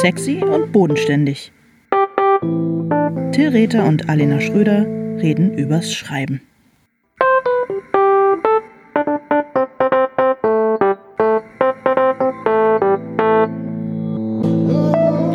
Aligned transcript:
Sexy 0.00 0.42
und 0.42 0.72
bodenständig. 0.72 1.52
Till 3.32 3.48
Rether 3.50 3.84
und 3.84 4.08
Alena 4.08 4.40
Schröder 4.40 4.86
reden 5.20 5.52
übers 5.52 5.92
Schreiben. 5.92 6.40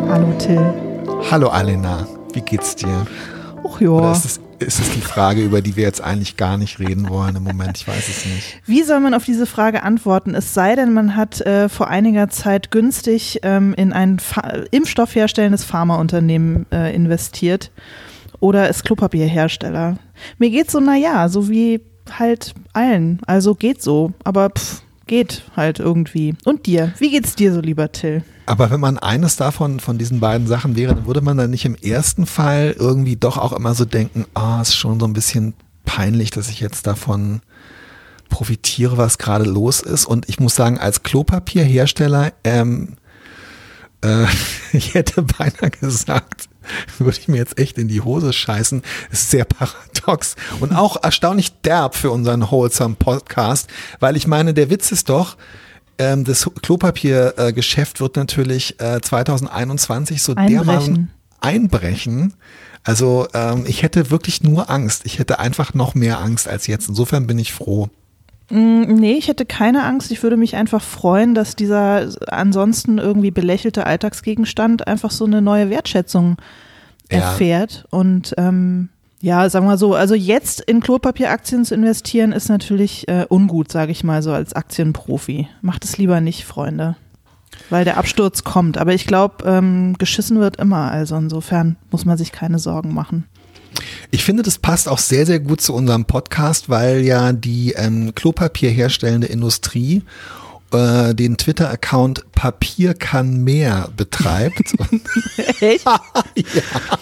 Hallo 0.08 0.32
Till. 0.40 0.74
Hallo 1.30 1.46
Alena, 1.46 2.08
wie 2.32 2.40
geht's 2.40 2.74
dir? 2.74 3.06
Och 3.62 3.80
ja. 3.80 3.90
Oder 3.90 4.10
ist 4.10 4.24
es, 4.24 4.40
ist 4.58 4.80
es 4.80 4.90
die 4.90 5.00
Frage, 5.00 5.42
über 5.42 5.60
die 5.62 5.76
wir 5.76 5.84
jetzt 5.84 6.00
eigentlich 6.00 6.36
gar 6.36 6.56
nicht 6.56 6.78
reden 6.78 7.08
wollen 7.08 7.36
im 7.36 7.42
Moment? 7.42 7.78
Ich 7.78 7.88
weiß 7.88 8.08
es 8.08 8.24
nicht. 8.24 8.60
Wie 8.66 8.82
soll 8.82 9.00
man 9.00 9.14
auf 9.14 9.24
diese 9.24 9.46
Frage 9.46 9.82
antworten? 9.82 10.34
Es 10.34 10.54
sei 10.54 10.74
denn, 10.74 10.92
man 10.92 11.16
hat 11.16 11.40
äh, 11.40 11.68
vor 11.68 11.88
einiger 11.88 12.28
Zeit 12.28 12.70
günstig 12.70 13.40
ähm, 13.42 13.74
in 13.74 13.92
ein 13.92 14.18
Fa 14.18 14.64
Impfstoff 14.70 15.12
Pharmaunternehmen 15.12 16.66
äh, 16.72 16.94
investiert 16.94 17.70
oder 18.40 18.68
ist 18.68 18.84
Klopapierhersteller. 18.84 19.98
Mir 20.38 20.50
geht 20.50 20.70
so, 20.70 20.80
naja, 20.80 21.28
so 21.28 21.48
wie 21.48 21.80
halt 22.18 22.54
allen. 22.72 23.20
Also 23.26 23.54
geht 23.54 23.82
so, 23.82 24.12
aber 24.24 24.50
pff, 24.50 24.82
geht 25.06 25.44
halt 25.56 25.78
irgendwie. 25.78 26.34
Und 26.44 26.66
dir? 26.66 26.92
Wie 26.98 27.10
geht's 27.10 27.34
dir 27.34 27.52
so, 27.52 27.60
lieber 27.60 27.92
Till? 27.92 28.24
Aber 28.46 28.70
wenn 28.70 28.80
man 28.80 28.98
eines 28.98 29.36
davon, 29.36 29.80
von 29.80 29.98
diesen 29.98 30.20
beiden 30.20 30.46
Sachen 30.46 30.76
wäre, 30.76 30.94
dann 30.94 31.06
würde 31.06 31.20
man 31.20 31.36
dann 31.36 31.50
nicht 31.50 31.64
im 31.64 31.74
ersten 31.74 32.26
Fall 32.26 32.74
irgendwie 32.78 33.16
doch 33.16 33.38
auch 33.38 33.52
immer 33.52 33.74
so 33.74 33.84
denken, 33.84 34.24
ah, 34.34 34.58
oh, 34.58 34.62
ist 34.62 34.76
schon 34.76 35.00
so 35.00 35.06
ein 35.06 35.12
bisschen 35.12 35.54
peinlich, 35.84 36.30
dass 36.30 36.48
ich 36.48 36.60
jetzt 36.60 36.86
davon 36.86 37.40
profitiere, 38.28 38.98
was 38.98 39.18
gerade 39.18 39.44
los 39.44 39.80
ist. 39.80 40.06
Und 40.06 40.28
ich 40.28 40.40
muss 40.40 40.54
sagen, 40.54 40.78
als 40.78 41.02
Klopapierhersteller, 41.02 42.32
ähm, 42.44 42.96
äh, 44.02 44.26
ich 44.72 44.94
hätte 44.94 45.22
beinahe 45.22 45.70
gesagt, 45.70 46.48
würde 46.98 47.18
ich 47.18 47.28
mir 47.28 47.36
jetzt 47.36 47.58
echt 47.58 47.78
in 47.78 47.88
die 47.88 48.00
Hose 48.00 48.32
scheißen. 48.32 48.82
Das 49.10 49.20
ist 49.20 49.30
sehr 49.30 49.44
paradox 49.44 50.36
und 50.60 50.72
auch 50.72 51.02
erstaunlich 51.02 51.52
derb 51.62 51.94
für 51.94 52.10
unseren 52.10 52.50
Wholesome 52.50 52.96
Podcast, 52.98 53.68
weil 54.00 54.16
ich 54.16 54.26
meine, 54.26 54.54
der 54.54 54.70
Witz 54.70 54.92
ist 54.92 55.08
doch, 55.08 55.36
ähm, 55.98 56.24
das 56.24 56.48
Klopapiergeschäft 56.62 57.96
äh, 57.96 58.00
wird 58.00 58.16
natürlich 58.16 58.80
äh, 58.80 59.00
2021 59.00 60.22
so 60.22 60.34
Einbrechen. 60.34 60.54
dermaßen 60.54 61.10
einbrechen. 61.40 62.34
Also 62.84 63.26
ähm, 63.34 63.64
ich 63.66 63.82
hätte 63.82 64.10
wirklich 64.10 64.42
nur 64.42 64.70
Angst. 64.70 65.06
Ich 65.06 65.18
hätte 65.18 65.38
einfach 65.38 65.74
noch 65.74 65.94
mehr 65.94 66.20
Angst 66.20 66.48
als 66.48 66.66
jetzt. 66.66 66.88
Insofern 66.88 67.26
bin 67.26 67.38
ich 67.38 67.52
froh. 67.52 67.88
Mm, 68.50 68.82
Nee, 68.94 69.14
ich 69.14 69.28
hätte 69.28 69.44
keine 69.46 69.84
Angst. 69.84 70.10
Ich 70.10 70.22
würde 70.22 70.36
mich 70.36 70.56
einfach 70.56 70.82
freuen, 70.82 71.34
dass 71.34 71.56
dieser 71.56 72.08
ansonsten 72.28 72.98
irgendwie 72.98 73.30
belächelte 73.30 73.86
Alltagsgegenstand 73.86 74.86
einfach 74.86 75.10
so 75.10 75.24
eine 75.24 75.42
neue 75.42 75.70
Wertschätzung 75.70 76.36
Ja. 77.10 77.18
erfährt. 77.18 77.86
Und 77.90 78.34
ähm, 78.38 78.88
ja, 79.20 79.48
sagen 79.48 79.66
wir 79.66 79.78
so, 79.78 79.94
also 79.94 80.14
jetzt 80.14 80.60
in 80.60 80.80
Klopapieраktien 80.80 81.64
zu 81.64 81.74
investieren, 81.74 82.32
ist 82.32 82.48
natürlich 82.48 83.08
äh, 83.08 83.26
ungut, 83.28 83.72
sage 83.72 83.90
ich 83.92 84.04
mal 84.04 84.22
so 84.22 84.32
als 84.32 84.52
Aktienprofi. 84.54 85.48
Macht 85.62 85.84
es 85.84 85.98
lieber 85.98 86.20
nicht, 86.20 86.44
Freunde. 86.44 86.96
Weil 87.70 87.84
der 87.84 87.96
Absturz 87.96 88.44
kommt. 88.44 88.76
Aber 88.78 88.92
ich 88.92 89.06
glaube, 89.06 89.44
ähm, 89.44 89.94
geschissen 89.98 90.38
wird 90.38 90.56
immer. 90.56 90.90
Also 90.90 91.16
insofern 91.16 91.76
muss 91.90 92.04
man 92.04 92.18
sich 92.18 92.30
keine 92.30 92.58
Sorgen 92.58 92.92
machen. 92.94 93.24
Ich 94.10 94.24
finde, 94.24 94.42
das 94.42 94.58
passt 94.58 94.88
auch 94.88 94.98
sehr, 94.98 95.26
sehr 95.26 95.40
gut 95.40 95.60
zu 95.60 95.74
unserem 95.74 96.04
Podcast, 96.04 96.68
weil 96.68 97.04
ja 97.04 97.32
die 97.32 97.72
ähm, 97.72 98.14
Klopapier 98.14 98.70
herstellende 98.70 99.26
Industrie 99.26 100.02
äh, 100.72 101.14
den 101.14 101.36
Twitter-Account 101.36 102.32
Papier 102.32 102.94
kann 102.94 103.42
mehr 103.44 103.88
betreibt. 103.96 104.74
Echt? 105.60 105.84
ja. 105.84 106.98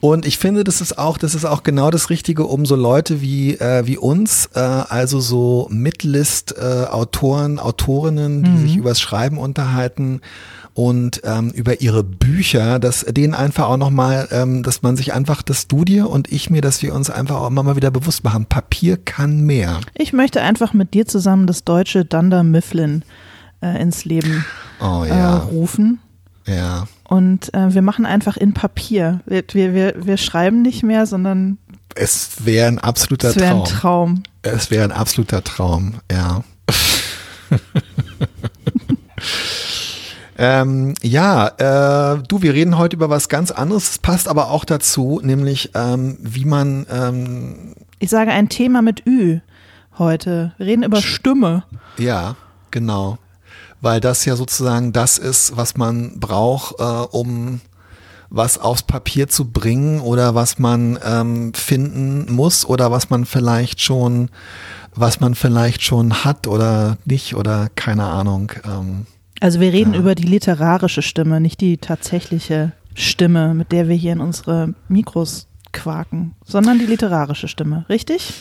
Und 0.00 0.26
ich 0.26 0.36
finde, 0.36 0.64
das 0.64 0.80
ist 0.80 0.98
auch, 0.98 1.16
das 1.16 1.36
ist 1.36 1.44
auch 1.44 1.62
genau 1.62 1.92
das 1.92 2.10
Richtige, 2.10 2.44
um 2.44 2.66
so 2.66 2.74
Leute 2.74 3.20
wie, 3.20 3.54
äh, 3.54 3.86
wie 3.86 3.96
uns, 3.96 4.46
äh, 4.52 4.58
also 4.58 5.20
so 5.20 5.68
Midlist-Autoren, 5.70 7.60
Autorinnen, 7.60 8.42
die 8.42 8.58
sich 8.58 8.76
übers 8.76 9.00
Schreiben 9.00 9.38
unterhalten 9.38 10.20
und 10.74 11.20
ähm, 11.24 11.50
über 11.50 11.80
ihre 11.80 12.02
Bücher, 12.02 12.78
dass 12.78 13.04
denen 13.04 13.34
einfach 13.34 13.68
auch 13.68 13.76
nochmal, 13.76 14.28
ähm, 14.30 14.62
dass 14.62 14.82
man 14.82 14.96
sich 14.96 15.12
einfach, 15.12 15.42
dass 15.42 15.68
du 15.68 15.84
dir 15.84 16.08
und 16.08 16.32
ich 16.32 16.48
mir, 16.50 16.62
dass 16.62 16.82
wir 16.82 16.94
uns 16.94 17.10
einfach 17.10 17.36
auch 17.36 17.48
immer 17.48 17.62
mal 17.62 17.76
wieder 17.76 17.90
bewusst 17.90 18.24
machen, 18.24 18.46
Papier 18.46 18.96
kann 18.96 19.42
mehr. 19.42 19.80
Ich 19.94 20.12
möchte 20.12 20.40
einfach 20.40 20.72
mit 20.72 20.94
dir 20.94 21.06
zusammen 21.06 21.46
das 21.46 21.64
deutsche 21.64 22.04
Dunder 22.04 22.42
Mifflin 22.42 23.04
äh, 23.60 23.80
ins 23.80 24.04
Leben 24.04 24.44
Oh 24.80 25.04
äh, 25.04 25.08
ja, 25.08 25.36
rufen. 25.38 26.00
ja. 26.46 26.86
Und 27.04 27.52
äh, 27.52 27.74
wir 27.74 27.82
machen 27.82 28.06
einfach 28.06 28.38
in 28.38 28.54
Papier. 28.54 29.20
Wir, 29.26 29.44
wir, 29.52 29.74
wir, 29.74 29.94
wir 29.98 30.16
schreiben 30.16 30.62
nicht 30.62 30.82
mehr, 30.82 31.04
sondern 31.04 31.58
Es 31.94 32.46
wäre 32.46 32.68
ein 32.68 32.78
absoluter 32.78 33.28
es 33.28 33.36
ein 33.36 33.64
Traum. 33.64 33.64
Traum. 33.64 34.22
Es 34.40 34.70
wäre 34.70 34.84
ein 34.84 34.92
absoluter 34.92 35.44
Traum, 35.44 35.96
ja. 36.10 36.42
ähm, 40.42 40.94
ja, 41.02 41.46
äh, 42.16 42.22
du, 42.26 42.42
wir 42.42 42.52
reden 42.52 42.76
heute 42.76 42.96
über 42.96 43.08
was 43.08 43.28
ganz 43.28 43.52
anderes. 43.52 43.90
Es 43.90 43.98
passt 43.98 44.26
aber 44.26 44.50
auch 44.50 44.64
dazu, 44.64 45.20
nämlich 45.22 45.70
ähm, 45.74 46.18
wie 46.20 46.44
man, 46.44 46.84
ähm, 46.90 47.74
Ich 48.00 48.10
sage 48.10 48.32
ein 48.32 48.48
Thema 48.48 48.82
mit 48.82 49.06
Ü 49.06 49.38
heute. 49.98 50.52
Wir 50.58 50.66
reden 50.66 50.82
über 50.82 51.00
Stimme. 51.00 51.62
ja, 51.96 52.34
genau, 52.72 53.18
weil 53.80 54.00
das 54.00 54.24
ja 54.24 54.34
sozusagen 54.34 54.92
das 54.92 55.16
ist, 55.16 55.56
was 55.56 55.76
man 55.76 56.18
braucht, 56.18 56.80
äh, 56.80 56.82
um 56.82 57.60
was 58.28 58.58
aufs 58.58 58.82
Papier 58.82 59.28
zu 59.28 59.44
bringen 59.44 60.00
oder 60.00 60.34
was 60.34 60.58
man 60.58 60.98
ähm, 61.04 61.54
finden 61.54 62.32
muss 62.32 62.64
oder 62.66 62.90
was 62.90 63.10
man 63.10 63.26
vielleicht 63.26 63.80
schon, 63.80 64.28
was 64.92 65.20
man 65.20 65.36
vielleicht 65.36 65.82
schon 65.82 66.24
hat 66.24 66.48
oder 66.48 66.96
nicht 67.04 67.36
oder 67.36 67.68
keine 67.76 68.06
Ahnung. 68.06 68.50
Ähm, 68.64 69.06
Also 69.42 69.58
wir 69.58 69.72
reden 69.72 69.92
über 69.92 70.14
die 70.14 70.22
literarische 70.22 71.02
Stimme, 71.02 71.40
nicht 71.40 71.60
die 71.60 71.76
tatsächliche 71.76 72.70
Stimme, 72.94 73.54
mit 73.54 73.72
der 73.72 73.88
wir 73.88 73.96
hier 73.96 74.12
in 74.12 74.20
unsere 74.20 74.74
Mikros 74.86 75.48
quaken, 75.72 76.36
sondern 76.44 76.78
die 76.78 76.86
literarische 76.86 77.48
Stimme, 77.48 77.84
richtig? 77.88 78.34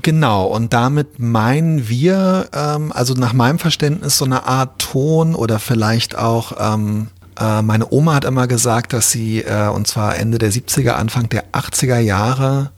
Genau, 0.00 0.46
und 0.46 0.72
damit 0.72 1.18
meinen 1.18 1.90
wir, 1.90 2.48
ähm, 2.54 2.90
also 2.90 3.12
nach 3.12 3.34
meinem 3.34 3.58
Verständnis, 3.58 4.16
so 4.16 4.24
eine 4.24 4.46
Art 4.46 4.78
Ton 4.78 5.34
oder 5.34 5.58
vielleicht 5.58 6.16
auch, 6.16 6.52
ähm, 6.58 7.08
äh, 7.38 7.60
meine 7.60 7.92
Oma 7.92 8.14
hat 8.14 8.24
immer 8.24 8.46
gesagt, 8.46 8.94
dass 8.94 9.10
sie, 9.10 9.42
äh, 9.42 9.68
und 9.68 9.86
zwar 9.86 10.16
Ende 10.16 10.38
der 10.38 10.50
70er, 10.50 10.92
Anfang 10.92 11.28
der 11.28 11.52
80er 11.52 11.98
Jahre, 11.98 12.70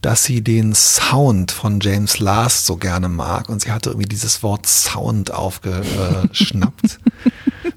dass 0.00 0.24
sie 0.24 0.42
den 0.42 0.74
Sound 0.74 1.52
von 1.52 1.80
James 1.80 2.18
Last 2.18 2.66
so 2.66 2.76
gerne 2.76 3.08
mag 3.08 3.48
und 3.48 3.62
sie 3.62 3.70
hatte 3.70 3.90
irgendwie 3.90 4.08
dieses 4.08 4.42
Wort 4.42 4.66
Sound 4.66 5.32
aufgeschnappt. 5.32 7.00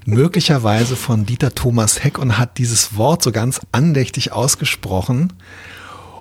möglicherweise 0.06 0.96
von 0.96 1.26
Dieter 1.26 1.54
Thomas 1.54 2.02
Heck 2.02 2.18
und 2.18 2.38
hat 2.38 2.58
dieses 2.58 2.96
Wort 2.96 3.22
so 3.22 3.32
ganz 3.32 3.60
andächtig 3.72 4.32
ausgesprochen. 4.32 5.32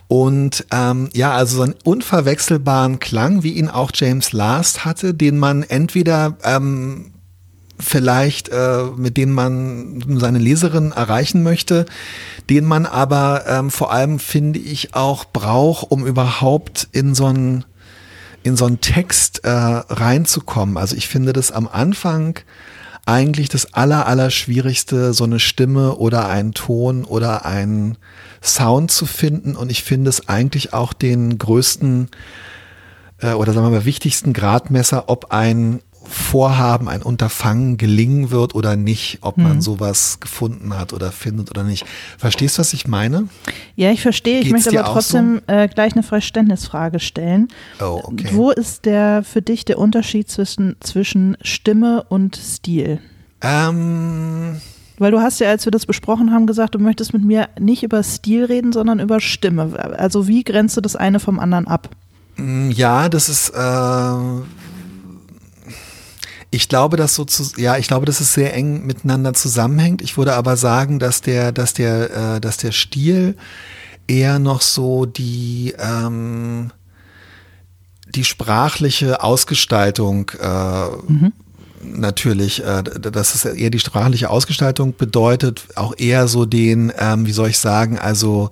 Und 0.07 0.65
ähm, 0.71 1.09
ja, 1.13 1.31
also 1.33 1.57
so 1.57 1.63
einen 1.63 1.75
unverwechselbaren 1.83 2.99
Klang, 2.99 3.43
wie 3.43 3.53
ihn 3.53 3.69
auch 3.69 3.91
James 3.93 4.31
Last 4.31 4.85
hatte, 4.85 5.13
den 5.13 5.39
man 5.39 5.63
entweder 5.63 6.37
ähm, 6.43 7.12
vielleicht, 7.83 8.49
äh, 8.49 8.85
mit 8.95 9.17
denen 9.17 9.33
man 9.33 10.03
seine 10.19 10.39
Leserin 10.39 10.91
erreichen 10.91 11.43
möchte, 11.43 11.85
den 12.49 12.65
man 12.65 12.85
aber 12.85 13.43
ähm, 13.47 13.69
vor 13.71 13.91
allem, 13.91 14.19
finde 14.19 14.59
ich, 14.59 14.95
auch 14.95 15.25
braucht, 15.25 15.91
um 15.91 16.05
überhaupt 16.05 16.87
in 16.91 17.15
so 17.15 17.25
einen 17.25 17.65
in 18.43 18.57
so 18.57 18.65
einen 18.65 18.81
Text 18.81 19.45
äh, 19.45 19.49
reinzukommen. 19.49 20.77
Also 20.77 20.97
ich 20.97 21.07
finde 21.07 21.31
das 21.31 21.51
am 21.53 21.65
Anfang 21.65 22.39
eigentlich 23.05 23.49
das 23.49 23.73
aller, 23.73 24.05
aller 24.05 24.29
schwierigste, 24.29 25.13
so 25.13 25.23
eine 25.23 25.39
Stimme 25.39 25.95
oder 25.95 26.27
einen 26.27 26.53
Ton 26.53 27.05
oder 27.05 27.45
einen 27.45 27.97
Sound 28.41 28.91
zu 28.91 29.05
finden. 29.05 29.55
Und 29.55 29.71
ich 29.71 29.83
finde 29.83 30.09
es 30.09 30.27
eigentlich 30.27 30.73
auch 30.73 30.93
den 30.93 31.37
größten 31.37 32.09
äh, 33.19 33.33
oder 33.33 33.53
sagen 33.53 33.65
wir 33.65 33.79
mal 33.79 33.85
wichtigsten 33.85 34.33
Gradmesser, 34.33 35.05
ob 35.07 35.31
ein 35.31 35.81
Vorhaben, 36.05 36.87
ein 36.87 37.01
Unterfangen 37.01 37.77
gelingen 37.77 38.31
wird 38.31 38.55
oder 38.55 38.75
nicht, 38.75 39.19
ob 39.21 39.37
man 39.37 39.61
sowas 39.61 40.19
gefunden 40.19 40.77
hat 40.77 40.93
oder 40.93 41.11
findet 41.11 41.49
oder 41.51 41.63
nicht. 41.63 41.85
Verstehst 42.17 42.57
du, 42.57 42.59
was 42.59 42.73
ich 42.73 42.87
meine? 42.87 43.27
Ja, 43.75 43.91
ich 43.91 44.01
verstehe. 44.01 44.39
Ich 44.39 44.45
Geht's 44.45 44.51
möchte 44.53 44.69
dir 44.71 44.85
aber 44.85 44.93
trotzdem 44.93 45.41
äh, 45.47 45.67
gleich 45.67 45.93
eine 45.93 46.03
Verständnisfrage 46.03 46.99
stellen. 46.99 47.47
Oh, 47.79 48.01
okay. 48.03 48.29
Wo 48.31 48.51
ist 48.51 48.85
der 48.85 49.23
für 49.23 49.41
dich 49.41 49.65
der 49.65 49.79
Unterschied 49.79 50.29
zwischen, 50.29 50.75
zwischen 50.79 51.37
Stimme 51.41 52.03
und 52.09 52.35
Stil? 52.35 52.99
Ähm, 53.41 54.61
Weil 54.97 55.11
du 55.11 55.19
hast 55.19 55.39
ja, 55.39 55.49
als 55.49 55.65
wir 55.65 55.71
das 55.71 55.85
besprochen 55.85 56.31
haben, 56.31 56.47
gesagt, 56.47 56.75
du 56.75 56.79
möchtest 56.79 57.13
mit 57.13 57.23
mir 57.23 57.49
nicht 57.59 57.83
über 57.83 58.01
Stil 58.03 58.45
reden, 58.45 58.71
sondern 58.71 58.99
über 58.99 59.19
Stimme. 59.19 59.77
Also 59.97 60.27
wie 60.27 60.43
grenzt 60.43 60.77
du 60.77 60.81
das 60.81 60.95
eine 60.95 61.19
vom 61.19 61.39
anderen 61.39 61.67
ab? 61.67 61.89
Ja, 62.37 63.09
das 63.09 63.29
ist, 63.29 63.49
äh, 63.49 63.53
Ich 66.53 66.69
glaube, 66.69 66.97
dass 66.97 67.15
so 67.15 67.25
zu, 67.25 67.59
ja, 67.59 67.77
ich 67.77 67.87
glaube, 67.87 68.05
dass 68.05 68.19
es 68.19 68.33
sehr 68.33 68.53
eng 68.53 68.85
miteinander 68.85 69.33
zusammenhängt. 69.33 70.01
Ich 70.01 70.17
würde 70.17 70.35
aber 70.35 70.55
sagen, 70.55 70.99
dass 70.99 71.21
der, 71.21 71.51
dass 71.51 71.73
der, 71.73 72.35
äh, 72.35 72.41
dass 72.41 72.57
der 72.57 72.71
Stil 72.71 73.35
eher 74.07 74.37
noch 74.37 74.61
so 74.61 75.05
die 75.05 75.73
ähm, 75.79 76.71
die 78.15 78.23
sprachliche 78.23 79.23
Ausgestaltung 79.23 80.29
äh, 80.39 80.87
mhm. 81.07 81.33
natürlich, 81.81 82.63
äh, 82.63 82.83
dass 82.83 83.35
es 83.35 83.45
eher 83.45 83.69
die 83.69 83.79
sprachliche 83.79 84.29
Ausgestaltung 84.29 84.95
bedeutet, 84.95 85.65
auch 85.75 85.95
eher 85.97 86.27
so 86.27 86.45
den, 86.45 86.91
ähm, 86.99 87.25
wie 87.25 87.31
soll 87.31 87.49
ich 87.49 87.57
sagen, 87.57 87.97
also 87.97 88.51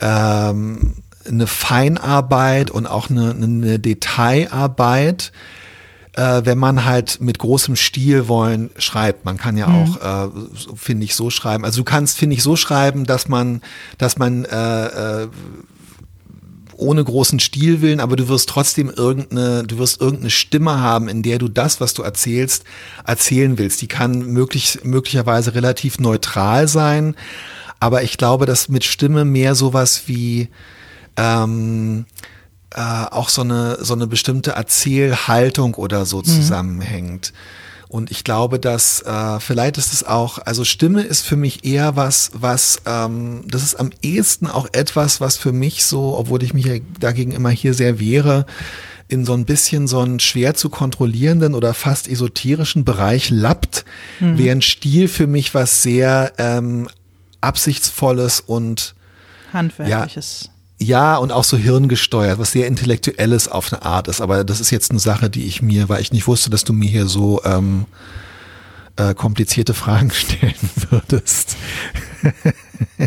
ähm, 0.00 0.94
eine 1.28 1.46
Feinarbeit 1.46 2.70
und 2.70 2.86
auch 2.86 3.10
eine, 3.10 3.32
eine 3.32 3.78
Detailarbeit, 3.78 5.32
äh, 6.16 6.44
wenn 6.44 6.58
man 6.58 6.84
halt 6.84 7.20
mit 7.20 7.38
großem 7.38 7.76
Stil 7.76 8.26
wollen 8.26 8.70
schreibt. 8.78 9.24
Man 9.24 9.36
kann 9.36 9.56
ja 9.56 9.68
mhm. 9.68 9.74
auch, 9.74 10.26
äh, 10.26 10.28
finde 10.74 11.04
ich, 11.04 11.14
so 11.14 11.30
schreiben. 11.30 11.64
Also 11.64 11.80
du 11.80 11.84
kannst, 11.84 12.18
finde 12.18 12.34
ich, 12.34 12.42
so 12.42 12.56
schreiben, 12.56 13.04
dass 13.04 13.28
man, 13.28 13.60
dass 13.98 14.18
man 14.18 14.44
äh, 14.46 15.22
äh, 15.22 15.28
ohne 16.78 17.04
großen 17.04 17.40
Stilwillen, 17.40 18.00
aber 18.00 18.16
du 18.16 18.28
wirst 18.28 18.48
trotzdem 18.48 18.90
irgendeine, 18.90 19.64
du 19.64 19.78
wirst 19.78 20.00
irgendeine 20.00 20.30
Stimme 20.30 20.80
haben, 20.80 21.08
in 21.08 21.22
der 21.22 21.38
du 21.38 21.48
das, 21.48 21.80
was 21.80 21.94
du 21.94 22.02
erzählst, 22.02 22.64
erzählen 23.06 23.58
willst. 23.58 23.80
Die 23.82 23.88
kann 23.88 24.20
möglich, 24.26 24.80
möglicherweise 24.82 25.54
relativ 25.54 25.98
neutral 25.98 26.68
sein, 26.68 27.14
aber 27.80 28.02
ich 28.02 28.18
glaube, 28.18 28.46
dass 28.46 28.68
mit 28.68 28.84
Stimme 28.84 29.24
mehr 29.24 29.54
sowas 29.54 30.02
wie 30.06 30.48
ähm, 31.16 32.04
äh, 32.76 32.80
auch 32.80 33.28
so 33.28 33.42
eine, 33.42 33.78
so 33.82 33.94
eine 33.94 34.06
bestimmte 34.06 34.52
Erzählhaltung 34.52 35.74
oder 35.74 36.06
so 36.06 36.18
mhm. 36.18 36.24
zusammenhängt. 36.24 37.32
Und 37.88 38.10
ich 38.10 38.24
glaube, 38.24 38.58
dass 38.58 39.00
äh, 39.02 39.40
vielleicht 39.40 39.78
ist 39.78 39.92
es 39.92 40.04
auch, 40.04 40.38
also 40.44 40.64
Stimme 40.64 41.02
ist 41.02 41.22
für 41.22 41.36
mich 41.36 41.64
eher 41.64 41.96
was, 41.96 42.32
was, 42.34 42.82
ähm, 42.84 43.44
das 43.46 43.62
ist 43.62 43.76
am 43.76 43.90
ehesten 44.02 44.48
auch 44.48 44.66
etwas, 44.72 45.20
was 45.20 45.36
für 45.36 45.52
mich 45.52 45.84
so, 45.84 46.16
obwohl 46.18 46.42
ich 46.42 46.52
mich 46.52 46.82
dagegen 46.98 47.32
immer 47.32 47.50
hier 47.50 47.74
sehr 47.74 48.00
wehre, 48.00 48.44
in 49.08 49.24
so 49.24 49.34
ein 49.34 49.44
bisschen 49.44 49.86
so 49.86 50.00
einen 50.00 50.18
schwer 50.18 50.54
zu 50.54 50.68
kontrollierenden 50.68 51.54
oder 51.54 51.74
fast 51.74 52.08
esoterischen 52.08 52.84
Bereich 52.84 53.30
lappt, 53.30 53.84
mhm. 54.18 54.36
während 54.36 54.64
Stil 54.64 55.06
für 55.06 55.28
mich 55.28 55.54
was 55.54 55.82
sehr 55.82 56.32
ähm, 56.38 56.88
absichtsvolles 57.40 58.40
und 58.40 58.96
handwerkliches. 59.52 60.42
Ja, 60.46 60.55
ja, 60.78 61.16
und 61.16 61.32
auch 61.32 61.44
so 61.44 61.56
hirngesteuert, 61.56 62.38
was 62.38 62.52
sehr 62.52 62.66
intellektuelles 62.66 63.48
auf 63.48 63.72
eine 63.72 63.82
Art 63.82 64.08
ist. 64.08 64.20
Aber 64.20 64.44
das 64.44 64.60
ist 64.60 64.70
jetzt 64.70 64.90
eine 64.90 65.00
Sache, 65.00 65.30
die 65.30 65.46
ich 65.46 65.62
mir, 65.62 65.88
weil 65.88 66.02
ich 66.02 66.12
nicht 66.12 66.26
wusste, 66.26 66.50
dass 66.50 66.64
du 66.64 66.74
mir 66.74 66.88
hier 66.88 67.06
so 67.06 67.40
ähm, 67.44 67.86
äh, 68.96 69.14
komplizierte 69.14 69.72
Fragen 69.72 70.10
stellen 70.12 70.54
würdest. 70.90 71.56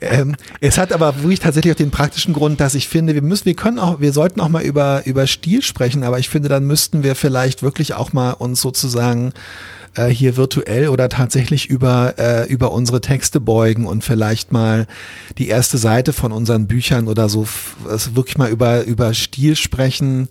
ähm, 0.00 0.36
es 0.60 0.76
hat 0.76 0.92
aber 0.92 1.22
wirklich 1.22 1.40
tatsächlich 1.40 1.72
auch 1.72 1.78
den 1.78 1.90
praktischen 1.90 2.34
Grund, 2.34 2.60
dass 2.60 2.74
ich 2.74 2.88
finde, 2.88 3.14
wir 3.14 3.22
müssen, 3.22 3.46
wir 3.46 3.54
können 3.54 3.78
auch, 3.78 4.00
wir 4.00 4.12
sollten 4.12 4.40
auch 4.40 4.50
mal 4.50 4.62
über, 4.62 5.06
über 5.06 5.26
Stil 5.26 5.62
sprechen, 5.62 6.04
aber 6.04 6.18
ich 6.18 6.28
finde, 6.28 6.50
dann 6.50 6.66
müssten 6.66 7.02
wir 7.02 7.14
vielleicht 7.14 7.62
wirklich 7.62 7.94
auch 7.94 8.12
mal 8.12 8.32
uns 8.32 8.60
sozusagen 8.60 9.32
äh, 9.94 10.08
hier 10.08 10.36
virtuell 10.36 10.88
oder 10.88 11.08
tatsächlich 11.08 11.66
über, 11.68 12.14
äh, 12.18 12.46
über 12.46 12.72
unsere 12.72 13.00
Texte 13.00 13.40
beugen 13.40 13.86
und 13.86 14.04
vielleicht 14.04 14.52
mal 14.52 14.86
die 15.38 15.48
erste 15.48 15.78
Seite 15.78 16.12
von 16.12 16.32
unseren 16.32 16.66
Büchern 16.66 17.08
oder 17.08 17.28
so 17.28 17.46
also 17.88 18.16
wirklich 18.16 18.38
mal 18.38 18.50
über, 18.50 18.84
über 18.84 19.14
Stil 19.14 19.56
sprechen 19.56 20.28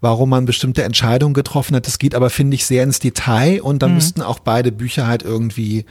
warum 0.00 0.30
man 0.30 0.46
bestimmte 0.46 0.82
Entscheidungen 0.82 1.34
getroffen 1.34 1.76
hat. 1.76 1.86
Das 1.86 1.98
geht 1.98 2.14
aber, 2.14 2.30
finde 2.30 2.54
ich, 2.54 2.66
sehr 2.66 2.82
ins 2.82 3.00
Detail 3.00 3.60
und 3.60 3.82
dann 3.82 3.90
mhm. 3.90 3.96
müssten 3.96 4.22
auch 4.22 4.38
beide 4.38 4.72
Bücher 4.72 5.06
halt 5.06 5.22
irgendwie 5.22 5.84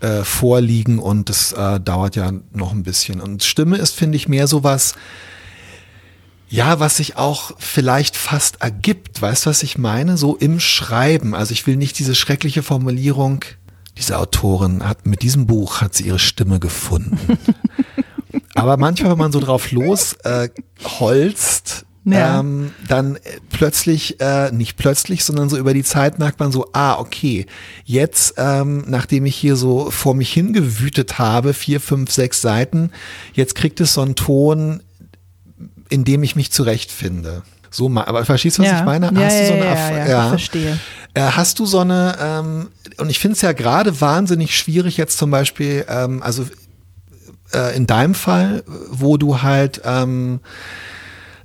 äh, 0.00 0.24
vorliegen 0.24 0.98
und 0.98 1.28
das 1.28 1.52
äh, 1.52 1.80
dauert 1.80 2.16
ja 2.16 2.32
noch 2.52 2.72
ein 2.72 2.82
bisschen. 2.82 3.20
Und 3.20 3.44
Stimme 3.44 3.76
ist, 3.76 3.94
finde 3.94 4.16
ich, 4.16 4.28
mehr 4.28 4.46
sowas, 4.46 4.94
ja, 6.54 6.78
was 6.78 6.98
sich 6.98 7.16
auch 7.16 7.50
vielleicht 7.58 8.16
fast 8.16 8.62
ergibt. 8.62 9.20
Weißt 9.20 9.44
du, 9.44 9.50
was 9.50 9.64
ich 9.64 9.76
meine? 9.76 10.16
So 10.16 10.36
im 10.36 10.60
Schreiben. 10.60 11.34
Also 11.34 11.50
ich 11.50 11.66
will 11.66 11.76
nicht 11.76 11.98
diese 11.98 12.14
schreckliche 12.14 12.62
Formulierung, 12.62 13.44
diese 13.98 14.18
Autorin 14.20 14.88
hat 14.88 15.04
mit 15.04 15.22
diesem 15.22 15.46
Buch 15.46 15.80
hat 15.80 15.94
sie 15.94 16.04
ihre 16.04 16.20
Stimme 16.20 16.60
gefunden. 16.60 17.18
Aber 18.54 18.76
manchmal, 18.76 19.10
wenn 19.10 19.18
man 19.18 19.32
so 19.32 19.40
drauf 19.40 19.72
los 19.72 20.12
äh, 20.22 20.48
holzt, 21.00 21.86
ja. 22.04 22.38
ähm, 22.38 22.70
dann 22.86 23.18
plötzlich, 23.50 24.20
äh, 24.20 24.52
nicht 24.52 24.76
plötzlich, 24.76 25.24
sondern 25.24 25.48
so 25.48 25.56
über 25.56 25.74
die 25.74 25.82
Zeit 25.82 26.20
merkt 26.20 26.38
man 26.38 26.52
so, 26.52 26.68
ah, 26.72 27.00
okay, 27.00 27.46
jetzt, 27.84 28.34
ähm, 28.36 28.84
nachdem 28.86 29.26
ich 29.26 29.34
hier 29.34 29.56
so 29.56 29.90
vor 29.90 30.14
mich 30.14 30.32
hingewütet 30.32 31.18
habe, 31.18 31.52
vier, 31.52 31.80
fünf, 31.80 32.12
sechs 32.12 32.40
Seiten, 32.40 32.92
jetzt 33.32 33.56
kriegt 33.56 33.80
es 33.80 33.94
so 33.94 34.02
einen 34.02 34.14
Ton, 34.14 34.82
in 35.88 36.04
dem 36.04 36.22
ich 36.22 36.36
mich 36.36 36.50
zurechtfinde. 36.50 37.42
So, 37.70 37.90
aber 37.90 38.24
verstehst 38.24 38.58
du, 38.58 38.62
was 38.62 38.70
ja. 38.70 38.78
ich 38.78 38.84
meine? 38.84 39.10
Ja, 39.14 39.26
hast 39.26 39.40
du 39.40 39.46
so 39.46 39.52
eine, 39.52 39.64
ja, 39.64 39.90
ja, 39.90 40.08
ja, 40.08 40.28
verstehe. 40.28 40.78
Äh, 41.14 41.20
hast 41.22 41.58
du 41.58 41.66
so 41.66 41.80
eine, 41.80 42.16
ähm, 42.20 42.68
und 42.98 43.10
ich 43.10 43.18
finde 43.18 43.34
es 43.34 43.42
ja 43.42 43.52
gerade 43.52 44.00
wahnsinnig 44.00 44.56
schwierig 44.56 44.96
jetzt 44.96 45.18
zum 45.18 45.30
Beispiel, 45.30 45.84
ähm, 45.88 46.22
also 46.22 46.46
äh, 47.52 47.76
in 47.76 47.86
deinem 47.86 48.14
Fall, 48.14 48.62
wo 48.90 49.16
du 49.16 49.42
halt 49.42 49.80
ähm, 49.84 50.40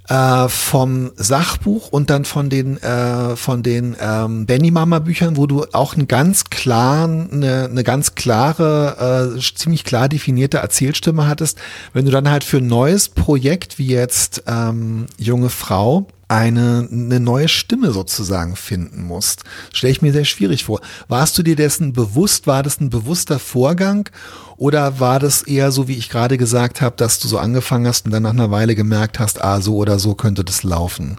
äh, 0.10 0.50
vom 0.50 1.12
Sachbuch 1.16 1.90
und 1.90 2.10
dann 2.10 2.26
von 2.26 2.50
den 2.50 2.78
äh, 2.82 3.36
von 3.36 3.64
den 3.64 3.96
ähm, 4.00 4.46
Benny 4.46 4.72
Mama 4.72 5.00
Büchern, 5.00 5.38
wo 5.38 5.46
du 5.48 5.66
auch 5.72 5.96
einen 5.96 6.08
ganz 6.08 6.46
klaren, 6.46 7.30
eine, 7.32 7.66
eine 7.66 7.84
ganz 7.84 8.16
klare, 8.16 9.36
äh, 9.38 9.40
ziemlich 9.40 9.84
klar 9.84 10.10
definierte 10.10 10.58
Erzählstimme 10.58 11.28
hattest. 11.28 11.60
Wenn 11.94 12.06
du 12.06 12.12
dann 12.12 12.30
halt 12.30 12.44
für 12.44 12.58
ein 12.58 12.68
neues 12.68 13.10
Projekt 13.10 13.78
wie 13.78 13.88
jetzt 13.88 14.44
ähm, 14.48 15.06
junge 15.18 15.50
Frau 15.50 16.08
eine, 16.30 16.88
eine 16.92 17.20
neue 17.20 17.48
Stimme 17.48 17.92
sozusagen 17.92 18.56
finden 18.56 19.04
musst. 19.04 19.44
Stelle 19.74 19.92
ich 19.92 20.02
mir 20.02 20.14
sehr 20.14 20.26
schwierig 20.26 20.64
vor. 20.64 20.80
Warst 21.08 21.38
du 21.38 21.44
dir 21.44 21.56
dessen 21.56 21.92
bewusst? 21.92 22.48
War 22.48 22.64
das 22.64 22.80
ein 22.80 22.90
bewusster 22.90 23.40
Vorgang? 23.40 24.10
Oder 24.56 25.00
war 25.00 25.20
das 25.20 25.42
eher 25.42 25.72
so, 25.72 25.88
wie 25.88 25.98
ich 25.98 26.10
gerade 26.10 26.38
gesagt 26.38 26.82
habe, 26.82 26.96
dass 26.96 27.20
du 27.20 27.28
so 27.28 27.40
angefangen 27.40 27.88
hast 27.88 28.06
und 28.06 28.12
dann 28.12 28.24
nach 28.24 28.30
einer 28.30 28.52
Weile 28.52 28.76
gemerkt 28.76 29.20
hast, 29.20 29.44
ah, 29.44 29.60
so 29.60 29.76
oder 29.78 29.98
so 29.98 30.14
könnte 30.14 30.44
das 30.44 30.64
laufen? 30.64 31.18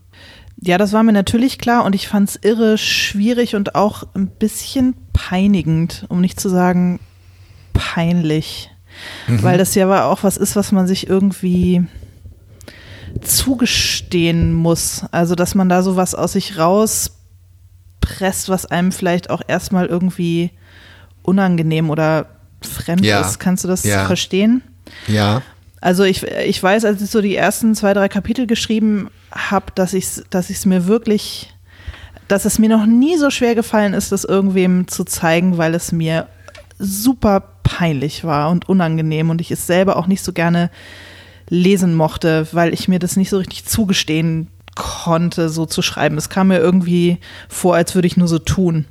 Ja, 0.62 0.78
das 0.78 0.92
war 0.92 1.02
mir 1.02 1.12
natürlich 1.12 1.58
klar 1.58 1.84
und 1.84 1.94
ich 1.94 2.06
fand 2.06 2.28
es 2.28 2.36
irre 2.36 2.78
schwierig 2.78 3.56
und 3.56 3.74
auch 3.74 4.04
ein 4.14 4.28
bisschen 4.28 4.94
peinigend, 5.12 6.04
um 6.08 6.20
nicht 6.20 6.38
zu 6.38 6.48
sagen 6.48 7.00
peinlich. 7.72 8.70
Mhm. 9.26 9.42
Weil 9.42 9.58
das 9.58 9.74
ja 9.74 10.04
auch 10.04 10.22
was 10.22 10.36
ist, 10.36 10.56
was 10.56 10.70
man 10.70 10.86
sich 10.86 11.08
irgendwie 11.08 11.84
zugestehen 13.20 14.52
muss. 14.52 15.04
Also, 15.10 15.34
dass 15.34 15.54
man 15.54 15.68
da 15.68 15.82
sowas 15.82 16.14
aus 16.14 16.32
sich 16.32 16.58
rauspresst, 16.58 18.48
was 18.48 18.66
einem 18.66 18.92
vielleicht 18.92 19.30
auch 19.30 19.42
erstmal 19.46 19.86
irgendwie 19.86 20.50
unangenehm 21.22 21.90
oder 21.90 22.26
fremd 22.62 23.04
ja. 23.04 23.20
ist. 23.20 23.38
Kannst 23.38 23.64
du 23.64 23.68
das 23.68 23.84
ja. 23.84 24.06
verstehen? 24.06 24.62
Ja. 25.06 25.42
Also 25.80 26.04
ich, 26.04 26.22
ich 26.24 26.62
weiß, 26.62 26.84
als 26.84 27.00
ich 27.00 27.10
so 27.10 27.22
die 27.22 27.36
ersten 27.36 27.74
zwei, 27.74 27.94
drei 27.94 28.08
Kapitel 28.08 28.46
geschrieben 28.46 29.08
habe, 29.32 29.66
dass 29.74 29.94
ich 29.94 30.04
es 30.04 30.24
dass 30.28 30.50
ich's 30.50 30.66
mir 30.66 30.86
wirklich, 30.86 31.54
dass 32.28 32.44
es 32.44 32.58
mir 32.58 32.68
noch 32.68 32.84
nie 32.84 33.16
so 33.16 33.30
schwer 33.30 33.54
gefallen 33.54 33.94
ist, 33.94 34.12
das 34.12 34.24
irgendwem 34.24 34.88
zu 34.88 35.04
zeigen, 35.04 35.56
weil 35.56 35.74
es 35.74 35.90
mir 35.90 36.26
super 36.78 37.40
peinlich 37.62 38.24
war 38.24 38.50
und 38.50 38.68
unangenehm 38.68 39.30
und 39.30 39.40
ich 39.40 39.50
es 39.50 39.66
selber 39.66 39.96
auch 39.96 40.06
nicht 40.06 40.22
so 40.22 40.32
gerne 40.32 40.70
lesen 41.50 41.94
mochte, 41.94 42.48
weil 42.52 42.72
ich 42.72 42.88
mir 42.88 42.98
das 42.98 43.16
nicht 43.16 43.28
so 43.28 43.38
richtig 43.38 43.66
zugestehen 43.66 44.48
konnte, 44.74 45.50
so 45.50 45.66
zu 45.66 45.82
schreiben. 45.82 46.16
Es 46.16 46.30
kam 46.30 46.48
mir 46.48 46.58
irgendwie 46.58 47.18
vor, 47.48 47.74
als 47.74 47.94
würde 47.94 48.06
ich 48.06 48.16
nur 48.16 48.28
so 48.28 48.38
tun. 48.38 48.86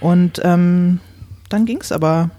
Und 0.00 0.40
ähm, 0.42 1.00
dann 1.48 1.66
ging 1.66 1.80
es 1.80 1.92
aber 1.92 2.30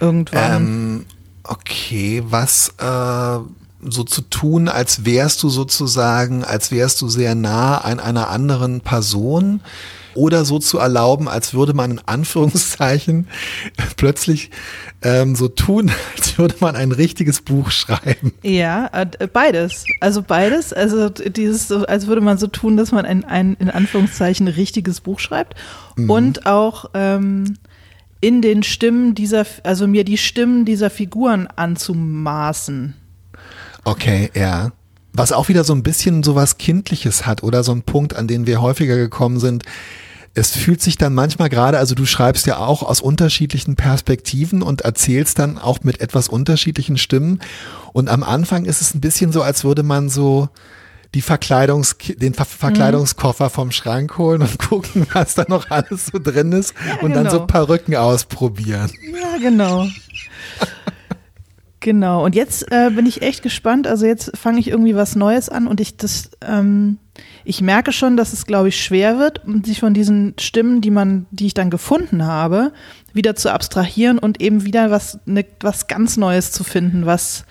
irgendwann. 0.00 0.56
Ähm, 0.56 1.06
okay, 1.44 2.22
was 2.26 2.74
äh, 2.78 3.38
so 3.88 4.04
zu 4.04 4.22
tun, 4.22 4.68
als 4.68 5.04
wärst 5.04 5.42
du 5.42 5.48
sozusagen, 5.48 6.44
als 6.44 6.70
wärst 6.70 7.00
du 7.00 7.08
sehr 7.08 7.34
nah 7.34 7.78
an 7.78 8.00
einer 8.00 8.28
anderen 8.28 8.80
Person 8.80 9.60
oder 10.18 10.44
so 10.44 10.58
zu 10.58 10.78
erlauben, 10.78 11.28
als 11.28 11.54
würde 11.54 11.72
man 11.72 11.92
in 11.92 12.00
Anführungszeichen 12.04 13.28
plötzlich 13.96 14.50
ähm, 15.02 15.36
so 15.36 15.48
tun, 15.48 15.90
als 16.16 16.36
würde 16.36 16.56
man 16.60 16.76
ein 16.76 16.92
richtiges 16.92 17.40
Buch 17.40 17.70
schreiben. 17.70 18.32
Ja, 18.42 18.90
äh, 18.92 19.26
beides. 19.26 19.84
Also 20.00 20.22
beides. 20.22 20.72
Also 20.72 21.08
dieses, 21.08 21.70
als 21.70 22.06
würde 22.06 22.20
man 22.20 22.36
so 22.36 22.48
tun, 22.48 22.76
dass 22.76 22.92
man 22.92 23.06
ein, 23.06 23.24
ein 23.24 23.56
in 23.60 23.70
Anführungszeichen 23.70 24.48
richtiges 24.48 25.00
Buch 25.00 25.20
schreibt. 25.20 25.54
Mhm. 25.96 26.10
Und 26.10 26.46
auch 26.46 26.90
ähm, 26.94 27.56
in 28.20 28.42
den 28.42 28.62
Stimmen 28.62 29.14
dieser, 29.14 29.46
also 29.62 29.86
mir 29.86 30.04
die 30.04 30.18
Stimmen 30.18 30.64
dieser 30.64 30.90
Figuren 30.90 31.46
anzumaßen. 31.46 32.94
Okay, 33.84 34.30
ja. 34.34 34.72
was 35.12 35.32
auch 35.32 35.48
wieder 35.48 35.64
so 35.64 35.72
ein 35.72 35.82
bisschen 35.82 36.22
so 36.22 36.34
was 36.34 36.58
Kindliches 36.58 37.26
hat 37.26 37.42
oder 37.42 37.62
so 37.62 37.72
ein 37.72 37.82
Punkt, 37.82 38.16
an 38.16 38.26
den 38.26 38.46
wir 38.46 38.60
häufiger 38.60 38.96
gekommen 38.96 39.38
sind. 39.38 39.62
Es 40.34 40.56
fühlt 40.56 40.80
sich 40.80 40.96
dann 40.96 41.14
manchmal 41.14 41.48
gerade, 41.48 41.78
also 41.78 41.94
du 41.94 42.06
schreibst 42.06 42.46
ja 42.46 42.58
auch 42.58 42.82
aus 42.82 43.00
unterschiedlichen 43.00 43.76
Perspektiven 43.76 44.62
und 44.62 44.82
erzählst 44.82 45.38
dann 45.38 45.58
auch 45.58 45.80
mit 45.82 46.00
etwas 46.00 46.28
unterschiedlichen 46.28 46.96
Stimmen. 46.96 47.40
Und 47.92 48.08
am 48.08 48.22
Anfang 48.22 48.64
ist 48.64 48.80
es 48.80 48.94
ein 48.94 49.00
bisschen 49.00 49.32
so, 49.32 49.42
als 49.42 49.64
würde 49.64 49.82
man 49.82 50.08
so 50.08 50.48
die 51.14 51.22
Verkleidungs 51.22 51.96
den 51.98 52.34
Ver 52.34 52.44
Verkleidungskoffer 52.44 53.50
vom 53.50 53.70
Schrank 53.70 54.18
holen 54.18 54.42
und 54.42 54.58
gucken, 54.70 55.06
was 55.12 55.34
da 55.34 55.44
noch 55.48 55.70
alles 55.70 56.06
so 56.06 56.18
drin 56.18 56.52
ist 56.52 56.74
Ja, 56.86 57.00
und 57.00 57.14
dann 57.14 57.30
so 57.30 57.38
genau. 57.38 57.46
Perücken 57.46 57.96
ausprobieren. 57.96 58.90
Ja, 59.12 59.38
genau. 59.38 59.86
genau. 61.80 62.24
Und 62.24 62.34
jetzt 62.34 62.70
äh, 62.70 62.90
bin 62.90 63.06
ich 63.06 63.22
echt 63.22 63.42
gespannt. 63.42 63.86
Also 63.86 64.04
jetzt 64.06 64.36
fange 64.36 64.60
ich 64.60 64.68
irgendwie 64.68 64.94
was 64.94 65.16
Neues 65.16 65.48
an 65.48 65.66
und 65.66 65.80
ich 65.80 65.96
das, 65.96 66.30
ähm, 66.42 66.98
ich 67.44 67.60
merke 67.60 67.92
schon, 67.92 68.16
dass 68.16 68.32
es, 68.32 68.46
glaube 68.46 68.68
ich, 68.68 68.82
schwer 68.82 69.18
wird, 69.18 69.40
sich 69.64 69.80
von 69.80 69.94
diesen 69.94 70.34
Stimmen, 70.38 70.80
die 70.80 70.90
man, 70.90 71.26
die 71.30 71.46
ich 71.46 71.54
dann 71.54 71.70
gefunden 71.70 72.24
habe, 72.24 72.72
wieder 73.12 73.36
zu 73.36 73.52
abstrahieren 73.52 74.18
und 74.18 74.40
eben 74.40 74.64
wieder 74.64 74.90
was, 74.90 75.18
ne, 75.26 75.44
was 75.60 75.86
ganz 75.86 76.16
Neues 76.16 76.52
zu 76.52 76.64
finden, 76.64 77.06
was, 77.06 77.44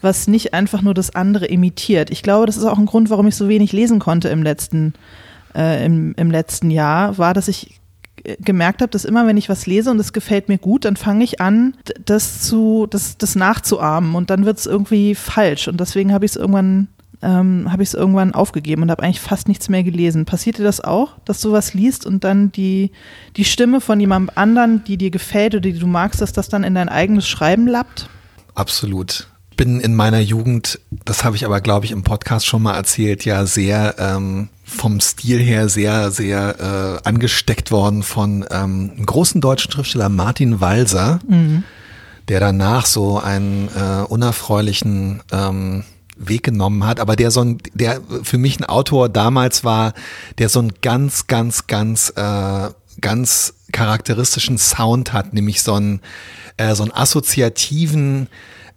was 0.00 0.28
nicht 0.28 0.54
einfach 0.54 0.82
nur 0.82 0.94
das 0.94 1.14
andere 1.14 1.46
imitiert. 1.46 2.10
Ich 2.10 2.22
glaube, 2.22 2.46
das 2.46 2.56
ist 2.56 2.64
auch 2.64 2.78
ein 2.78 2.86
Grund, 2.86 3.10
warum 3.10 3.26
ich 3.26 3.36
so 3.36 3.48
wenig 3.48 3.72
lesen 3.72 3.98
konnte 3.98 4.28
im 4.28 4.42
letzten, 4.42 4.94
äh, 5.54 5.84
im, 5.84 6.14
im 6.16 6.30
letzten 6.30 6.70
Jahr, 6.70 7.18
war, 7.18 7.34
dass 7.34 7.48
ich 7.48 7.78
gemerkt 8.40 8.82
habe, 8.82 8.90
dass 8.90 9.04
immer, 9.04 9.26
wenn 9.26 9.36
ich 9.36 9.48
was 9.48 9.66
lese 9.66 9.90
und 9.90 9.98
es 9.98 10.12
gefällt 10.12 10.48
mir 10.48 10.58
gut, 10.58 10.84
dann 10.84 10.96
fange 10.96 11.24
ich 11.24 11.40
an, 11.40 11.76
das 12.04 12.42
zu, 12.42 12.86
das, 12.88 13.18
das 13.18 13.34
nachzuahmen 13.34 14.14
und 14.14 14.30
dann 14.30 14.44
wird 14.44 14.58
es 14.58 14.66
irgendwie 14.66 15.14
falsch. 15.14 15.68
Und 15.68 15.80
deswegen 15.80 16.12
habe 16.12 16.24
ich 16.24 16.32
es 16.32 16.36
irgendwann, 16.36 16.88
ähm, 17.22 17.70
habe 17.70 17.82
ich 17.82 17.90
es 17.90 17.94
irgendwann 17.94 18.34
aufgegeben 18.34 18.82
und 18.82 18.90
habe 18.90 19.02
eigentlich 19.02 19.20
fast 19.20 19.48
nichts 19.48 19.68
mehr 19.68 19.82
gelesen. 19.82 20.24
Passiert 20.24 20.58
dir 20.58 20.64
das 20.64 20.80
auch, 20.80 21.16
dass 21.24 21.40
du 21.40 21.52
was 21.52 21.74
liest 21.74 22.06
und 22.06 22.24
dann 22.24 22.52
die, 22.52 22.92
die 23.36 23.44
Stimme 23.44 23.80
von 23.80 23.98
jemandem 23.98 24.36
anderen, 24.36 24.84
die 24.84 24.96
dir 24.96 25.10
gefällt 25.10 25.54
oder 25.54 25.62
die 25.62 25.78
du 25.78 25.86
magst, 25.86 26.20
dass 26.20 26.32
das 26.32 26.48
dann 26.48 26.64
in 26.64 26.74
dein 26.74 26.88
eigenes 26.88 27.26
Schreiben 27.26 27.66
lappt? 27.66 28.08
Absolut. 28.54 29.28
Bin 29.56 29.80
in 29.80 29.96
meiner 29.96 30.20
Jugend, 30.20 30.78
das 31.04 31.24
habe 31.24 31.34
ich 31.34 31.44
aber, 31.44 31.60
glaube 31.60 31.84
ich, 31.84 31.90
im 31.90 32.04
Podcast 32.04 32.46
schon 32.46 32.62
mal 32.62 32.76
erzählt, 32.76 33.24
ja 33.24 33.44
sehr 33.44 33.96
ähm, 33.98 34.50
vom 34.64 35.00
Stil 35.00 35.40
her 35.40 35.68
sehr, 35.68 36.12
sehr 36.12 37.00
äh, 37.02 37.08
angesteckt 37.08 37.72
worden 37.72 38.04
von 38.04 38.44
ähm, 38.50 38.92
einem 38.94 39.06
großen 39.06 39.40
deutschen 39.40 39.72
Schriftsteller 39.72 40.10
Martin 40.10 40.60
Walser, 40.60 41.18
der 42.28 42.38
danach 42.38 42.86
so 42.86 43.18
einen 43.18 43.68
äh, 43.74 44.02
unerfreulichen 44.02 45.22
ähm, 45.32 45.84
Weg 46.18 46.42
genommen 46.44 46.84
hat, 46.84 47.00
aber 47.00 47.16
der 47.16 47.30
so 47.30 47.42
ein, 47.42 47.58
der 47.74 48.00
für 48.22 48.38
mich 48.38 48.58
ein 48.60 48.64
Autor 48.64 49.08
damals 49.08 49.64
war, 49.64 49.94
der 50.38 50.48
so 50.48 50.58
einen 50.60 50.72
ganz, 50.82 51.26
ganz, 51.26 51.66
ganz, 51.66 52.12
äh, 52.16 52.68
ganz 53.00 53.54
charakteristischen 53.72 54.58
Sound 54.58 55.12
hat, 55.12 55.34
nämlich 55.34 55.62
so 55.62 55.74
einen, 55.74 56.00
äh, 56.56 56.74
so 56.74 56.82
einen 56.82 56.92
assoziativen 56.92 58.28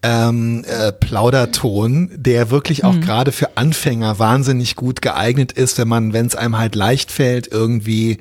ähm, 0.03 0.63
äh, 0.65 0.91
Plauderton, 0.91 2.10
der 2.15 2.50
wirklich 2.50 2.83
auch 2.83 3.00
gerade 3.00 3.31
für 3.31 3.57
Anfänger 3.57 4.17
wahnsinnig 4.17 4.75
gut 4.75 5.01
geeignet 5.01 5.51
ist, 5.51 5.77
wenn 5.77 5.88
man, 5.88 6.13
wenn 6.13 6.25
es 6.25 6.36
einem 6.36 6.57
halt 6.57 6.75
leicht 6.75 7.12
fällt, 7.12 7.48
irgendwie 7.48 8.17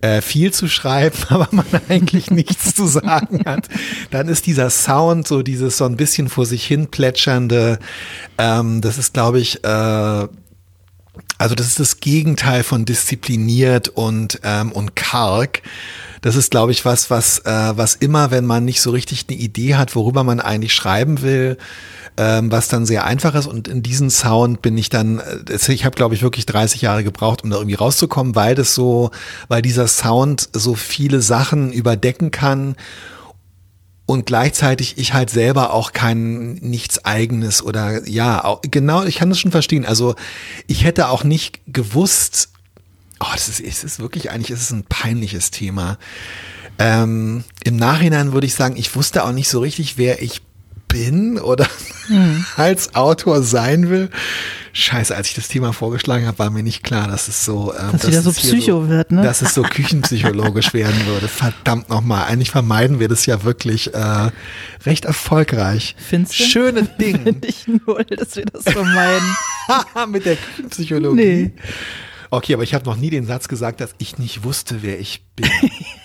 äh, 0.00 0.20
viel 0.20 0.52
zu 0.52 0.68
schreiben, 0.68 1.16
aber 1.28 1.48
man 1.50 1.66
eigentlich 1.88 2.30
nichts 2.30 2.74
zu 2.74 2.86
sagen 2.86 3.42
hat, 3.44 3.68
dann 4.10 4.28
ist 4.28 4.46
dieser 4.46 4.70
Sound 4.70 5.26
so 5.26 5.42
dieses 5.42 5.76
so 5.76 5.84
ein 5.84 5.96
bisschen 5.96 6.28
vor 6.28 6.46
sich 6.46 6.64
hin 6.64 6.88
plätschernde, 6.88 7.78
ähm, 8.38 8.80
das 8.80 8.98
ist 8.98 9.14
glaube 9.14 9.40
ich 9.40 9.64
äh, 9.64 10.28
also 11.38 11.54
das 11.54 11.68
ist 11.68 11.80
das 11.80 12.00
Gegenteil 12.00 12.62
von 12.64 12.84
diszipliniert 12.84 13.88
und 13.88 14.40
ähm, 14.42 14.72
und 14.72 14.96
karg. 14.96 15.62
Das 16.28 16.36
ist, 16.36 16.50
glaube 16.50 16.72
ich, 16.72 16.84
was, 16.84 17.08
was, 17.08 17.38
äh, 17.46 17.72
was 17.74 17.94
immer, 17.94 18.30
wenn 18.30 18.44
man 18.44 18.62
nicht 18.62 18.82
so 18.82 18.90
richtig 18.90 19.24
eine 19.30 19.38
Idee 19.38 19.76
hat, 19.76 19.96
worüber 19.96 20.24
man 20.24 20.40
eigentlich 20.40 20.74
schreiben 20.74 21.22
will, 21.22 21.56
ähm, 22.18 22.52
was 22.52 22.68
dann 22.68 22.84
sehr 22.84 23.06
einfach 23.06 23.34
ist. 23.34 23.46
Und 23.46 23.66
in 23.66 23.82
diesen 23.82 24.10
Sound 24.10 24.60
bin 24.60 24.76
ich 24.76 24.90
dann, 24.90 25.20
äh, 25.20 25.72
ich 25.72 25.86
habe, 25.86 25.96
glaube 25.96 26.14
ich, 26.14 26.20
wirklich 26.20 26.44
30 26.44 26.82
Jahre 26.82 27.02
gebraucht, 27.02 27.44
um 27.44 27.48
da 27.48 27.56
irgendwie 27.56 27.76
rauszukommen, 27.76 28.34
weil 28.34 28.54
das 28.54 28.74
so, 28.74 29.10
weil 29.48 29.62
dieser 29.62 29.88
Sound 29.88 30.50
so 30.52 30.74
viele 30.74 31.22
Sachen 31.22 31.72
überdecken 31.72 32.30
kann 32.30 32.76
und 34.04 34.26
gleichzeitig 34.26 34.98
ich 34.98 35.14
halt 35.14 35.30
selber 35.30 35.72
auch 35.72 35.94
kein 35.94 36.56
nichts 36.56 37.06
eigenes 37.06 37.62
oder 37.62 38.06
ja, 38.06 38.58
genau, 38.70 39.04
ich 39.04 39.16
kann 39.16 39.30
das 39.30 39.40
schon 39.40 39.50
verstehen. 39.50 39.86
Also 39.86 40.14
ich 40.66 40.84
hätte 40.84 41.08
auch 41.08 41.24
nicht 41.24 41.60
gewusst, 41.66 42.50
oh, 43.20 43.26
das 43.32 43.48
ist, 43.48 43.60
es 43.60 43.84
ist 43.84 44.00
wirklich 44.00 44.30
eigentlich, 44.30 44.50
es 44.50 44.62
ist 44.62 44.72
ein 44.72 44.84
peinliches 44.84 45.50
Thema. 45.50 45.98
Ähm, 46.78 47.44
Im 47.64 47.76
Nachhinein 47.76 48.32
würde 48.32 48.46
ich 48.46 48.54
sagen, 48.54 48.76
ich 48.76 48.94
wusste 48.94 49.24
auch 49.24 49.32
nicht 49.32 49.48
so 49.48 49.60
richtig, 49.60 49.98
wer 49.98 50.22
ich 50.22 50.42
bin 50.86 51.38
oder 51.38 51.66
als 52.56 52.94
Autor 52.94 53.42
sein 53.42 53.90
will. 53.90 54.10
Scheiße, 54.72 55.14
als 55.14 55.28
ich 55.28 55.34
das 55.34 55.48
Thema 55.48 55.72
vorgeschlagen 55.72 56.26
habe, 56.26 56.38
war 56.38 56.50
mir 56.50 56.62
nicht 56.62 56.82
klar, 56.84 57.08
dass 57.08 57.26
es 57.26 57.44
so, 57.44 57.74
ähm, 57.74 57.92
Dass 57.92 58.06
wieder 58.06 58.22
so 58.22 58.30
es 58.30 58.36
Psycho 58.36 58.88
wird, 58.88 59.10
ne? 59.10 59.22
Dass 59.22 59.42
es 59.42 59.54
so 59.54 59.62
küchenpsychologisch 59.62 60.72
werden 60.72 61.04
würde. 61.06 61.26
Verdammt 61.26 61.88
nochmal. 61.88 62.24
Eigentlich 62.26 62.50
vermeiden 62.50 63.00
wir 63.00 63.08
das 63.08 63.26
ja 63.26 63.42
wirklich 63.42 63.92
äh, 63.92 64.30
recht 64.86 65.04
erfolgreich. 65.04 65.96
Findest 65.98 66.38
du? 66.38 66.44
Schöne 66.44 66.82
Ding 66.84 67.22
Finde 67.22 67.48
ich 67.48 67.66
null, 67.66 68.04
dass 68.04 68.36
wir 68.36 68.44
das 68.46 68.62
vermeiden. 68.72 69.36
mit 70.08 70.24
der 70.24 70.36
Küchenpsychologie. 70.36 71.16
Nee. 71.16 71.52
Okay, 72.30 72.54
aber 72.54 72.62
ich 72.62 72.74
habe 72.74 72.84
noch 72.84 72.96
nie 72.96 73.10
den 73.10 73.26
Satz 73.26 73.48
gesagt, 73.48 73.80
dass 73.80 73.94
ich 73.98 74.18
nicht 74.18 74.44
wusste, 74.44 74.82
wer 74.82 75.00
ich 75.00 75.24
bin. 75.34 75.48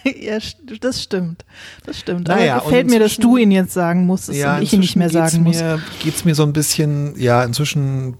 ja, 0.21 0.37
das 0.79 1.03
stimmt. 1.03 1.43
Das 1.85 1.99
stimmt. 1.99 2.27
Naja, 2.27 2.57
Aber 2.57 2.65
gefällt 2.65 2.89
mir, 2.89 2.99
dass 2.99 3.17
du 3.17 3.37
ihn 3.37 3.51
jetzt 3.51 3.73
sagen 3.73 4.05
musstest 4.05 4.43
und 4.43 4.61
ich 4.61 4.73
ihn 4.73 4.79
nicht 4.79 4.95
mehr 4.95 5.09
sagen 5.09 5.43
muss. 5.43 5.57
Mir, 5.57 5.81
geht's 6.01 6.23
mir 6.25 6.35
so 6.35 6.43
ein 6.43 6.53
bisschen, 6.53 7.19
ja, 7.19 7.43
inzwischen 7.43 8.17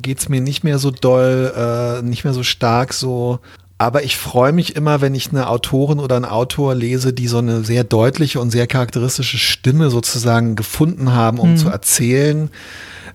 geht's 0.00 0.28
mir 0.28 0.40
nicht 0.40 0.64
mehr 0.64 0.78
so 0.78 0.90
doll, 0.90 1.52
äh, 1.56 2.02
nicht 2.02 2.24
mehr 2.24 2.34
so 2.34 2.42
stark 2.42 2.92
so. 2.92 3.40
Aber 3.80 4.02
ich 4.02 4.16
freue 4.16 4.52
mich 4.52 4.74
immer, 4.74 5.00
wenn 5.00 5.14
ich 5.14 5.30
eine 5.30 5.48
Autorin 5.48 6.00
oder 6.00 6.16
einen 6.16 6.24
Autor 6.24 6.74
lese, 6.74 7.12
die 7.12 7.28
so 7.28 7.38
eine 7.38 7.62
sehr 7.62 7.84
deutliche 7.84 8.40
und 8.40 8.50
sehr 8.50 8.66
charakteristische 8.66 9.38
Stimme 9.38 9.90
sozusagen 9.90 10.56
gefunden 10.56 11.12
haben, 11.12 11.38
um 11.38 11.56
zu 11.56 11.68
erzählen. 11.68 12.50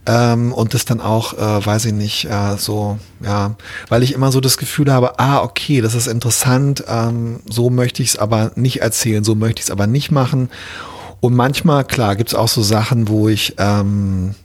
Ähm, 0.05 0.51
und 0.51 0.73
das 0.73 0.83
dann 0.83 0.99
auch, 0.99 1.33
äh, 1.33 1.65
weiß 1.65 1.85
ich 1.85 1.93
nicht, 1.93 2.25
äh, 2.25 2.57
so, 2.57 2.99
ja, 3.23 3.55
weil 3.87 4.03
ich 4.03 4.13
immer 4.13 4.33
so 4.33 4.41
das 4.41 4.57
Gefühl 4.57 4.91
habe, 4.91 5.17
ah, 5.17 5.41
okay, 5.41 5.79
das 5.79 5.95
ist 5.95 6.07
interessant, 6.07 6.83
ähm, 6.89 7.39
so 7.49 7.69
möchte 7.69 8.03
ich 8.03 8.09
es 8.09 8.17
aber 8.17 8.51
nicht 8.55 8.81
erzählen, 8.81 9.23
so 9.23 9.33
möchte 9.35 9.59
ich 9.59 9.67
es 9.67 9.71
aber 9.71 9.87
nicht 9.87 10.11
machen. 10.11 10.49
Und 11.21 11.35
manchmal, 11.35 11.85
klar, 11.85 12.17
gibt's 12.17 12.35
auch 12.35 12.49
so 12.49 12.61
Sachen, 12.61 13.07
wo 13.07 13.29
ich, 13.29 13.55
ähm, 13.57 14.35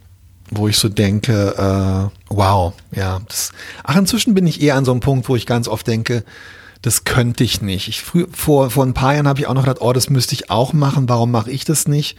wo 0.51 0.69
ich 0.69 0.79
so 0.79 0.89
denke, 0.89 1.55
äh, 1.57 2.33
wow, 2.33 2.73
ja. 2.95 3.19
Das, 3.27 3.51
ach, 3.83 3.97
inzwischen 3.97 4.35
bin 4.35 4.47
ich 4.47 4.63
eher 4.63 4.77
an 4.77 4.85
so 4.85 4.93
einem 4.93 5.01
Punkt, 5.01 5.29
wo 5.29 5.35
ich 5.35 5.45
ganz 5.45 5.67
oft 5.67 5.89
denke, 5.89 6.23
das 6.83 7.05
könnte 7.05 7.45
ich 7.45 7.61
nicht. 7.61 7.89
Ich 7.89 8.03
früh, 8.03 8.27
vor, 8.31 8.71
vor 8.71 8.85
ein 8.85 8.95
paar 8.95 9.15
Jahren 9.15 9.29
habe 9.29 9.41
ich 9.41 9.47
auch 9.47 9.55
noch 9.55 9.65
gedacht, 9.65 9.81
oh, 9.81 9.93
das 9.93 10.11
müsste 10.11 10.35
ich 10.35 10.51
auch 10.51 10.73
machen, 10.73 11.09
warum 11.09 11.31
mache 11.31 11.51
ich 11.51 11.65
das 11.65 11.89
nicht? 11.89 12.17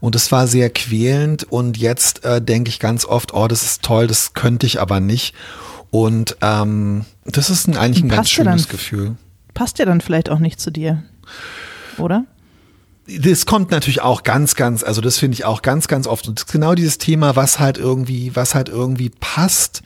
Und 0.00 0.14
das 0.14 0.32
war 0.32 0.46
sehr 0.46 0.70
quälend 0.70 1.44
und 1.44 1.76
jetzt 1.76 2.24
äh, 2.24 2.40
denke 2.40 2.70
ich 2.70 2.80
ganz 2.80 3.04
oft, 3.04 3.34
oh, 3.34 3.48
das 3.48 3.62
ist 3.62 3.82
toll, 3.82 4.06
das 4.06 4.32
könnte 4.32 4.66
ich 4.66 4.80
aber 4.80 5.00
nicht. 5.00 5.34
Und 5.90 6.36
ähm, 6.40 7.04
das 7.24 7.50
ist 7.50 7.68
ein, 7.68 7.76
eigentlich 7.76 8.04
ein 8.04 8.08
ganz 8.08 8.30
dir 8.30 8.44
dann- 8.44 8.54
schönes 8.54 8.68
Gefühl. 8.68 9.16
Passt 9.52 9.78
ja 9.78 9.84
dann 9.84 10.00
vielleicht 10.00 10.30
auch 10.30 10.38
nicht 10.38 10.60
zu 10.60 10.70
dir. 10.70 11.02
Oder? 11.98 12.24
das 13.18 13.46
kommt 13.46 13.70
natürlich 13.70 14.02
auch 14.02 14.22
ganz, 14.22 14.54
ganz, 14.54 14.82
also 14.82 15.00
das 15.00 15.18
finde 15.18 15.34
ich 15.34 15.44
auch 15.44 15.62
ganz, 15.62 15.88
ganz 15.88 16.06
oft. 16.06 16.28
Und 16.28 16.46
genau 16.46 16.74
dieses 16.74 16.98
Thema, 16.98 17.36
was 17.36 17.58
halt 17.58 17.78
irgendwie, 17.78 18.34
was 18.36 18.54
halt 18.54 18.68
irgendwie 18.68 19.10
passt. 19.10 19.82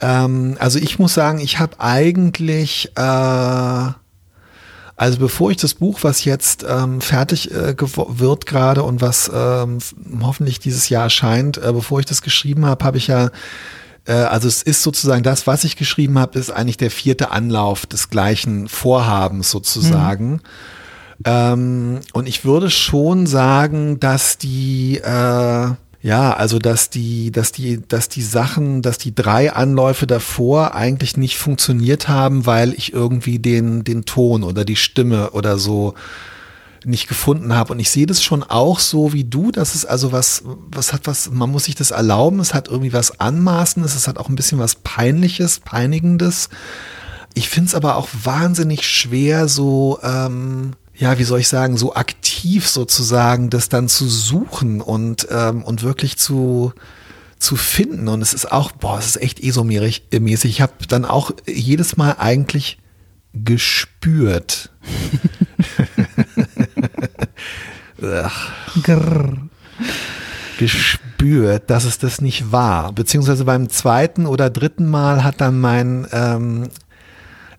Ähm, 0.00 0.56
also 0.58 0.78
ich 0.78 0.98
muss 0.98 1.14
sagen, 1.14 1.40
ich 1.40 1.58
habe 1.58 1.78
eigentlich, 1.78 2.92
äh, 2.96 3.00
also 3.00 5.18
bevor 5.18 5.50
ich 5.50 5.56
das 5.56 5.74
Buch, 5.74 6.00
was 6.02 6.24
jetzt 6.24 6.64
ähm, 6.68 7.00
fertig 7.00 7.52
äh, 7.52 7.74
wird 7.78 8.46
gerade 8.46 8.82
und 8.82 9.00
was 9.00 9.30
ähm, 9.34 9.78
hoffentlich 10.22 10.60
dieses 10.60 10.88
Jahr 10.88 11.04
erscheint, 11.04 11.58
äh, 11.58 11.72
bevor 11.72 12.00
ich 12.00 12.06
das 12.06 12.22
geschrieben 12.22 12.66
habe, 12.66 12.84
habe 12.84 12.98
ich 12.98 13.06
ja 13.06 13.30
äh, 14.06 14.12
also 14.12 14.48
es 14.48 14.62
ist 14.62 14.82
sozusagen 14.82 15.22
das, 15.22 15.46
was 15.46 15.64
ich 15.64 15.76
geschrieben 15.76 16.18
habe, 16.18 16.38
ist 16.38 16.50
eigentlich 16.50 16.76
der 16.76 16.90
vierte 16.90 17.30
Anlauf 17.30 17.86
des 17.86 18.10
gleichen 18.10 18.68
Vorhabens 18.68 19.50
sozusagen. 19.50 20.40
Ähm, 21.24 22.00
und 22.12 22.28
ich 22.28 22.44
würde 22.44 22.70
schon 22.70 23.26
sagen, 23.26 24.00
dass 24.00 24.38
die, 24.38 24.98
äh, 24.98 25.70
ja, 26.02 26.32
also 26.32 26.58
dass 26.58 26.88
die, 26.88 27.30
dass 27.30 27.52
die, 27.52 27.82
dass 27.86 28.08
die 28.08 28.22
Sachen, 28.22 28.80
dass 28.80 28.96
die 28.96 29.14
drei 29.14 29.52
Anläufe 29.52 30.06
davor 30.06 30.74
eigentlich 30.74 31.18
nicht 31.18 31.36
funktioniert 31.36 32.08
haben, 32.08 32.46
weil 32.46 32.72
ich 32.72 32.94
irgendwie 32.94 33.38
den, 33.38 33.84
den 33.84 34.06
Ton 34.06 34.42
oder 34.42 34.64
die 34.64 34.76
Stimme 34.76 35.30
oder 35.32 35.58
so 35.58 35.94
nicht 36.86 37.06
gefunden 37.06 37.54
habe. 37.54 37.74
Und 37.74 37.80
ich 37.80 37.90
sehe 37.90 38.06
das 38.06 38.22
schon 38.22 38.42
auch 38.42 38.78
so 38.78 39.12
wie 39.12 39.24
du, 39.24 39.50
dass 39.50 39.74
es 39.74 39.84
also 39.84 40.10
was, 40.10 40.42
was 40.44 40.94
hat 40.94 41.06
was, 41.06 41.30
man 41.30 41.50
muss 41.50 41.64
sich 41.64 41.74
das 41.74 41.90
erlauben, 41.90 42.40
es 42.40 42.54
hat 42.54 42.68
irgendwie 42.68 42.94
was 42.94 43.20
Anmaßendes, 43.20 43.94
es 43.94 44.08
hat 44.08 44.16
auch 44.16 44.30
ein 44.30 44.36
bisschen 44.36 44.58
was 44.58 44.76
Peinliches, 44.76 45.60
Peinigendes. 45.60 46.48
Ich 47.34 47.50
finde 47.50 47.68
es 47.68 47.74
aber 47.74 47.96
auch 47.96 48.08
wahnsinnig 48.24 48.88
schwer, 48.88 49.48
so, 49.48 49.98
ähm, 50.02 50.72
ja, 51.00 51.18
wie 51.18 51.24
soll 51.24 51.40
ich 51.40 51.48
sagen, 51.48 51.76
so 51.78 51.94
aktiv 51.94 52.68
sozusagen 52.68 53.48
das 53.48 53.70
dann 53.70 53.88
zu 53.88 54.06
suchen 54.06 54.82
und, 54.82 55.26
ähm, 55.30 55.64
und 55.64 55.82
wirklich 55.82 56.18
zu, 56.18 56.74
zu 57.38 57.56
finden. 57.56 58.08
Und 58.08 58.20
es 58.20 58.34
ist 58.34 58.52
auch, 58.52 58.72
boah, 58.72 58.98
es 58.98 59.06
ist 59.06 59.22
echt 59.22 59.40
esomäßig. 59.40 60.44
Ich 60.44 60.60
habe 60.60 60.74
dann 60.88 61.06
auch 61.06 61.30
jedes 61.46 61.96
Mal 61.96 62.16
eigentlich 62.18 62.78
gespürt. 63.32 64.68
gespürt, 70.58 71.70
dass 71.70 71.84
es 71.84 71.98
das 71.98 72.20
nicht 72.20 72.52
war. 72.52 72.92
Beziehungsweise 72.92 73.46
beim 73.46 73.70
zweiten 73.70 74.26
oder 74.26 74.50
dritten 74.50 74.90
Mal 74.90 75.24
hat 75.24 75.40
dann 75.40 75.58
mein, 75.60 76.06
ähm, 76.12 76.68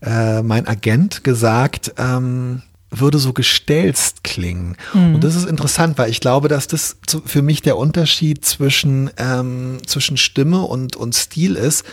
äh, 0.03 0.43
mein 0.43 0.67
Agent 0.67 1.23
gesagt, 1.23 1.95
ähm, 1.97 2.61
würde 2.91 3.17
so 3.17 3.33
gestelzt 3.33 4.23
klingen. 4.23 4.75
Mhm. 4.93 5.15
Und 5.15 5.23
das 5.23 5.35
ist 5.35 5.47
interessant, 5.47 5.97
weil 5.97 6.11
ich 6.11 6.19
glaube, 6.19 6.49
dass 6.49 6.67
das 6.67 6.97
für 7.25 7.41
mich 7.41 7.61
der 7.61 7.77
Unterschied 7.77 8.45
zwischen, 8.45 9.09
ähm, 9.17 9.77
zwischen 9.85 10.17
Stimme 10.17 10.61
und, 10.63 10.95
und 10.97 11.15
Stil 11.15 11.55
ist. 11.55 11.85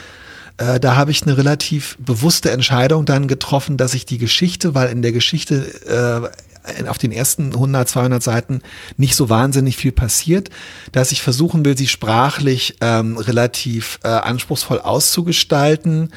Äh, 0.58 0.80
da 0.80 0.96
habe 0.96 1.12
ich 1.12 1.22
eine 1.22 1.36
relativ 1.36 1.96
bewusste 2.00 2.50
Entscheidung 2.50 3.04
dann 3.04 3.28
getroffen, 3.28 3.76
dass 3.76 3.94
ich 3.94 4.06
die 4.06 4.18
Geschichte, 4.18 4.74
weil 4.74 4.90
in 4.90 5.02
der 5.02 5.12
Geschichte 5.12 6.30
äh, 6.74 6.88
auf 6.88 6.98
den 6.98 7.12
ersten 7.12 7.54
100, 7.54 7.88
200 7.88 8.22
Seiten 8.22 8.60
nicht 8.96 9.14
so 9.14 9.30
wahnsinnig 9.30 9.76
viel 9.76 9.92
passiert, 9.92 10.50
dass 10.92 11.12
ich 11.12 11.22
versuchen 11.22 11.64
will, 11.64 11.78
sie 11.78 11.86
sprachlich 11.86 12.76
ähm, 12.80 13.16
relativ 13.16 14.00
äh, 14.02 14.08
anspruchsvoll 14.08 14.80
auszugestalten 14.80 16.10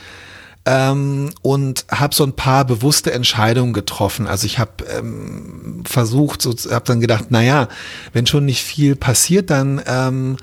ähm, 0.66 1.32
und 1.42 1.86
habe 1.90 2.14
so 2.14 2.24
ein 2.24 2.34
paar 2.34 2.66
bewusste 2.66 3.12
Entscheidungen 3.12 3.74
getroffen. 3.74 4.28
Also 4.28 4.46
ich 4.46 4.60
habe 4.60 4.86
ähm, 4.98 5.84
versucht, 5.86 6.42
so, 6.42 6.52
habe 6.72 6.86
dann 6.86 7.02
gedacht, 7.02 7.26
na 7.30 7.42
ja, 7.42 7.68
wenn 8.14 8.28
schon 8.28 8.46
nicht 8.46 8.64
viel 8.64 8.96
passiert, 8.96 9.50
dann 9.50 9.82
ähm, 9.86 10.38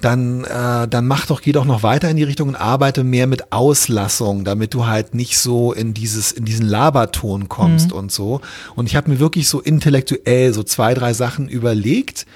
dann, 0.00 0.44
äh, 0.44 0.86
dann 0.86 1.06
mach 1.06 1.26
doch, 1.26 1.42
geh 1.42 1.52
doch 1.52 1.64
noch 1.64 1.82
weiter 1.82 2.08
in 2.08 2.16
die 2.16 2.22
Richtung 2.22 2.48
und 2.48 2.56
arbeite 2.56 3.02
mehr 3.02 3.26
mit 3.26 3.52
Auslassung, 3.52 4.44
damit 4.44 4.72
du 4.74 4.86
halt 4.86 5.14
nicht 5.14 5.38
so 5.38 5.72
in 5.72 5.92
dieses, 5.92 6.30
in 6.30 6.44
diesen 6.44 6.66
Laberton 6.66 7.48
kommst 7.48 7.90
mhm. 7.90 7.96
und 7.96 8.12
so. 8.12 8.40
Und 8.76 8.86
ich 8.86 8.94
habe 8.94 9.10
mir 9.10 9.18
wirklich 9.18 9.48
so 9.48 9.60
intellektuell 9.60 10.54
so 10.54 10.62
zwei, 10.62 10.94
drei 10.94 11.14
Sachen 11.14 11.48
überlegt 11.48 12.26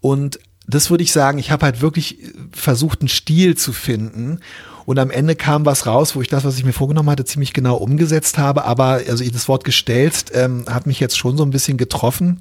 und 0.00 0.38
das 0.68 0.90
würde 0.90 1.04
ich 1.04 1.12
sagen, 1.12 1.38
ich 1.38 1.50
habe 1.50 1.64
halt 1.64 1.80
wirklich 1.80 2.18
versucht, 2.50 3.00
einen 3.00 3.08
Stil 3.08 3.56
zu 3.56 3.72
finden. 3.72 4.40
Und 4.86 5.00
am 5.00 5.10
Ende 5.10 5.34
kam 5.34 5.66
was 5.66 5.86
raus, 5.86 6.14
wo 6.14 6.22
ich 6.22 6.28
das, 6.28 6.44
was 6.44 6.56
ich 6.56 6.64
mir 6.64 6.72
vorgenommen 6.72 7.10
hatte, 7.10 7.24
ziemlich 7.24 7.52
genau 7.52 7.76
umgesetzt 7.76 8.38
habe. 8.38 8.64
Aber 8.64 9.00
also 9.08 9.28
das 9.28 9.48
Wort 9.48 9.64
gestellt 9.64 10.26
ähm, 10.32 10.64
hat 10.70 10.86
mich 10.86 11.00
jetzt 11.00 11.18
schon 11.18 11.36
so 11.36 11.44
ein 11.44 11.50
bisschen 11.50 11.76
getroffen. 11.76 12.40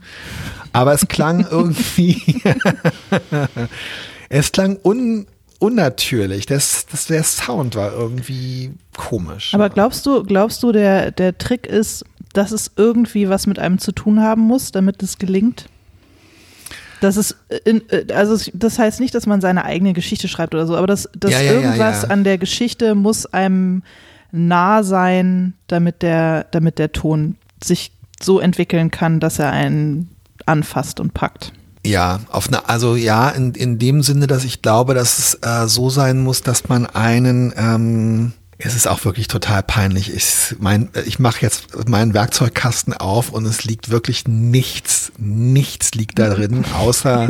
Aber 0.72 0.94
es 0.94 1.08
klang 1.08 1.46
irgendwie, 1.52 2.44
es 4.30 4.52
klang 4.52 4.78
un, 4.84 5.26
unnatürlich. 5.58 6.46
Das, 6.46 6.86
das, 6.86 7.08
der 7.08 7.24
Sound 7.24 7.76
war 7.76 7.92
irgendwie 7.92 8.72
komisch. 8.96 9.56
Aber 9.56 9.72
glaubst 9.72 10.06
du, 10.06 10.24
glaubst 10.24 10.62
du, 10.62 10.72
der, 10.72 11.10
der 11.10 11.38
Trick 11.40 11.66
ist, 11.66 12.06
dass 12.34 12.52
es 12.52 12.72
irgendwie 12.76 13.28
was 13.28 13.48
mit 13.48 13.58
einem 13.58 13.80
zu 13.80 13.92
tun 13.92 14.22
haben 14.22 14.42
muss, 14.42 14.72
damit 14.72 15.02
es 15.02 15.18
gelingt? 15.18 15.66
Das 17.02 17.18
ist, 17.18 17.36
in, 17.66 17.82
äh, 17.90 18.12
also 18.14 18.52
das 18.54 18.80
heißt 18.80 19.00
nicht, 19.00 19.14
dass 19.16 19.26
man 19.26 19.42
seine 19.42 19.66
eigene 19.66 19.94
Geschichte 19.94 20.28
schreibt 20.28 20.54
oder 20.54 20.66
so, 20.66 20.76
aber 20.76 20.88
dass, 20.88 21.10
dass 21.18 21.32
ja, 21.32 21.42
ja, 21.42 21.52
irgendwas 21.54 22.04
ja, 22.04 22.10
an 22.10 22.24
der 22.24 22.38
Geschichte 22.38 22.96
muss 22.96 23.26
einem 23.26 23.84
nah 24.32 24.84
sein, 24.84 25.54
damit 25.68 26.02
der, 26.02 26.46
damit 26.52 26.80
der 26.80 26.92
Ton 26.92 27.36
sich 27.64 27.92
so 28.22 28.40
entwickeln 28.40 28.92
kann, 28.92 29.20
dass 29.20 29.40
er 29.40 29.52
einen 29.52 30.10
anfasst 30.46 31.00
und 31.00 31.14
packt. 31.14 31.54
Ja, 31.86 32.20
auf 32.32 32.48
eine, 32.48 32.68
also 32.68 32.96
ja, 32.96 33.30
in, 33.30 33.54
in 33.54 33.78
dem 33.78 34.02
Sinne, 34.02 34.28
dass 34.28 34.44
ich 34.44 34.62
glaube, 34.62 34.94
dass 34.94 35.20
es 35.20 35.40
äh, 35.42 35.68
so 35.68 35.90
sein 35.90 36.24
muss, 36.24 36.42
dass 36.42 36.68
man 36.68 36.88
einen 36.88 37.54
ähm, 37.56 38.34
es 38.58 38.76
ist 38.76 38.88
auch 38.88 39.04
wirklich 39.04 39.28
total 39.28 39.64
peinlich. 39.64 40.14
Ich, 40.14 40.56
mein, 40.60 40.90
ich 41.06 41.20
mache 41.20 41.42
jetzt 41.42 41.88
meinen 41.90 42.14
Werkzeugkasten 42.14 42.94
auf 42.94 43.32
und 43.32 43.46
es 43.46 43.66
liegt 43.66 43.90
wirklich 43.90 44.28
nichts, 44.28 45.12
nichts 45.18 45.94
liegt 45.94 46.20
da 46.20 46.34
drin, 46.34 46.64
außer 46.74 47.30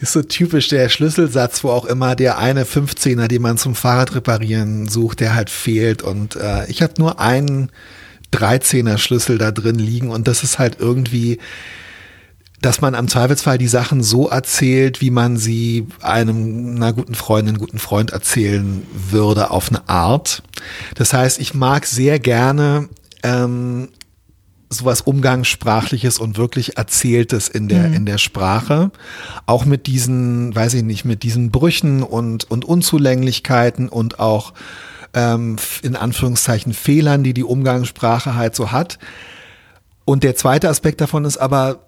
ist 0.00 0.12
so 0.12 0.22
typisch 0.22 0.68
der 0.68 0.88
Schlüsselsatz, 0.88 1.64
wo 1.64 1.70
auch 1.70 1.84
immer 1.84 2.14
der 2.14 2.38
eine 2.38 2.64
15er, 2.64 3.26
den 3.26 3.42
man 3.42 3.58
zum 3.58 3.74
Fahrrad 3.74 4.14
reparieren 4.14 4.88
sucht, 4.88 5.18
der 5.18 5.34
halt 5.34 5.50
fehlt. 5.50 6.02
Und 6.02 6.36
äh, 6.36 6.66
ich 6.66 6.80
habe 6.80 6.94
nur 6.98 7.18
einen 7.18 7.72
13er 8.32 8.98
Schlüssel 8.98 9.38
da 9.38 9.50
drin 9.50 9.78
liegen 9.78 10.10
und 10.10 10.28
das 10.28 10.44
ist 10.44 10.58
halt 10.60 10.76
irgendwie 10.78 11.38
dass 12.64 12.80
man 12.80 12.94
am 12.94 13.08
Zweifelsfall 13.08 13.58
die 13.58 13.68
Sachen 13.68 14.02
so 14.02 14.28
erzählt, 14.28 15.02
wie 15.02 15.10
man 15.10 15.36
sie 15.36 15.86
einem 16.00 16.76
einer 16.76 16.94
guten 16.94 17.14
Freundin, 17.14 17.58
guten 17.58 17.78
Freund 17.78 18.10
erzählen 18.10 18.86
würde, 18.90 19.50
auf 19.50 19.68
eine 19.68 19.86
Art. 19.86 20.42
Das 20.94 21.12
heißt, 21.12 21.40
ich 21.40 21.52
mag 21.52 21.84
sehr 21.84 22.18
gerne 22.18 22.88
ähm, 23.22 23.88
sowas 24.70 25.02
Umgangssprachliches 25.02 26.18
und 26.18 26.38
wirklich 26.38 26.78
Erzähltes 26.78 27.48
in 27.48 27.68
der, 27.68 27.88
mhm. 27.88 27.94
in 27.94 28.06
der 28.06 28.16
Sprache. 28.16 28.90
Auch 29.44 29.66
mit 29.66 29.86
diesen, 29.86 30.54
weiß 30.54 30.72
ich 30.72 30.84
nicht, 30.84 31.04
mit 31.04 31.22
diesen 31.22 31.50
Brüchen 31.50 32.02
und, 32.02 32.50
und 32.50 32.64
Unzulänglichkeiten 32.64 33.90
und 33.90 34.20
auch 34.20 34.54
ähm, 35.12 35.56
in 35.82 35.96
Anführungszeichen 35.96 36.72
Fehlern, 36.72 37.24
die 37.24 37.34
die 37.34 37.44
Umgangssprache 37.44 38.34
halt 38.36 38.56
so 38.56 38.72
hat. 38.72 38.98
Und 40.06 40.24
der 40.24 40.34
zweite 40.34 40.70
Aspekt 40.70 41.02
davon 41.02 41.26
ist 41.26 41.36
aber, 41.36 41.84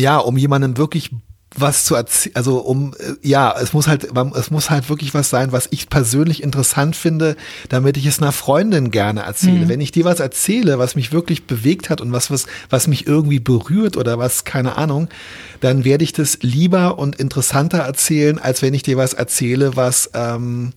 ja, 0.00 0.18
um 0.18 0.36
jemandem 0.36 0.76
wirklich 0.76 1.10
was 1.56 1.84
zu 1.84 1.96
erzählen, 1.96 2.36
also 2.36 2.58
um, 2.58 2.94
äh, 2.98 3.28
ja, 3.28 3.52
es 3.60 3.72
muss 3.72 3.88
halt, 3.88 4.08
es 4.36 4.50
muss 4.52 4.70
halt 4.70 4.88
wirklich 4.88 5.14
was 5.14 5.30
sein, 5.30 5.50
was 5.50 5.66
ich 5.72 5.90
persönlich 5.90 6.44
interessant 6.44 6.94
finde, 6.94 7.36
damit 7.68 7.96
ich 7.96 8.06
es 8.06 8.20
einer 8.20 8.30
Freundin 8.30 8.92
gerne 8.92 9.22
erzähle. 9.22 9.64
Mhm. 9.64 9.68
Wenn 9.68 9.80
ich 9.80 9.90
dir 9.90 10.04
was 10.04 10.20
erzähle, 10.20 10.78
was 10.78 10.94
mich 10.94 11.12
wirklich 11.12 11.46
bewegt 11.46 11.90
hat 11.90 12.00
und 12.00 12.12
was, 12.12 12.30
was, 12.30 12.46
was 12.68 12.86
mich 12.86 13.06
irgendwie 13.06 13.40
berührt 13.40 13.96
oder 13.96 14.16
was, 14.16 14.44
keine 14.44 14.76
Ahnung, 14.76 15.08
dann 15.60 15.84
werde 15.84 16.04
ich 16.04 16.12
das 16.12 16.38
lieber 16.40 16.98
und 16.98 17.16
interessanter 17.16 17.78
erzählen, 17.78 18.38
als 18.38 18.62
wenn 18.62 18.72
ich 18.72 18.84
dir 18.84 18.96
was 18.96 19.12
erzähle, 19.12 19.74
was, 19.74 20.10
ähm, 20.14 20.72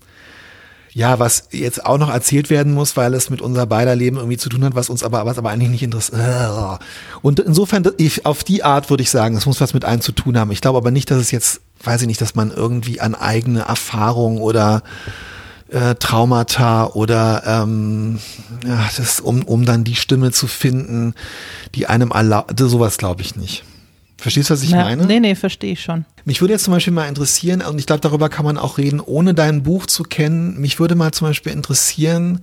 ja, 0.94 1.18
was 1.18 1.48
jetzt 1.52 1.86
auch 1.86 1.98
noch 1.98 2.10
erzählt 2.10 2.50
werden 2.50 2.74
muss, 2.74 2.96
weil 2.96 3.14
es 3.16 3.30
mit 3.30 3.42
unser 3.42 3.66
beider 3.66 3.96
Leben 3.96 4.18
irgendwie 4.18 4.38
zu 4.38 4.50
tun 4.50 4.64
hat, 4.64 4.76
was 4.76 4.90
uns 4.90 5.04
aber, 5.04 5.26
was 5.26 5.38
aber 5.40 5.50
eigentlich 5.50 5.70
nicht 5.70 5.84
interessiert. 5.84 6.20
Und 7.22 7.40
insofern, 7.40 7.84
auf 8.24 8.44
die 8.44 8.64
Art 8.64 8.90
würde 8.90 9.02
ich 9.02 9.10
sagen, 9.10 9.36
es 9.36 9.46
muss 9.46 9.60
was 9.60 9.74
mit 9.74 9.86
einem 9.86 10.02
zu 10.02 10.12
tun 10.12 10.38
haben. 10.38 10.52
Ich 10.52 10.62
glaube 10.62 10.78
aber 10.78 10.92
nicht, 10.92 11.10
dass 11.10 11.18
es 11.18 11.32
jetzt, 11.32 11.62
weiß 11.84 12.02
ich 12.02 12.08
nicht, 12.08 12.22
dass 12.22 12.36
man 12.36 12.52
irgendwie 12.52 13.02
an 13.02 13.16
eigene 13.16 13.62
Erfahrung 13.62 14.40
oder 14.40 14.84
äh, 15.70 15.96
Traumata 15.96 16.86
oder 16.88 17.42
ähm, 17.46 18.20
ja, 18.66 18.88
das, 18.96 19.20
um, 19.20 19.44
um 19.44 19.66
dann 19.66 19.84
die 19.84 19.96
Stimme 19.96 20.32
zu 20.32 20.46
finden, 20.46 21.16
die 21.74 21.88
einem 21.88 22.12
erlaubt, 22.12 22.54
sowas 22.60 22.98
glaube 22.98 23.24
ich 23.24 23.36
nicht. 23.36 23.64
Verstehst 24.24 24.50
du, 24.50 24.54
was 24.54 24.64
ich 24.64 24.70
Na, 24.70 24.86
meine? 24.86 25.06
Nee, 25.06 25.20
nee, 25.20 25.36
verstehe 25.36 25.74
ich 25.74 25.82
schon. 25.82 26.06
Mich 26.24 26.40
würde 26.40 26.54
jetzt 26.54 26.64
zum 26.64 26.74
Beispiel 26.74 26.94
mal 26.94 27.10
interessieren, 27.10 27.62
und 27.62 27.78
ich 27.78 27.86
glaube, 27.86 28.00
darüber 28.00 28.30
kann 28.30 28.46
man 28.46 28.58
auch 28.58 28.78
reden, 28.78 29.02
ohne 29.02 29.34
dein 29.34 29.64
Buch 29.64 29.86
zu 29.86 30.04
kennen. 30.04 30.58
Mich 30.62 30.80
würde 30.80 30.96
mal 30.96 31.12
zum 31.12 31.28
Beispiel 31.28 31.52
interessieren, 31.52 32.40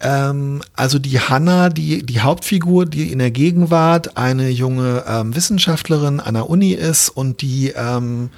ähm, 0.00 0.62
also 0.74 0.98
die 0.98 1.20
Hanna, 1.20 1.68
die, 1.68 2.04
die 2.04 2.22
Hauptfigur, 2.22 2.86
die 2.86 3.12
in 3.12 3.20
der 3.20 3.30
Gegenwart 3.30 4.16
eine 4.16 4.48
junge 4.48 5.04
ähm, 5.06 5.36
Wissenschaftlerin 5.36 6.18
an 6.18 6.34
der 6.34 6.50
Uni 6.50 6.72
ist 6.72 7.08
und 7.08 7.40
die, 7.40 7.68
ähm, 7.68 8.30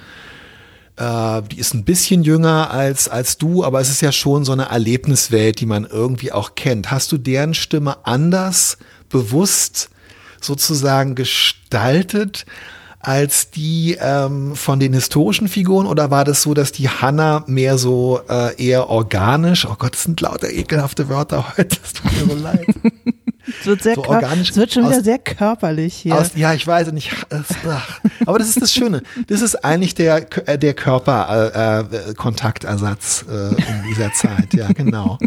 äh, 0.97 1.41
die 1.51 1.57
ist 1.57 1.73
ein 1.73 1.85
bisschen 1.85 2.21
jünger 2.21 2.69
als, 2.69 3.09
als 3.09 3.39
du, 3.39 3.63
aber 3.63 3.81
es 3.81 3.89
ist 3.89 4.01
ja 4.01 4.11
schon 4.11 4.45
so 4.45 4.51
eine 4.51 4.65
Erlebniswelt, 4.65 5.59
die 5.59 5.65
man 5.65 5.85
irgendwie 5.85 6.31
auch 6.31 6.53
kennt. 6.53 6.91
Hast 6.91 7.11
du 7.11 7.17
deren 7.17 7.55
Stimme 7.55 8.05
anders 8.05 8.77
bewusst 9.09 9.89
sozusagen 10.43 11.15
gestaltet 11.15 12.45
als 12.99 13.49
die 13.49 13.97
ähm, 13.99 14.55
von 14.55 14.79
den 14.79 14.93
historischen 14.93 15.47
Figuren 15.47 15.87
oder 15.87 16.11
war 16.11 16.25
das 16.25 16.41
so, 16.41 16.53
dass 16.53 16.73
die 16.73 16.89
Hanna 16.89 17.45
mehr 17.47 17.77
so 17.77 18.19
äh, 18.29 18.61
eher 18.61 18.89
organisch, 18.89 19.65
oh 19.65 19.75
Gott, 19.79 19.93
das 19.93 20.03
sind 20.03 20.19
lauter 20.19 20.51
ekelhafte 20.51 21.07
Wörter 21.07 21.53
heute, 21.57 21.77
das 21.81 21.93
tut 21.93 22.11
mir 22.11 22.25
so 22.33 22.41
leid. 22.41 22.65
Es 23.61 23.65
wird, 23.65 23.81
sehr 23.81 23.95
so 23.95 24.03
organisch, 24.03 24.51
es 24.51 24.57
wird 24.57 24.73
schon 24.73 24.83
aus, 24.83 24.91
wieder 24.91 25.03
sehr 25.03 25.17
körperlich 25.17 25.95
hier. 25.95 26.13
Aus, 26.15 26.33
ja, 26.35 26.53
ich 26.53 26.67
weiß 26.67 26.91
nicht. 26.91 27.15
Aber 28.25 28.37
das 28.37 28.49
ist 28.49 28.61
das 28.61 28.73
Schöne. 28.73 29.01
Das 29.27 29.41
ist 29.41 29.63
eigentlich 29.65 29.95
der, 29.95 30.27
äh, 30.47 30.59
der 30.59 30.73
Körperkontaktersatz 30.73 33.25
äh, 33.27 33.33
äh, 33.33 33.47
äh, 33.47 33.55
in 33.55 33.83
dieser 33.89 34.13
Zeit. 34.13 34.53
Ja, 34.53 34.71
genau. 34.71 35.17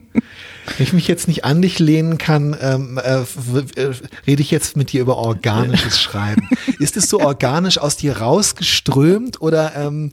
Wenn 0.65 0.85
ich 0.87 0.93
mich 0.93 1.09
jetzt 1.09 1.29
nicht 1.29 1.45
an 1.45 1.61
dich 1.61 1.79
lehnen 1.79 2.19
kann, 2.19 2.57
ähm, 2.61 2.99
äh, 3.03 3.21
äh, 3.21 3.95
rede 4.27 4.43
ich 4.43 4.51
jetzt 4.51 4.77
mit 4.77 4.93
dir 4.93 5.01
über 5.01 5.17
organisches 5.17 6.01
Schreiben. 6.01 6.49
Ist 6.79 6.97
es 6.97 7.09
so 7.09 7.21
organisch 7.21 7.79
aus 7.79 7.97
dir 7.97 8.19
rausgeströmt 8.19 9.41
oder 9.41 9.75
ähm, 9.77 10.13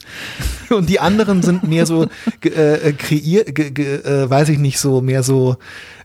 und 0.70 0.90
die 0.90 1.00
anderen 1.00 1.44
sind 1.44 1.64
mehr 1.64 1.86
so 1.86 2.08
äh, 2.42 2.94
kreiert, 2.94 3.58
äh, 3.58 4.30
weiß 4.30 4.50
ich 4.50 4.60
nicht 4.60 4.80
so 4.80 5.02
mehr 5.02 5.24
so 5.24 5.58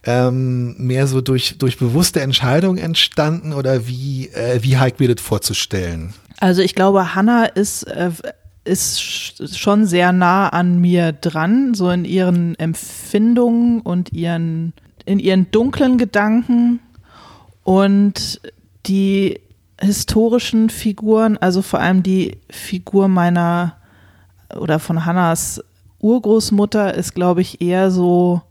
ähm, 0.05 0.75
mehr 0.79 1.07
so 1.07 1.21
durch 1.21 1.57
durch 1.59 1.79
bewusste 1.79 2.21
Entscheidung 2.21 2.77
entstanden 2.77 3.53
oder 3.53 3.87
wie 3.87 4.29
äh, 4.29 4.63
wie 4.63 4.77
Heik 4.77 5.01
mir 5.01 5.15
das 5.15 5.25
vorzustellen? 5.25 6.13
Also 6.41 6.63
ich 6.63 6.75
glaube, 6.75 7.15
Hannah 7.15 7.47
ist 7.47 7.85
äh, 7.85 8.11
ist 8.65 9.57
schon 9.59 9.87
sehr 9.87 10.13
nah 10.13 10.49
an 10.49 10.81
mir 10.81 11.13
dran, 11.13 11.75
so 11.75 11.91
in 11.91 12.05
ihren 12.05 12.59
Empfindungen 12.59 13.81
und 13.81 14.13
ihren, 14.13 14.73
in 15.05 15.19
ihren 15.19 15.51
dunklen 15.51 15.99
Gedanken 15.99 16.81
und 17.63 18.41
die 18.87 19.41
historischen 19.81 20.71
Figuren, 20.71 21.37
also 21.37 21.63
vor 21.63 21.81
allem 21.81 22.03
die 22.03 22.39
Figur 22.51 23.09
meiner 23.09 23.77
oder 24.57 24.79
von 24.79 25.05
Hannas 25.05 25.63
Urgroßmutter 26.01 26.95
ist, 26.95 27.15
glaube 27.15 27.41
ich, 27.41 27.61
eher 27.61 27.91
so, 27.91 28.43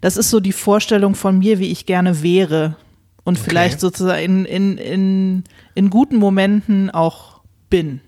das 0.00 0.16
ist 0.16 0.30
so 0.30 0.40
die 0.40 0.52
Vorstellung 0.52 1.14
von 1.14 1.38
mir, 1.38 1.58
wie 1.58 1.70
ich 1.70 1.86
gerne 1.86 2.22
wäre 2.22 2.76
und 3.24 3.38
okay. 3.38 3.50
vielleicht 3.50 3.80
sozusagen 3.80 4.22
in, 4.22 4.44
in, 4.44 4.78
in, 4.78 5.44
in 5.74 5.90
guten 5.90 6.16
Momenten 6.16 6.90
auch 6.90 7.40
bin. 7.70 8.00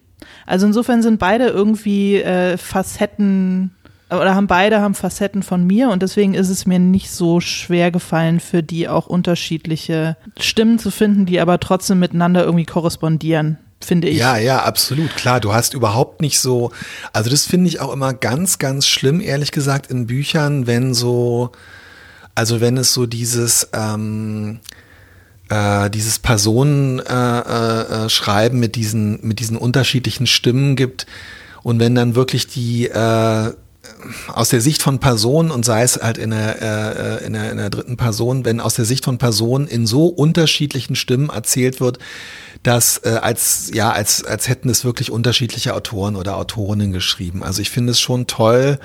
Also 0.47 0.67
insofern 0.67 1.03
sind 1.03 1.19
beide 1.19 1.47
irgendwie 1.47 2.17
äh, 2.17 2.57
Facetten 2.57 3.75
oder 4.11 4.35
haben 4.35 4.47
beide 4.47 4.81
haben 4.81 4.95
Facetten 4.95 5.43
von 5.43 5.67
mir 5.67 5.89
und 5.89 6.03
deswegen 6.03 6.35
ist 6.35 6.49
es 6.49 6.67
mir 6.67 6.79
nicht 6.79 7.11
so 7.11 7.41
schwer 7.41 7.91
gefallen, 7.91 8.39
für 8.39 8.63
die 8.63 8.89
auch 8.89 9.07
unterschiedliche 9.07 10.17
Stimmen 10.39 10.79
zu 10.79 10.91
finden, 10.91 11.27
die 11.27 11.41
aber 11.41 11.59
trotzdem 11.59 11.99
miteinander 11.99 12.45
irgendwie 12.45 12.67
korrespondieren 12.67 13.59
finde 13.85 14.09
ich. 14.09 14.19
Ja, 14.19 14.39
ja, 14.39 14.63
absolut. 14.63 15.15
Klar, 15.15 15.41
du 15.41 15.53
hast 15.53 15.75
überhaupt 15.75 16.23
nicht 16.23 16.41
so, 16.41 16.73
also 17.13 17.29
das 17.29 17.45
finde 17.45 17.69
ich 17.69 17.81
auch 17.81 17.93
immer 17.93 18.15
ganz, 18.15 18.59
ganz 18.59 18.87
schlimm, 18.87 19.21
ehrlich 19.21 19.53
gesagt, 19.53 19.91
in 19.91 20.07
Büchern, 20.07 20.67
wenn 20.67 20.95
so, 20.95 21.53
also 22.35 22.61
wenn 22.63 22.77
es 22.79 22.95
so 22.95 23.05
dieses, 23.07 23.69
ähm, 23.75 24.61
äh, 25.55 25.91
dieses 25.91 26.19
Personenschreiben 26.19 28.57
äh, 28.57 28.59
äh, 28.59 28.61
mit 28.61 28.77
diesen 28.77 29.27
mit 29.27 29.41
diesen 29.41 29.57
unterschiedlichen 29.57 30.27
Stimmen 30.27 30.77
gibt. 30.77 31.07
Und 31.63 31.79
wenn 31.79 31.95
dann 31.95 32.15
wirklich 32.15 32.47
die 32.47 32.87
äh, 32.87 33.53
aus 34.29 34.51
der 34.51 34.61
Sicht 34.61 34.83
von 34.83 34.99
Personen 34.99 35.51
und 35.51 35.65
sei 35.65 35.83
es 35.83 36.01
halt 36.01 36.19
in 36.19 36.31
der, 36.31 37.21
äh, 37.21 37.25
in, 37.25 37.33
der, 37.35 37.51
in 37.51 37.57
der 37.57 37.71
dritten 37.71 37.97
Person, 37.97 38.45
wenn 38.45 38.61
aus 38.61 38.75
der 38.75 38.85
Sicht 38.85 39.05
von 39.05 39.19
Personen 39.19 39.67
in 39.67 39.87
so 39.87 40.07
unterschiedlichen 40.07 40.97
Stimmen 40.97 41.31
erzählt 41.31 41.81
wird, 41.81 41.99
dass 42.65 42.99
äh, 43.05 43.19
als 43.23 43.71
ja 43.73 43.93
als 43.93 44.25
als 44.25 44.49
hätten 44.49 44.69
es 44.69 44.85
wirklich 44.85 45.13
unterschiedliche 45.13 45.75
Autoren 45.75 46.17
oder 46.17 46.37
Autorinnen 46.37 46.93
geschrieben. 46.93 47.45
Also 47.45 47.63
ich 47.63 47.71
finde 47.71 47.93
es 47.93 48.01
schon 48.01 48.27
toll, 48.27 48.81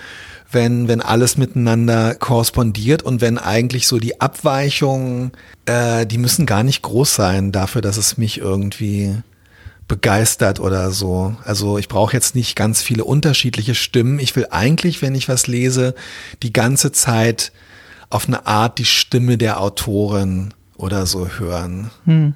wenn, 0.52 0.88
wenn 0.88 1.02
alles 1.02 1.38
miteinander 1.38 2.16
korrespondiert 2.16 3.04
und 3.04 3.22
wenn 3.22 3.38
eigentlich 3.38 3.88
so 3.88 3.98
die 4.00 4.20
Abweichungen, 4.20 5.32
äh, 5.66 6.06
die 6.06 6.18
müssen 6.18 6.46
gar 6.46 6.64
nicht 6.64 6.82
groß 6.82 7.16
sein 7.16 7.52
dafür, 7.52 7.82
dass 7.82 7.98
es 7.98 8.18
mich 8.18 8.40
irgendwie 8.40 9.16
begeistert 9.88 10.60
oder 10.60 10.92
so. 10.92 11.36
Also 11.44 11.78
ich 11.78 11.88
brauche 11.88 12.14
jetzt 12.14 12.36
nicht 12.36 12.56
ganz 12.56 12.82
viele 12.82 13.04
unterschiedliche 13.04 13.76
Stimmen. 13.76 14.20
Ich 14.20 14.36
will 14.36 14.48
eigentlich, 14.52 15.02
wenn 15.02 15.16
ich 15.16 15.30
was 15.30 15.48
lese, 15.48 15.96
die 16.44 16.54
ganze 16.54 16.92
Zeit 16.92 17.52
auf 18.10 18.28
eine 18.28 18.46
Art 18.46 18.78
die 18.78 18.86
Stimme 18.86 19.38
der 19.38 19.62
Autorin 19.62 20.54
oder 20.78 21.06
so 21.06 21.28
hören. 21.28 21.92
Hm. 22.06 22.34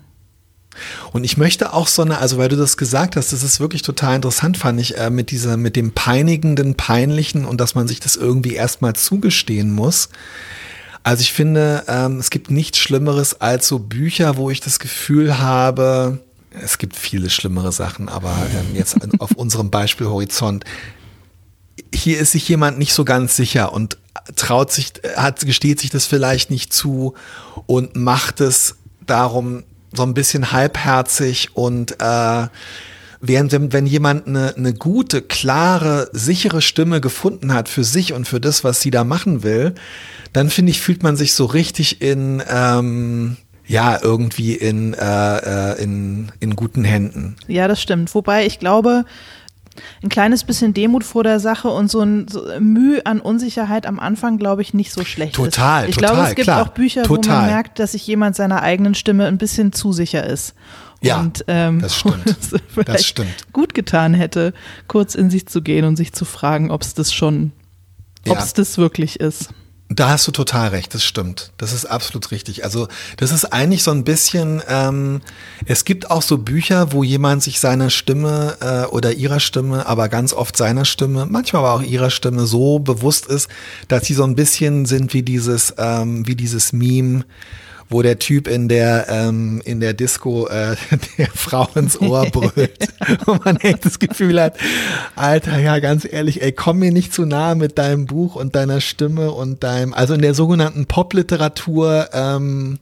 Und 1.12 1.24
ich 1.24 1.38
möchte 1.38 1.74
auch 1.74 1.88
so 1.88 2.02
eine, 2.02 2.18
also 2.18 2.38
weil 2.38 2.50
du 2.50 2.56
das 2.56 2.78
gesagt 2.78 3.16
hast, 3.16 3.34
das 3.34 3.44
ist 3.44 3.60
wirklich 3.60 3.82
total 3.82 4.16
interessant, 4.16 4.58
fand 4.58 4.80
ich, 4.80 4.98
äh, 4.98 5.10
mit 5.10 5.32
dieser, 5.32 5.58
mit 5.58 5.76
dem 5.76 5.92
peinigenden, 5.92 6.76
peinlichen 6.76 7.46
und 7.46 7.60
dass 7.60 7.76
man 7.76 7.88
sich 7.88 8.00
das 8.00 8.16
irgendwie 8.16 8.56
erstmal 8.56 8.94
zugestehen 8.94 9.72
muss. 9.72 10.10
Also 11.04 11.22
ich 11.22 11.34
finde, 11.34 11.84
ähm, 11.88 12.20
es 12.20 12.30
gibt 12.30 12.50
nichts 12.50 12.80
Schlimmeres 12.80 13.42
als 13.42 13.68
so 13.68 13.80
Bücher, 13.80 14.38
wo 14.38 14.50
ich 14.50 14.62
das 14.62 14.80
Gefühl 14.80 15.38
habe, 15.40 16.20
es 16.52 16.78
gibt 16.78 16.96
viele 16.96 17.30
schlimmere 17.30 17.72
Sachen, 17.72 18.10
aber 18.10 18.36
ähm, 18.56 18.76
jetzt 18.76 18.98
auf 19.20 19.32
unserem 19.36 19.70
Beispielhorizont, 19.70 20.64
hier 21.94 22.20
ist 22.20 22.32
sich 22.32 22.48
jemand 22.48 22.78
nicht 22.78 22.94
so 22.94 23.04
ganz 23.04 23.36
sicher 23.36 23.74
und 23.74 23.98
traut 24.36 24.72
sich, 24.72 24.94
hat, 25.16 25.42
gesteht 25.42 25.80
sich 25.80 25.90
das 25.90 26.06
vielleicht 26.06 26.52
nicht 26.52 26.72
zu 26.72 27.16
und 27.66 27.96
macht 27.96 28.42
es 28.42 28.76
darum 29.06 29.64
so 29.94 30.04
ein 30.04 30.14
bisschen 30.14 30.52
halbherzig 30.52 31.50
und 31.56 32.00
äh, 32.00 32.48
während 33.22 33.54
wenn 33.74 33.86
jemand 33.86 34.28
eine, 34.28 34.56
eine 34.56 34.74
gute, 34.74 35.22
klare, 35.22 36.10
sichere 36.12 36.62
Stimme 36.62 37.00
gefunden 37.00 37.54
hat 37.54 37.70
für 37.70 37.84
sich 37.84 38.14
und 38.14 38.28
für 38.28 38.42
das, 38.42 38.64
was 38.64 38.82
sie 38.82 38.92
da 38.92 39.04
machen 39.04 39.44
will, 39.44 39.76
dann 40.34 40.50
finde 40.50 40.72
ich, 40.72 40.82
fühlt 40.82 41.04
man 41.04 41.16
sich 41.16 41.34
so 41.34 41.46
richtig 41.46 42.02
in 42.02 42.44
ähm, 42.50 43.38
ja, 43.66 43.98
irgendwie 44.02 44.56
in, 44.56 44.94
äh, 44.94 45.38
äh 45.72 45.82
in, 45.82 46.32
in 46.42 46.56
guten 46.56 46.84
Händen. 46.84 47.38
Ja, 47.48 47.70
das 47.70 47.82
stimmt. 47.82 48.14
Wobei 48.14 48.46
ich 48.46 48.60
glaube, 48.60 49.06
ein 50.02 50.10
kleines 50.10 50.44
bisschen 50.44 50.74
Demut 50.74 51.04
vor 51.04 51.24
der 51.24 51.40
Sache 51.40 51.70
und 51.70 51.90
so 51.90 52.02
ein 52.02 52.28
so 52.28 52.46
Mühe 52.60 53.06
an 53.06 53.20
Unsicherheit 53.20 53.86
am 53.86 54.00
Anfang, 54.00 54.38
glaube 54.38 54.62
ich, 54.62 54.74
nicht 54.74 54.92
so 54.92 55.04
schlecht 55.04 55.36
total, 55.36 55.84
ist. 55.84 55.90
Ich 55.90 55.96
total, 55.96 56.14
glaube, 56.16 56.30
es 56.30 56.36
gibt 56.36 56.46
klar, 56.46 56.62
auch 56.62 56.68
Bücher, 56.70 57.04
total. 57.04 57.36
wo 57.36 57.42
man 57.42 57.46
merkt, 57.48 57.80
dass 57.80 57.94
sich 57.94 58.06
jemand 58.06 58.36
seiner 58.36 58.62
eigenen 58.62 58.96
Stimme 58.96 59.28
ein 59.28 59.38
bisschen 59.38 59.74
zu 59.74 59.92
sicher 59.94 60.26
ist. 60.26 60.54
Ja, 61.02 61.20
und, 61.20 61.44
ähm, 61.48 61.82
das 61.82 61.98
stimmt. 61.98 62.38
das 62.86 63.06
stimmt. 63.06 63.52
gut 63.52 63.74
getan 63.74 64.14
hätte, 64.14 64.54
kurz 64.88 65.16
in 65.16 65.30
sich 65.30 65.48
zu 65.48 65.62
gehen 65.62 65.86
und 65.86 65.98
sich 65.98 66.14
zu 66.14 66.24
fragen, 66.24 66.72
ob 66.72 66.82
es 66.82 66.94
das 66.94 67.14
schon, 67.14 67.52
ob 68.28 68.38
es 68.38 68.54
das 68.54 68.78
wirklich 68.78 69.20
ist. 69.20 69.50
Da 69.96 70.10
hast 70.10 70.28
du 70.28 70.32
total 70.32 70.70
recht, 70.70 70.94
das 70.96 71.04
stimmt. 71.04 71.52
Das 71.58 71.72
ist 71.72 71.86
absolut 71.86 72.32
richtig. 72.32 72.64
Also 72.64 72.88
das 73.18 73.32
ist 73.32 73.46
eigentlich 73.46 73.84
so 73.84 73.92
ein 73.92 74.04
bisschen, 74.04 74.62
ähm, 74.68 75.22
es 75.66 75.86
gibt 75.86 76.10
auch 76.10 76.24
so 76.24 76.40
Bücher, 76.40 76.92
wo 76.94 77.04
jemand 77.04 77.44
sich 77.44 77.60
seiner 77.60 77.92
Stimme 77.92 78.58
äh, 78.60 78.86
oder 78.88 79.14
ihrer 79.14 79.40
Stimme, 79.40 79.86
aber 79.86 80.10
ganz 80.10 80.34
oft 80.34 80.58
seiner 80.58 80.86
Stimme, 80.86 81.28
manchmal 81.28 81.64
aber 81.64 81.74
auch 81.74 81.84
ihrer 81.84 82.10
Stimme 82.10 82.48
so 82.48 82.80
bewusst 82.80 83.28
ist, 83.28 83.50
dass 83.88 84.06
sie 84.06 84.16
so 84.16 84.24
ein 84.24 84.36
bisschen 84.36 84.86
sind 84.86 85.14
wie 85.14 85.22
dieses, 85.22 85.76
ähm, 85.78 86.28
wie 86.28 86.36
dieses 86.36 86.74
Meme, 86.74 87.26
wo 87.90 88.02
der 88.02 88.20
Typ 88.20 88.48
in 88.48 88.68
der 88.68 89.08
ähm, 89.10 89.62
in 89.66 89.80
der 89.80 89.94
Disco 89.94 90.48
äh, 90.48 90.76
der 91.18 91.28
Frau 91.28 91.68
ins 91.76 92.00
Ohr 92.00 92.26
brüllt. 92.32 92.88
Und 93.26 93.46
man 93.46 93.58
echt 93.58 93.86
das 93.86 94.00
Gefühl 94.00 94.42
hat, 94.42 94.58
Alter, 95.16 95.60
ja 95.60 95.80
ganz 95.80 96.08
ehrlich, 96.10 96.42
ey, 96.42 96.52
komm 96.52 96.80
mir 96.80 96.92
nicht 96.92 97.14
zu 97.14 97.26
nahe 97.26 97.56
mit 97.56 97.78
deinem 97.78 98.06
Buch 98.06 98.36
und 98.36 98.56
deiner 98.56 98.82
Stimme 98.82 99.32
und 99.32 99.64
deinem, 99.64 99.94
also 99.94 100.14
in 100.14 100.22
der 100.22 100.34
sogenannten 100.34 100.86
Popliteratur 100.86 102.10
ähm, 102.14 102.80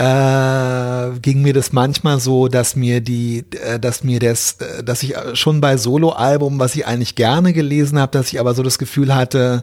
äh, 0.00 1.18
ging 1.20 1.42
mir 1.42 1.52
das 1.52 1.72
manchmal 1.72 2.20
so, 2.20 2.48
dass 2.48 2.74
mir 2.74 3.02
die, 3.02 3.44
äh, 3.62 3.78
dass 3.78 4.02
mir 4.02 4.18
das, 4.18 4.52
äh, 4.52 4.82
dass 4.82 5.02
ich 5.02 5.14
schon 5.34 5.60
bei 5.60 5.76
Soloalbum, 5.76 6.58
was 6.58 6.74
ich 6.74 6.86
eigentlich 6.86 7.16
gerne 7.16 7.52
gelesen 7.52 7.98
habe, 7.98 8.12
dass 8.12 8.32
ich 8.32 8.40
aber 8.40 8.54
so 8.54 8.62
das 8.62 8.78
Gefühl 8.78 9.14
hatte, 9.14 9.62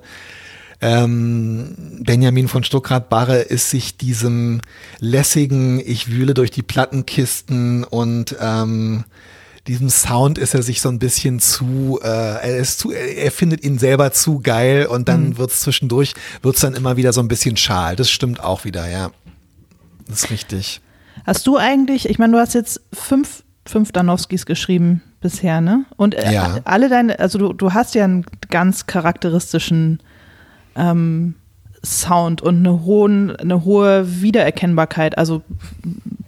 ähm, 0.81 2.01
Benjamin 2.01 2.47
von 2.47 2.63
Stuckrad-Barre 2.63 3.39
ist 3.39 3.69
sich 3.69 3.97
diesem 3.97 4.61
lässigen, 4.99 5.81
ich 5.83 6.11
wühle 6.11 6.33
durch 6.33 6.51
die 6.51 6.61
Plattenkisten 6.61 7.83
und 7.83 8.35
ähm, 8.39 9.03
diesem 9.67 9.89
Sound 9.89 10.37
ist 10.37 10.53
er 10.53 10.63
sich 10.63 10.81
so 10.81 10.89
ein 10.89 10.99
bisschen 10.99 11.39
zu, 11.39 11.99
äh, 12.01 12.07
er 12.07 12.57
ist 12.57 12.79
zu, 12.79 12.91
er 12.91 13.31
findet 13.31 13.63
ihn 13.63 13.79
selber 13.79 14.11
zu 14.11 14.39
geil 14.39 14.85
und 14.85 15.09
dann 15.09 15.29
mhm. 15.29 15.37
wird's 15.37 15.61
zwischendurch, 15.61 16.13
wird's 16.41 16.61
dann 16.61 16.73
immer 16.73 16.95
wieder 16.95 17.11
so 17.11 17.21
ein 17.21 17.27
bisschen 17.27 17.57
schal. 17.57 17.95
Das 17.95 18.09
stimmt 18.09 18.39
auch 18.39 18.63
wieder, 18.63 18.89
ja. 18.89 19.11
Das 20.07 20.23
ist 20.23 20.31
richtig. 20.31 20.81
Hast 21.25 21.47
du 21.47 21.57
eigentlich, 21.57 22.07
ich 22.07 22.19
meine, 22.19 22.33
du 22.33 22.39
hast 22.39 22.53
jetzt 22.53 22.81
fünf, 22.93 23.43
fünf 23.65 23.91
Danowskis 23.91 24.45
geschrieben 24.45 25.01
bisher, 25.19 25.59
ne? 25.59 25.85
Und 25.97 26.15
äh, 26.15 26.31
ja. 26.31 26.59
alle 26.63 26.87
deine, 26.87 27.19
also 27.19 27.37
du, 27.37 27.53
du 27.53 27.73
hast 27.73 27.95
ja 27.95 28.05
einen 28.05 28.25
ganz 28.49 28.85
charakteristischen 28.85 29.99
ähm, 30.77 31.35
Sound 31.83 32.41
und 32.41 32.57
eine, 32.57 32.83
hohen, 32.83 33.35
eine 33.35 33.63
hohe 33.63 34.21
Wiedererkennbarkeit. 34.21 35.17
Also 35.17 35.43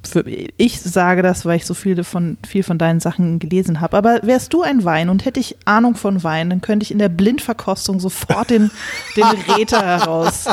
für, 0.07 0.23
ich 0.25 0.79
sage 0.79 1.21
das, 1.21 1.45
weil 1.45 1.57
ich 1.57 1.65
so 1.65 1.73
viel 1.73 2.03
von, 2.03 2.38
viel 2.47 2.63
von 2.63 2.77
deinen 2.77 2.99
Sachen 2.99 3.39
gelesen 3.39 3.81
habe. 3.81 3.97
Aber 3.97 4.19
wärst 4.23 4.53
du 4.53 4.62
ein 4.62 4.85
Wein 4.85 5.09
und 5.09 5.25
hätte 5.25 5.39
ich 5.39 5.57
Ahnung 5.65 5.95
von 5.95 6.23
Wein, 6.23 6.49
dann 6.49 6.62
könnte 6.62 6.83
ich 6.83 6.91
in 6.91 6.99
der 6.99 7.09
Blindverkostung 7.09 7.99
sofort 7.99 8.49
den, 8.49 8.71
den 9.15 9.25
Räter 9.55 9.85
heraus 9.85 10.45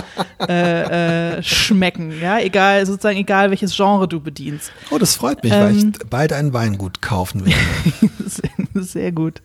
äh, 0.48 1.37
äh, 1.37 1.42
schmecken. 1.42 2.12
Ja, 2.20 2.38
egal, 2.38 2.85
sozusagen 2.87 3.18
egal, 3.18 3.50
welches 3.50 3.74
Genre 3.76 4.09
du 4.09 4.20
bedienst. 4.20 4.72
Oh, 4.90 4.98
das 4.98 5.16
freut 5.16 5.42
mich, 5.42 5.52
ähm, 5.52 5.61
weil 5.61 5.76
ich 5.76 5.85
ähm, 5.85 5.92
bald 6.11 6.32
ein 6.32 6.52
Weingut 6.52 7.02
kaufen 7.02 7.44
will. 7.44 7.54
sehr, 8.26 8.82
sehr, 8.82 9.12
gut. 9.12 9.42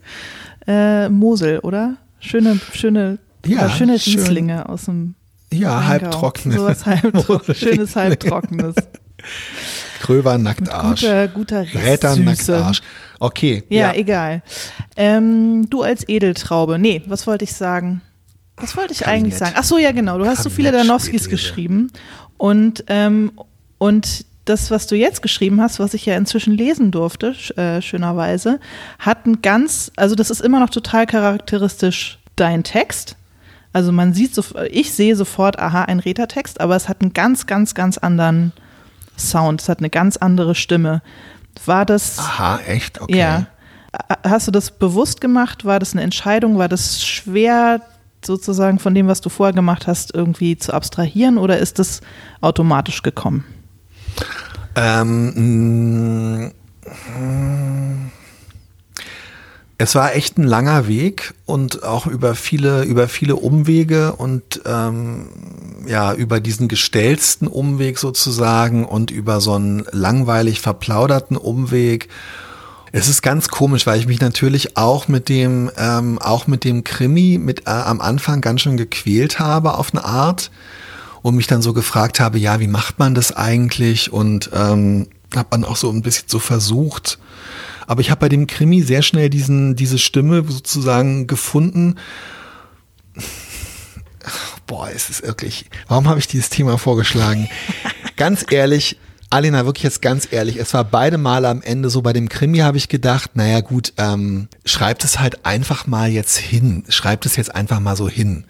Äh, 0.67 1.09
Mosel, 1.09 1.59
oder? 1.59 1.97
Schöne, 2.19 2.59
schöne 2.73 3.17
ja, 3.45 3.69
schöne 3.69 3.93
Rieslinge 3.93 4.67
aus 4.69 4.85
dem 4.85 5.15
Ja, 5.53 5.77
Rheingau. 5.79 5.87
halbtrockene. 5.87 6.55
Sowas 6.55 6.85
halbtrocken, 6.85 7.55
schönes 7.55 7.95
halbtrockenes. 7.95 8.75
Gröber 10.01 10.37
Nacktarsch. 10.37 11.01
Guter, 11.01 11.27
guter 11.27 11.65
Räter. 11.73 12.15
Nacktarsch. 12.15 12.81
Okay. 13.19 13.63
Ja, 13.69 13.93
egal. 13.93 14.41
Ähm, 14.95 15.69
du 15.69 15.83
als 15.83 16.07
Edeltraube. 16.09 16.79
Nee, 16.79 17.03
was 17.05 17.27
wollte 17.27 17.43
ich 17.43 17.53
sagen? 17.53 18.01
Was 18.57 18.75
wollte 18.75 18.93
ich 18.93 19.05
eigentlich 19.05 19.33
Kabinett. 19.35 19.37
sagen? 19.39 19.53
Ach 19.57 19.63
so, 19.63 19.77
ja, 19.77 19.91
genau. 19.91 20.17
Du 20.17 20.25
hast 20.25 20.43
so 20.43 20.49
viele 20.49 20.71
Danowskis 20.71 21.29
geschrieben. 21.29 21.91
Und, 22.37 22.83
ähm, 22.87 23.31
und 23.77 24.25
das, 24.45 24.71
was 24.71 24.87
du 24.87 24.95
jetzt 24.95 25.21
geschrieben 25.21 25.61
hast, 25.61 25.79
was 25.79 25.93
ich 25.93 26.05
ja 26.07 26.17
inzwischen 26.17 26.53
lesen 26.57 26.89
durfte, 26.91 27.35
äh, 27.57 27.79
schönerweise, 27.81 28.59
hat 28.97 29.27
ein 29.27 29.41
ganz, 29.43 29.91
also 29.95 30.15
das 30.15 30.31
ist 30.31 30.41
immer 30.41 30.59
noch 30.59 30.71
total 30.71 31.05
charakteristisch 31.05 32.17
dein 32.35 32.63
Text. 32.63 33.15
Also 33.73 33.91
man 33.91 34.13
sieht, 34.13 34.35
so, 34.35 34.43
ich 34.69 34.93
sehe 34.93 35.15
sofort, 35.15 35.59
aha, 35.59 35.83
ein 35.83 35.99
Rätertext, 35.99 36.59
aber 36.59 36.75
es 36.75 36.89
hat 36.89 37.01
einen 37.01 37.13
ganz, 37.13 37.45
ganz, 37.47 37.73
ganz 37.73 37.97
anderen 37.97 38.51
Sound. 39.17 39.61
Es 39.61 39.69
hat 39.69 39.79
eine 39.79 39.89
ganz 39.89 40.17
andere 40.17 40.55
Stimme. 40.55 41.01
War 41.65 41.85
das. 41.85 42.17
Aha, 42.19 42.59
echt? 42.67 43.01
Okay. 43.01 43.17
Ja. 43.17 43.47
Hast 44.23 44.47
du 44.47 44.51
das 44.51 44.71
bewusst 44.71 45.21
gemacht? 45.21 45.65
War 45.65 45.79
das 45.79 45.93
eine 45.93 46.01
Entscheidung? 46.01 46.57
War 46.57 46.69
das 46.69 47.05
schwer, 47.05 47.81
sozusagen 48.25 48.79
von 48.79 48.93
dem, 48.93 49.07
was 49.07 49.21
du 49.21 49.29
vorher 49.29 49.53
gemacht 49.53 49.87
hast, 49.87 50.13
irgendwie 50.13 50.57
zu 50.57 50.73
abstrahieren 50.73 51.37
oder 51.37 51.57
ist 51.57 51.79
das 51.79 52.01
automatisch 52.39 53.01
gekommen? 53.01 53.43
Ähm, 54.75 56.45
mh, 56.45 58.11
es 59.81 59.95
war 59.95 60.13
echt 60.13 60.37
ein 60.37 60.43
langer 60.43 60.87
Weg 60.87 61.33
und 61.47 61.81
auch 61.81 62.05
über 62.05 62.35
viele, 62.35 62.83
über 62.83 63.07
viele 63.07 63.35
Umwege 63.35 64.13
und 64.13 64.61
ähm, 64.63 65.29
ja, 65.87 66.13
über 66.13 66.39
diesen 66.39 66.67
gestellten 66.67 67.47
Umweg 67.47 67.97
sozusagen 67.97 68.85
und 68.85 69.09
über 69.09 69.41
so 69.41 69.53
einen 69.53 69.83
langweilig 69.91 70.61
verplauderten 70.61 71.35
Umweg. 71.35 72.09
Es 72.91 73.07
ist 73.07 73.23
ganz 73.23 73.47
komisch, 73.47 73.87
weil 73.87 73.99
ich 73.99 74.05
mich 74.05 74.21
natürlich 74.21 74.77
auch 74.77 75.07
mit 75.07 75.29
dem, 75.29 75.71
ähm, 75.77 76.19
auch 76.19 76.45
mit 76.45 76.63
dem 76.63 76.83
Krimi 76.83 77.39
mit 77.41 77.61
äh, 77.61 77.71
am 77.71 78.01
Anfang 78.01 78.39
ganz 78.41 78.61
schön 78.61 78.77
gequält 78.77 79.39
habe 79.39 79.73
auf 79.73 79.95
eine 79.95 80.05
Art 80.05 80.51
und 81.23 81.35
mich 81.35 81.47
dann 81.47 81.63
so 81.63 81.73
gefragt 81.73 82.19
habe, 82.19 82.37
ja, 82.37 82.59
wie 82.59 82.67
macht 82.67 82.99
man 82.99 83.15
das 83.15 83.31
eigentlich? 83.31 84.13
Und 84.13 84.51
ähm, 84.53 85.07
habe 85.35 85.49
dann 85.51 85.65
auch 85.65 85.75
so 85.75 85.89
ein 85.89 86.01
bisschen 86.01 86.27
so 86.27 86.39
versucht. 86.39 87.19
Aber 87.87 88.01
ich 88.01 88.09
habe 88.09 88.21
bei 88.21 88.29
dem 88.29 88.47
Krimi 88.47 88.81
sehr 88.81 89.01
schnell 89.01 89.29
diesen, 89.29 89.75
diese 89.75 89.97
Stimme 89.97 90.43
sozusagen 90.47 91.27
gefunden. 91.27 91.95
Boah, 94.67 94.89
es 94.93 95.09
ist 95.09 95.23
wirklich. 95.23 95.65
Warum 95.87 96.07
habe 96.07 96.19
ich 96.19 96.27
dieses 96.27 96.49
Thema 96.49 96.77
vorgeschlagen? 96.77 97.49
ganz 98.15 98.45
ehrlich, 98.49 98.97
Alena, 99.29 99.65
wirklich 99.65 99.83
jetzt 99.83 100.01
ganz 100.01 100.27
ehrlich, 100.29 100.57
es 100.57 100.73
war 100.73 100.83
beide 100.83 101.17
Male 101.17 101.47
am 101.47 101.61
Ende 101.61 101.89
so, 101.89 102.01
bei 102.01 102.11
dem 102.11 102.27
Krimi 102.27 102.59
habe 102.59 102.77
ich 102.77 102.89
gedacht, 102.89 103.31
naja 103.35 103.61
gut, 103.61 103.93
ähm, 103.97 104.49
schreibt 104.65 105.05
es 105.05 105.19
halt 105.19 105.45
einfach 105.45 105.87
mal 105.87 106.09
jetzt 106.09 106.37
hin. 106.37 106.83
Schreibt 106.89 107.25
es 107.25 107.37
jetzt 107.37 107.55
einfach 107.55 107.79
mal 107.79 107.95
so 107.95 108.09
hin. 108.09 108.45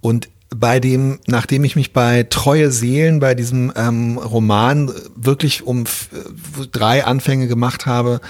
Und 0.00 0.28
bei 0.54 0.80
dem, 0.80 1.18
nachdem 1.26 1.64
ich 1.64 1.76
mich 1.76 1.92
bei 1.92 2.24
Treue 2.24 2.70
Seelen, 2.70 3.20
bei 3.20 3.34
diesem 3.34 3.72
ähm, 3.76 4.18
Roman 4.18 4.90
wirklich 5.16 5.62
um 5.62 5.84
äh, 5.84 6.66
drei 6.72 7.04
Anfänge 7.04 7.48
gemacht 7.48 7.86
habe, 7.86 8.20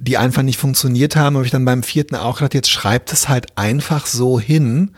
die 0.00 0.16
einfach 0.16 0.42
nicht 0.42 0.58
funktioniert 0.58 1.16
haben, 1.16 1.36
habe 1.36 1.44
ich 1.44 1.52
dann 1.52 1.64
beim 1.64 1.82
vierten 1.82 2.16
auch 2.16 2.38
gedacht, 2.38 2.54
jetzt 2.54 2.70
schreibt 2.70 3.12
es 3.12 3.28
halt 3.28 3.56
einfach 3.56 4.06
so 4.06 4.40
hin. 4.40 4.92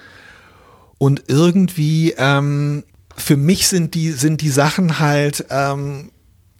Und 0.98 1.24
irgendwie, 1.26 2.14
ähm, 2.16 2.84
für 3.16 3.36
mich 3.36 3.66
sind 3.68 3.94
die, 3.94 4.12
sind 4.12 4.40
die 4.40 4.50
Sachen 4.50 5.00
halt 5.00 5.46
ähm, 5.50 6.10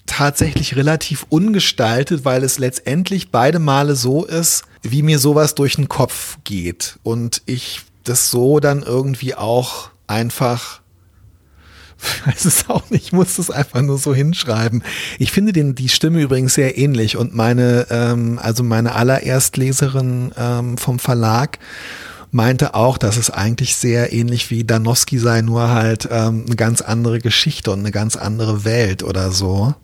tatsächlich 0.07 0.77
relativ 0.77 1.25
ungestaltet, 1.29 2.25
weil 2.25 2.43
es 2.43 2.59
letztendlich 2.59 3.31
beide 3.31 3.61
Male 3.61 3.95
so 3.95 4.25
ist, 4.25 4.65
wie 4.83 5.03
mir 5.03 5.21
sowas 5.21 5.55
durch 5.55 5.77
den 5.77 5.89
Kopf 5.89 6.39
geht. 6.43 6.99
Und 7.05 7.43
ich 7.47 7.83
das 8.05 8.31
so 8.31 8.59
dann 8.59 8.83
irgendwie 8.83 9.35
auch 9.35 9.92
einfach 10.07 10.83
weiß 12.27 12.45
es 12.45 12.69
auch 12.69 12.89
nicht, 12.91 13.07
ich 13.07 13.13
muss 13.13 13.37
das 13.37 13.51
einfach 13.51 13.83
nur 13.83 13.99
so 13.99 14.15
hinschreiben. 14.15 14.83
Ich 15.19 15.33
finde 15.33 15.53
den, 15.53 15.75
die 15.75 15.89
Stimme 15.89 16.21
übrigens 16.21 16.55
sehr 16.55 16.79
ähnlich 16.79 17.17
und 17.17 17.35
meine, 17.35 17.87
ähm, 17.91 18.39
also 18.43 18.63
meine 18.63 18.95
allererstleserin 18.95 20.33
ähm, 20.37 20.79
vom 20.79 20.99
Verlag 20.99 21.59
meinte 22.31 22.75
auch, 22.75 22.99
dass 22.99 23.17
es 23.17 23.31
eigentlich 23.31 23.77
sehr 23.77 24.13
ähnlich 24.13 24.51
wie 24.51 24.65
Danowski 24.65 25.19
sei, 25.19 25.43
nur 25.43 25.69
halt 25.69 26.09
ähm, 26.11 26.45
eine 26.47 26.57
ganz 26.57 26.81
andere 26.81 27.19
Geschichte 27.19 27.71
und 27.71 27.81
eine 27.81 27.93
ganz 27.93 28.17
andere 28.17 28.65
Welt 28.65 29.03
oder 29.03 29.31
so. 29.31 29.75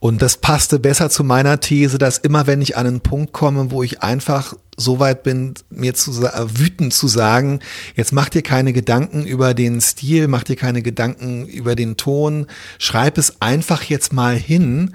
Und 0.00 0.22
das 0.22 0.38
passte 0.38 0.78
besser 0.78 1.10
zu 1.10 1.24
meiner 1.24 1.60
These, 1.60 1.98
dass 1.98 2.18
immer 2.18 2.46
wenn 2.46 2.62
ich 2.62 2.76
an 2.76 2.86
einen 2.86 3.00
Punkt 3.00 3.32
komme, 3.32 3.70
wo 3.70 3.82
ich 3.82 4.02
einfach 4.02 4.54
so 4.78 5.00
weit 5.00 5.22
bin, 5.24 5.54
mir 5.68 5.92
zu 5.92 6.24
äh, 6.24 6.58
wütend 6.58 6.94
zu 6.94 7.08
sagen, 7.08 7.60
jetzt 7.96 8.12
mach 8.12 8.28
dir 8.28 8.42
keine 8.42 8.72
Gedanken 8.72 9.26
über 9.26 9.52
den 9.52 9.80
Stil, 9.80 10.28
mach 10.28 10.44
dir 10.44 10.56
keine 10.56 10.82
Gedanken 10.82 11.46
über 11.46 11.74
den 11.74 11.96
Ton, 11.96 12.46
schreib 12.78 13.18
es 13.18 13.42
einfach 13.42 13.82
jetzt 13.82 14.12
mal 14.12 14.36
hin, 14.36 14.94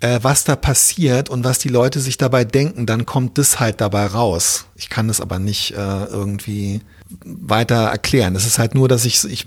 äh, 0.00 0.18
was 0.22 0.44
da 0.44 0.56
passiert 0.56 1.28
und 1.28 1.44
was 1.44 1.58
die 1.58 1.68
Leute 1.68 2.00
sich 2.00 2.16
dabei 2.16 2.44
denken, 2.44 2.86
dann 2.86 3.06
kommt 3.06 3.38
das 3.38 3.60
halt 3.60 3.80
dabei 3.80 4.06
raus. 4.06 4.66
Ich 4.74 4.88
kann 4.88 5.08
das 5.08 5.20
aber 5.20 5.38
nicht 5.38 5.72
äh, 5.72 6.04
irgendwie 6.04 6.80
weiter 7.24 7.84
erklären. 7.84 8.34
Es 8.34 8.46
ist 8.46 8.58
halt 8.58 8.74
nur, 8.74 8.88
dass 8.88 9.04
ich, 9.04 9.22
ich 9.24 9.46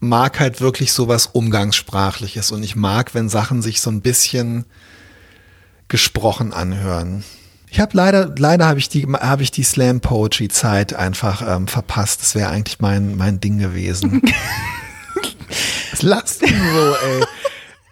mag 0.00 0.38
halt 0.38 0.60
wirklich 0.60 0.92
sowas 0.92 1.26
Umgangssprachliches 1.26 2.52
und 2.52 2.62
ich 2.62 2.76
mag, 2.76 3.14
wenn 3.14 3.28
Sachen 3.28 3.62
sich 3.62 3.80
so 3.80 3.90
ein 3.90 4.02
bisschen 4.02 4.66
gesprochen 5.88 6.52
anhören. 6.52 7.24
Ich 7.70 7.80
habe 7.80 7.96
leider, 7.96 8.34
leider 8.38 8.66
habe 8.66 8.78
ich 8.78 8.88
die, 8.88 9.06
habe 9.06 9.42
ich 9.42 9.50
die 9.50 9.62
Slam 9.62 10.00
Poetry 10.00 10.48
Zeit 10.48 10.94
einfach 10.94 11.42
ähm, 11.46 11.68
verpasst. 11.68 12.22
Das 12.22 12.34
wäre 12.34 12.48
eigentlich 12.48 12.80
mein, 12.80 13.16
mein 13.16 13.40
Ding 13.40 13.58
gewesen. 13.58 14.22
Was 15.90 16.02
lasst 16.02 16.42
ihn 16.42 16.48
so, 16.48 16.94
ey? 17.06 17.24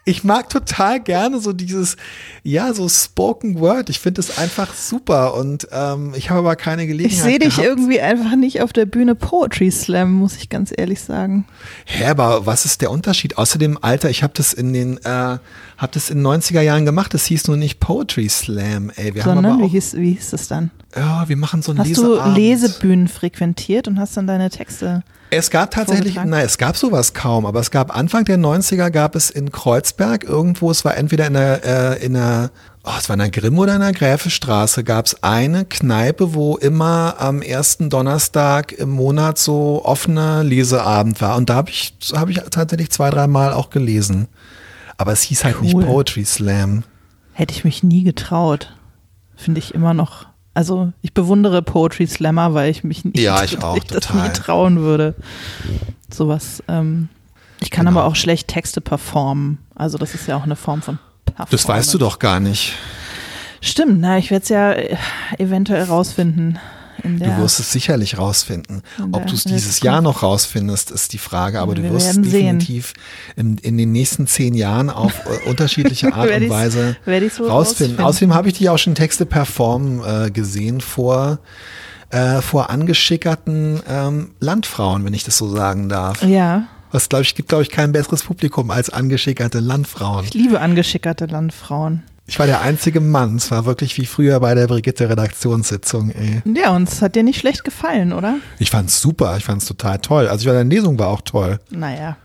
Ich 0.09 0.23
mag 0.23 0.49
total 0.49 1.01
gerne 1.01 1.40
so 1.40 1.53
dieses, 1.53 1.97
ja, 2.45 2.73
so 2.73 2.88
Spoken 2.88 3.59
Word. 3.59 3.90
Ich 3.90 3.99
finde 3.99 4.21
es 4.21 4.38
einfach 4.38 4.73
super 4.73 5.35
und 5.35 5.66
ähm, 5.73 6.14
ich 6.16 6.31
habe 6.31 6.38
aber 6.38 6.55
keine 6.55 6.87
Gelegenheit. 6.87 7.12
Ich 7.12 7.23
sehe 7.23 7.38
dich 7.40 7.57
gehabt. 7.57 7.66
irgendwie 7.66 8.01
einfach 8.01 8.37
nicht 8.37 8.62
auf 8.62 8.73
der 8.73 8.87
Bühne 8.87 9.16
Poetry 9.16 9.69
Slam, 9.69 10.12
muss 10.12 10.37
ich 10.37 10.49
ganz 10.49 10.73
ehrlich 10.75 11.01
sagen. 11.01 11.45
Hä, 11.87 12.05
aber 12.07 12.47
was 12.47 12.64
ist 12.64 12.83
der 12.83 12.92
Unterschied? 12.92 13.37
Außerdem, 13.37 13.79
Alter, 13.81 14.09
ich 14.09 14.23
habe 14.23 14.33
das 14.37 14.53
in 14.53 14.73
den, 14.73 14.99
äh, 14.99 15.09
habe 15.09 15.90
das 15.90 16.09
in 16.09 16.19
den 16.19 16.27
90er 16.27 16.61
Jahren 16.61 16.85
gemacht. 16.85 17.12
Das 17.12 17.27
hieß 17.27 17.49
nur 17.49 17.57
nicht 17.57 17.81
Poetry 17.81 18.29
Slam, 18.29 18.90
ey. 18.95 19.12
Wir 19.12 19.25
haben 19.25 19.35
Sondern 19.35 19.53
aber 19.55 19.62
wie 19.62 19.66
auch, 19.66 19.71
hieß, 19.73 19.95
wie 19.97 20.12
hieß 20.12 20.31
das 20.31 20.47
dann? 20.47 20.71
Ja, 20.97 21.29
wir 21.29 21.37
machen 21.37 21.63
so 21.63 21.73
ein 21.73 21.79
Hast 21.79 21.97
du 21.97 22.15
Leseabend. 22.15 22.37
Lesebühnen 22.37 23.09
frequentiert 23.09 23.89
und 23.89 23.99
hast 23.99 24.17
dann 24.17 24.27
deine 24.27 24.51
Texte? 24.51 25.03
Es 25.31 25.51
gab 25.51 25.73
tatsächlich, 25.73 26.15
nein, 26.15 26.45
es 26.47 26.57
gab 26.57 26.77
sowas 26.77 27.13
kaum, 27.13 27.47
aber 27.47 27.59
es 27.61 27.71
gab 27.73 27.95
Anfang 27.97 28.25
der 28.25 28.39
90er 28.39 28.91
gab 28.91 29.17
es 29.17 29.29
in 29.29 29.51
Kreuzberg 29.51 30.23
irgendwo, 30.23 30.71
es 30.71 30.85
war 30.85 30.97
entweder 30.97 31.27
in 31.27 31.35
der, 31.35 31.65
äh, 31.65 32.05
in 32.05 32.15
der, 32.15 32.51
oh, 32.85 32.93
es 32.97 33.09
war 33.09 33.15
in 33.15 33.19
der 33.19 33.31
Grimm 33.31 33.59
oder 33.59 33.75
in 33.75 33.81
der 33.81 33.93
Gräfestraße, 33.93 34.85
gab 34.85 35.07
es 35.07 35.23
eine 35.25 35.65
Kneipe, 35.65 36.35
wo 36.35 36.57
immer 36.57 37.17
am 37.19 37.43
ersten 37.43 37.91
Donnerstag 37.91 38.71
im 38.73 38.91
Monat 38.91 39.37
so 39.39 39.85
offener 39.85 40.45
Leseabend 40.45 41.21
war. 41.21 41.37
Und 41.37 41.51
da 41.51 41.57
habe 41.57 41.71
ich, 41.71 41.95
habe 42.15 42.31
ich 42.31 42.41
tatsächlich 42.51 42.91
zwei, 42.91 43.11
dreimal 43.11 43.53
auch 43.53 43.71
gelesen. 43.71 44.29
Aber 44.97 45.13
es 45.13 45.23
hieß 45.23 45.45
halt 45.45 45.61
nicht 45.61 45.75
Cool. 45.75 45.85
Poetry 45.85 46.25
Slam. 46.25 46.85
Hätte 47.33 47.53
ich 47.53 47.65
mich 47.65 47.83
nie 47.83 48.05
getraut. 48.05 48.75
Finde 49.35 49.59
ich 49.59 49.75
immer 49.75 49.93
noch. 49.93 50.27
Also 50.57 50.92
ich 51.03 51.12
bewundere 51.12 51.61
Poetry 51.61 52.07
Slammer, 52.07 52.55
weil 52.55 52.71
ich 52.71 52.83
mich 52.83 53.05
nicht, 53.05 53.19
Ja, 53.19 53.42
ich 53.45 53.62
auch, 53.62 53.77
ich 53.77 53.85
das 53.85 54.12
nie 54.14 54.29
trauen 54.33 54.81
würde. 54.81 55.14
Sowas. 56.11 56.62
Ähm, 56.66 57.11
ich 57.61 57.71
kann 57.71 57.85
Genau. 57.87 58.01
aber 58.01 58.09
auch 58.09 58.16
schlecht 58.16 58.49
Texte 58.49 58.81
performen. 58.81 59.59
Also 59.75 59.99
das 59.99 60.14
ist 60.14 60.27
ja 60.27 60.37
auch 60.37 60.45
eine 60.45 60.57
Form 60.57 60.81
von 60.81 60.99
Performance. 61.27 61.51
Das 61.51 61.69
weißt 61.69 61.92
du 61.92 61.99
doch 61.99 62.19
gar 62.19 62.40
nicht. 62.40 62.73
Stimmt, 63.61 64.01
na, 64.01 64.16
ich 64.16 64.31
werde 64.31 64.42
es 64.45 64.49
ja 64.49 64.73
äh, 64.73 64.97
eventuell 65.38 65.85
rausfinden. 65.85 66.59
Du 67.03 67.37
wirst 67.39 67.61
es 67.61 67.71
sicherlich 67.73 68.19
rausfinden. 68.19 68.83
In 68.99 69.15
Ob 69.15 69.27
du 69.27 69.35
es 69.35 69.45
dieses. 69.45 69.81
Jahr 69.81 70.01
noch 70.01 70.23
rausfindest, 70.23 70.91
ist 70.91 71.13
die 71.13 71.19
Frage. 71.19 71.61
Aber 71.61 71.75
du 71.75 71.83
Wir 71.83 71.93
wirst 71.93 72.13
sehen. 72.15 72.23
definitiv 72.23 72.95
in, 73.37 73.59
in 73.59 73.77
den 73.79 73.93
nächsten 73.93 74.27
zehn 74.27 74.55
Jahren 74.55 74.91
auf 74.91 75.13
äh, 75.27 75.49
unterschiedliche 75.49 76.13
Art 76.15 76.31
und 76.31 76.51
Weise 76.51 76.97
wohl 77.05 77.15
rausfinden. 77.15 77.49
rausfinden. 77.51 78.01
Außerdem 78.01 78.35
habe 78.35 78.49
ich 78.49 78.59
dich 78.59 78.69
auch 78.71 78.79
schon 78.79 78.95
Texte 78.95 79.27
performen 79.27 80.03
äh, 80.27 80.31
gesehen 80.31 80.81
vor, 80.81 81.39
äh, 82.11 82.41
vor 82.41 82.71
angeschickerten 82.71 83.81
ähm, 83.89 84.31
Landfrauen, 84.41 85.05
wenn 85.05 85.15
ich 85.15 85.25
das 85.25 85.37
so 85.37 85.49
sagen 85.49 85.89
darf. 85.89 86.23
ja, 86.23 86.67
Was 86.93 87.09
glaube 87.09 87.23
ich, 87.23 87.35
gibt, 87.35 87.49
glaube 87.49 87.63
ich, 87.63 87.71
kein 87.71 87.93
besseres 87.93 88.23
Publikum 88.23 88.71
als 88.71 88.91
angeschickerte 88.91 89.61
Landfrauen. 89.61 90.25
ich 90.25 90.35
liebe 90.35 90.61
angeschickerte 90.61 91.27
Landfrauen. 91.27 92.03
Ich 92.29 92.39
war 92.39 92.47
der 92.47 92.61
einzige 92.61 93.01
Mann. 93.01 93.37
Es 93.37 93.51
war 93.51 93.67
wirklich 93.67 93.97
wie 93.99 94.07
früher 94.07 94.41
bei 94.41 94.55
der 94.55 94.67
Brigitte-Redaktionssitzung. 94.67 96.11
Ey. 96.11 96.43
Ja, 96.55 96.75
und 96.75 96.89
es 96.89 97.01
hat 97.01 97.15
dir 97.15 97.23
nicht 97.23 97.39
schlecht 97.39 97.62
gefallen, 97.62 98.12
oder? 98.12 98.37
Ich 98.59 98.71
fand's 98.71 99.01
super. 99.01 99.37
Ich 99.37 99.45
fand's 99.45 99.67
total 99.67 99.99
toll. 99.99 100.27
Also 100.27 100.43
ich 100.43 100.47
war 100.47 100.55
deine 100.55 100.71
Lesung 100.71 100.99
war 100.99 101.09
auch 101.09 101.21
toll. 101.21 101.61
Naja. 101.71 102.17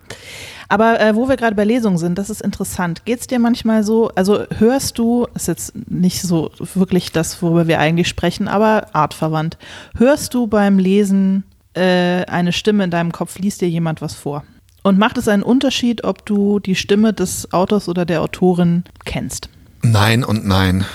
Aber 0.70 1.00
äh, 1.02 1.16
wo 1.16 1.28
wir 1.28 1.36
gerade 1.36 1.56
bei 1.56 1.66
Lesungen 1.66 1.98
sind, 1.98 2.18
das 2.18 2.30
ist 2.30 2.42
interessant. 2.42 3.04
Geht's 3.04 3.28
dir 3.28 3.40
manchmal 3.40 3.84
so, 3.84 4.10
also 4.16 4.46
hörst 4.58 4.98
du, 4.98 5.28
ist 5.36 5.50
jetzt 5.50 5.74
nicht 5.90 6.22
so 6.22 6.50
wirklich 6.74 7.12
das, 7.12 7.42
worüber 7.42 7.68
wir 7.68 7.80
eigentlich 7.80 8.08
sprechen, 8.08 8.48
aber 8.48 8.88
artverwandt. 8.94 9.58
Hörst 9.98 10.34
du 10.34 10.48
beim 10.48 10.80
Lesen 10.80 11.44
äh, 11.74 12.24
eine 12.26 12.54
Stimme 12.54 12.86
in 12.86 12.90
deinem 12.90 13.12
Kopf, 13.12 13.38
liest 13.38 13.60
dir 13.60 13.70
jemand 13.70 14.02
was 14.02 14.16
vor? 14.16 14.46
Und 14.82 14.98
macht 14.98 15.18
es 15.18 15.28
einen 15.28 15.44
Unterschied, 15.44 16.06
ob 16.06 16.26
du 16.26 16.60
die 16.60 16.76
Stimme 16.76 17.14
des 17.14 17.52
Autors 17.54 17.90
oder 17.90 18.06
der 18.06 18.22
Autorin 18.22 18.86
kennst? 19.04 19.50
Nein 19.84 20.24
und 20.24 20.46
nein. 20.46 20.86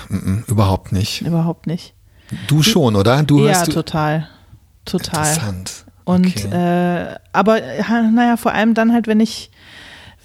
Überhaupt 0.47 0.91
nicht. 0.91 1.21
Überhaupt 1.21 1.67
nicht. 1.67 1.93
Du 2.47 2.63
schon, 2.63 2.95
oder? 2.95 3.23
Du 3.23 3.39
ja, 3.39 3.47
hörst 3.47 3.67
du 3.67 3.71
total. 3.73 4.27
Total. 4.85 5.27
Interessant. 5.27 5.85
Und 6.03 6.25
Okay. 6.27 6.47
äh, 6.51 7.15
aber 7.33 7.61
ja, 7.77 8.01
naja, 8.01 8.37
vor 8.37 8.53
allem 8.53 8.73
dann 8.73 8.93
halt, 8.93 9.07
wenn 9.07 9.19
ich 9.19 9.51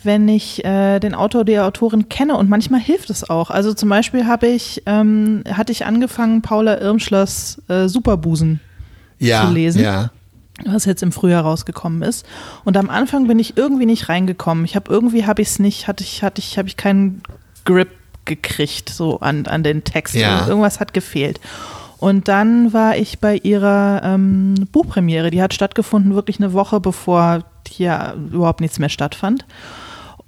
wenn 0.05 0.29
ich 0.29 0.65
äh, 0.65 0.99
den 0.99 1.15
Autor 1.15 1.43
oder 1.43 1.53
die 1.53 1.59
Autorin 1.61 2.09
kenne 2.09 2.37
und 2.37 2.49
manchmal 2.51 2.81
hilft 2.81 3.11
es 3.11 3.29
auch. 3.31 3.51
Also 3.51 3.73
zum 3.73 3.89
Beispiel 3.89 4.27
habe 4.27 4.49
ich 4.49 4.83
ähm, 4.87 5.45
hatte 5.49 5.71
ich 5.71 5.87
angefangen 5.87 6.43
Paula 6.43 6.81
Irmschlers 6.81 7.63
äh, 7.69 7.87
Superbusen 7.89 8.61
ja, 9.21 9.47
zu 9.47 9.53
lesen. 9.53 9.83
Ja. 9.83 10.11
was 10.65 10.85
jetzt 10.87 11.05
im 11.05 11.13
Frühjahr 11.13 11.43
rausgekommen 11.43 12.03
ist. 12.03 12.27
Und 12.65 12.77
am 12.77 12.91
Anfang 12.91 13.29
bin 13.29 13.39
ich 13.39 13.57
irgendwie 13.57 13.87
nicht 13.87 14.09
reingekommen. 14.09 14.65
Ich 14.65 14.75
habe 14.75 14.93
irgendwie 14.93 15.25
habe 15.27 15.41
ich 15.43 15.49
es 15.49 15.59
nicht, 15.61 15.87
hatte 15.87 16.03
ich, 16.03 16.23
hatte 16.25 16.41
ich, 16.41 16.59
habe 16.59 16.69
ich 16.69 16.77
keinen 16.77 17.23
Grip 17.65 17.89
gekriegt, 18.25 18.89
so 18.89 19.21
an, 19.21 19.47
an 19.47 19.63
den 19.63 19.85
Text. 19.85 20.15
Ja. 20.15 20.47
Irgendwas 20.47 20.81
hat 20.81 20.95
gefehlt. 20.95 21.41
Und 21.99 22.27
dann 22.27 22.73
war 22.73 22.97
ich 22.97 23.21
bei 23.21 23.37
ihrer 23.37 24.03
ähm, 24.05 24.55
Buchpremiere, 24.73 25.31
die 25.31 25.41
hat 25.41 25.55
stattgefunden 25.55 26.17
wirklich 26.17 26.41
eine 26.41 26.53
Woche 26.53 26.81
bevor 26.81 27.45
hier 27.69 28.17
überhaupt 28.33 28.61
nichts 28.61 28.81
mehr 28.81 28.89
stattfand. 28.89 29.47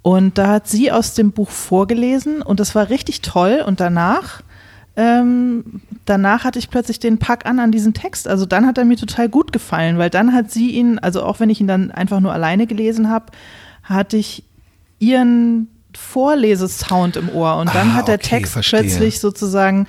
Und 0.01 0.37
da 0.37 0.47
hat 0.47 0.67
sie 0.69 0.91
aus 0.91 1.15
dem 1.15 1.31
Buch 1.31 1.49
vorgelesen 1.49 2.41
und 2.41 2.61
das 2.61 2.75
war 2.75 2.89
richtig 2.89 3.21
toll. 3.21 3.61
Und 3.65 3.79
danach, 3.79 4.41
ähm, 4.95 5.81
danach 6.05 6.45
hatte 6.45 6.59
ich 6.59 6.69
plötzlich 6.69 6.99
den 6.99 7.17
Pack 7.17 7.45
an 7.45 7.59
an 7.59 7.73
diesen 7.73 7.93
Text. 7.93 8.27
Also 8.27 8.45
dann 8.45 8.65
hat 8.65 8.77
er 8.77 8.85
mir 8.85 8.97
total 8.97 9.27
gut 9.27 9.51
gefallen, 9.51 9.97
weil 9.97 10.09
dann 10.09 10.31
hat 10.31 10.51
sie 10.51 10.71
ihn, 10.71 10.99
also 10.99 11.23
auch 11.23 11.39
wenn 11.41 11.49
ich 11.49 11.59
ihn 11.59 11.67
dann 11.67 11.91
einfach 11.91 12.21
nur 12.21 12.31
alleine 12.31 12.67
gelesen 12.67 13.09
habe, 13.09 13.25
hatte 13.83 14.15
ich 14.15 14.43
ihren 14.99 15.74
Vorlesesound 15.97 17.17
im 17.17 17.29
Ohr. 17.29 17.57
Und 17.57 17.73
dann 17.73 17.91
Ah, 17.91 17.93
hat 17.93 18.07
der 18.07 18.15
okay, 18.15 18.29
Text 18.29 18.53
verstehe. 18.53 18.81
plötzlich 18.81 19.19
sozusagen 19.19 19.87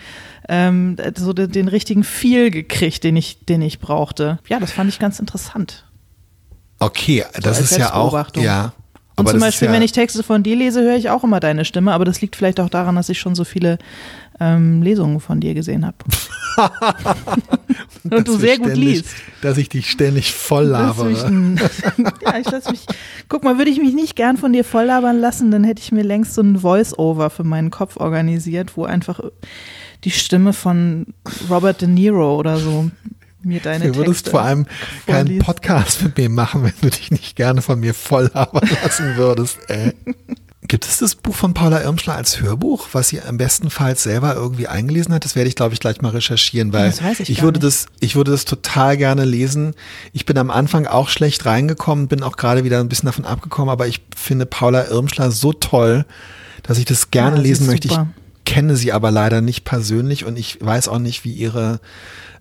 ähm, 0.48 0.96
so 1.16 1.32
den, 1.32 1.50
den 1.50 1.68
richtigen 1.68 2.04
Feel 2.04 2.50
gekriegt, 2.50 3.04
den 3.04 3.16
ich, 3.16 3.44
den 3.46 3.62
ich 3.62 3.78
brauchte. 3.80 4.38
Ja, 4.48 4.60
das 4.60 4.72
fand 4.72 4.88
ich 4.90 4.98
ganz 4.98 5.18
interessant. 5.18 5.84
Okay, 6.78 7.24
das 7.40 7.58
als 7.58 7.72
ist 7.72 7.78
ja 7.78 7.94
auch, 7.94 8.12
ja. 8.36 8.72
Und 9.18 9.28
zum 9.28 9.38
das 9.38 9.48
Beispiel, 9.48 9.68
ja, 9.68 9.72
wenn 9.72 9.80
ich 9.82 9.92
Texte 9.92 10.22
von 10.22 10.42
dir 10.42 10.56
lese, 10.56 10.82
höre 10.82 10.96
ich 10.96 11.08
auch 11.08 11.24
immer 11.24 11.40
deine 11.40 11.64
Stimme, 11.64 11.94
aber 11.94 12.04
das 12.04 12.20
liegt 12.20 12.36
vielleicht 12.36 12.60
auch 12.60 12.68
daran, 12.68 12.96
dass 12.96 13.08
ich 13.08 13.18
schon 13.18 13.34
so 13.34 13.44
viele 13.44 13.78
ähm, 14.40 14.82
Lesungen 14.82 15.20
von 15.20 15.40
dir 15.40 15.54
gesehen 15.54 15.86
habe. 15.86 15.96
und 18.10 18.26
du 18.28 18.36
sehr 18.36 18.56
gut 18.58 18.68
ständig- 18.68 18.84
liest. 18.84 19.08
Dass 19.42 19.58
ich 19.58 19.68
dich 19.68 19.90
ständig 19.90 20.32
voll 20.32 20.64
labere. 20.64 21.10
ja, 22.22 22.38
ich 22.38 22.50
lass 22.50 22.70
mich. 22.70 22.86
Guck 23.28 23.44
mal, 23.44 23.58
würde 23.58 23.70
ich 23.70 23.78
mich 23.78 23.94
nicht 23.94 24.16
gern 24.16 24.36
von 24.36 24.52
dir 24.52 24.64
voll 24.64 24.84
labern 24.84 25.20
lassen, 25.20 25.50
dann 25.50 25.64
hätte 25.64 25.82
ich 25.82 25.92
mir 25.92 26.02
längst 26.02 26.34
so 26.34 26.42
ein 26.42 26.60
Voice-Over 26.60 27.30
für 27.30 27.44
meinen 27.44 27.70
Kopf 27.70 27.96
organisiert, 27.96 28.76
wo 28.76 28.84
einfach 28.84 29.20
die 30.04 30.10
Stimme 30.10 30.52
von 30.52 31.06
Robert 31.50 31.80
De 31.80 31.88
Niro 31.88 32.36
oder 32.36 32.58
so 32.58 32.90
mir 33.42 33.60
deine 33.60 33.86
Du 33.92 33.94
würdest 33.96 34.24
Texte 34.24 34.30
vor 34.30 34.42
allem 34.42 34.66
keinen 35.06 35.26
vorliest. 35.26 35.46
Podcast 35.46 36.02
mit 36.02 36.16
mir 36.18 36.28
machen, 36.30 36.64
wenn 36.64 36.72
du 36.80 36.90
dich 36.90 37.10
nicht 37.10 37.36
gerne 37.36 37.62
von 37.62 37.78
mir 37.78 37.94
voll 37.94 38.30
labern 38.34 38.68
lassen 38.82 39.16
würdest. 39.16 39.58
Ey. 39.68 39.92
Gibt 40.68 40.84
es 40.86 40.98
das 40.98 41.14
Buch 41.14 41.34
von 41.34 41.54
Paula 41.54 41.82
Irmschler 41.82 42.14
als 42.14 42.40
Hörbuch, 42.40 42.88
was 42.92 43.08
sie 43.08 43.20
am 43.20 43.36
bestenfalls 43.36 44.02
selber 44.02 44.34
irgendwie 44.34 44.66
eingelesen 44.66 45.14
hat? 45.14 45.24
Das 45.24 45.36
werde 45.36 45.48
ich, 45.48 45.54
glaube 45.54 45.74
ich, 45.74 45.80
gleich 45.80 46.00
mal 46.00 46.10
recherchieren, 46.10 46.72
weil 46.72 46.90
ich 46.90 47.30
ich 47.30 47.42
würde 47.42 47.60
nicht. 47.60 47.66
das, 47.66 47.86
ich 48.00 48.16
würde 48.16 48.30
das 48.32 48.44
total 48.44 48.96
gerne 48.96 49.24
lesen. 49.24 49.74
Ich 50.12 50.26
bin 50.26 50.36
am 50.38 50.50
Anfang 50.50 50.86
auch 50.86 51.08
schlecht 51.08 51.46
reingekommen, 51.46 52.08
bin 52.08 52.22
auch 52.22 52.36
gerade 52.36 52.64
wieder 52.64 52.80
ein 52.80 52.88
bisschen 52.88 53.06
davon 53.06 53.24
abgekommen, 53.24 53.70
aber 53.70 53.86
ich 53.86 54.02
finde 54.16 54.46
Paula 54.46 54.88
Irmschler 54.88 55.30
so 55.30 55.52
toll, 55.52 56.04
dass 56.62 56.78
ich 56.78 56.84
das 56.84 57.10
gerne 57.10 57.36
Ja, 57.36 57.42
lesen 57.42 57.66
möchte. 57.66 57.88
Ich 57.88 57.98
kenne 58.44 58.76
sie 58.76 58.92
aber 58.92 59.10
leider 59.10 59.40
nicht 59.40 59.64
persönlich 59.64 60.24
und 60.24 60.38
ich 60.38 60.58
weiß 60.60 60.88
auch 60.88 60.98
nicht, 60.98 61.24
wie 61.24 61.32
ihre, 61.32 61.80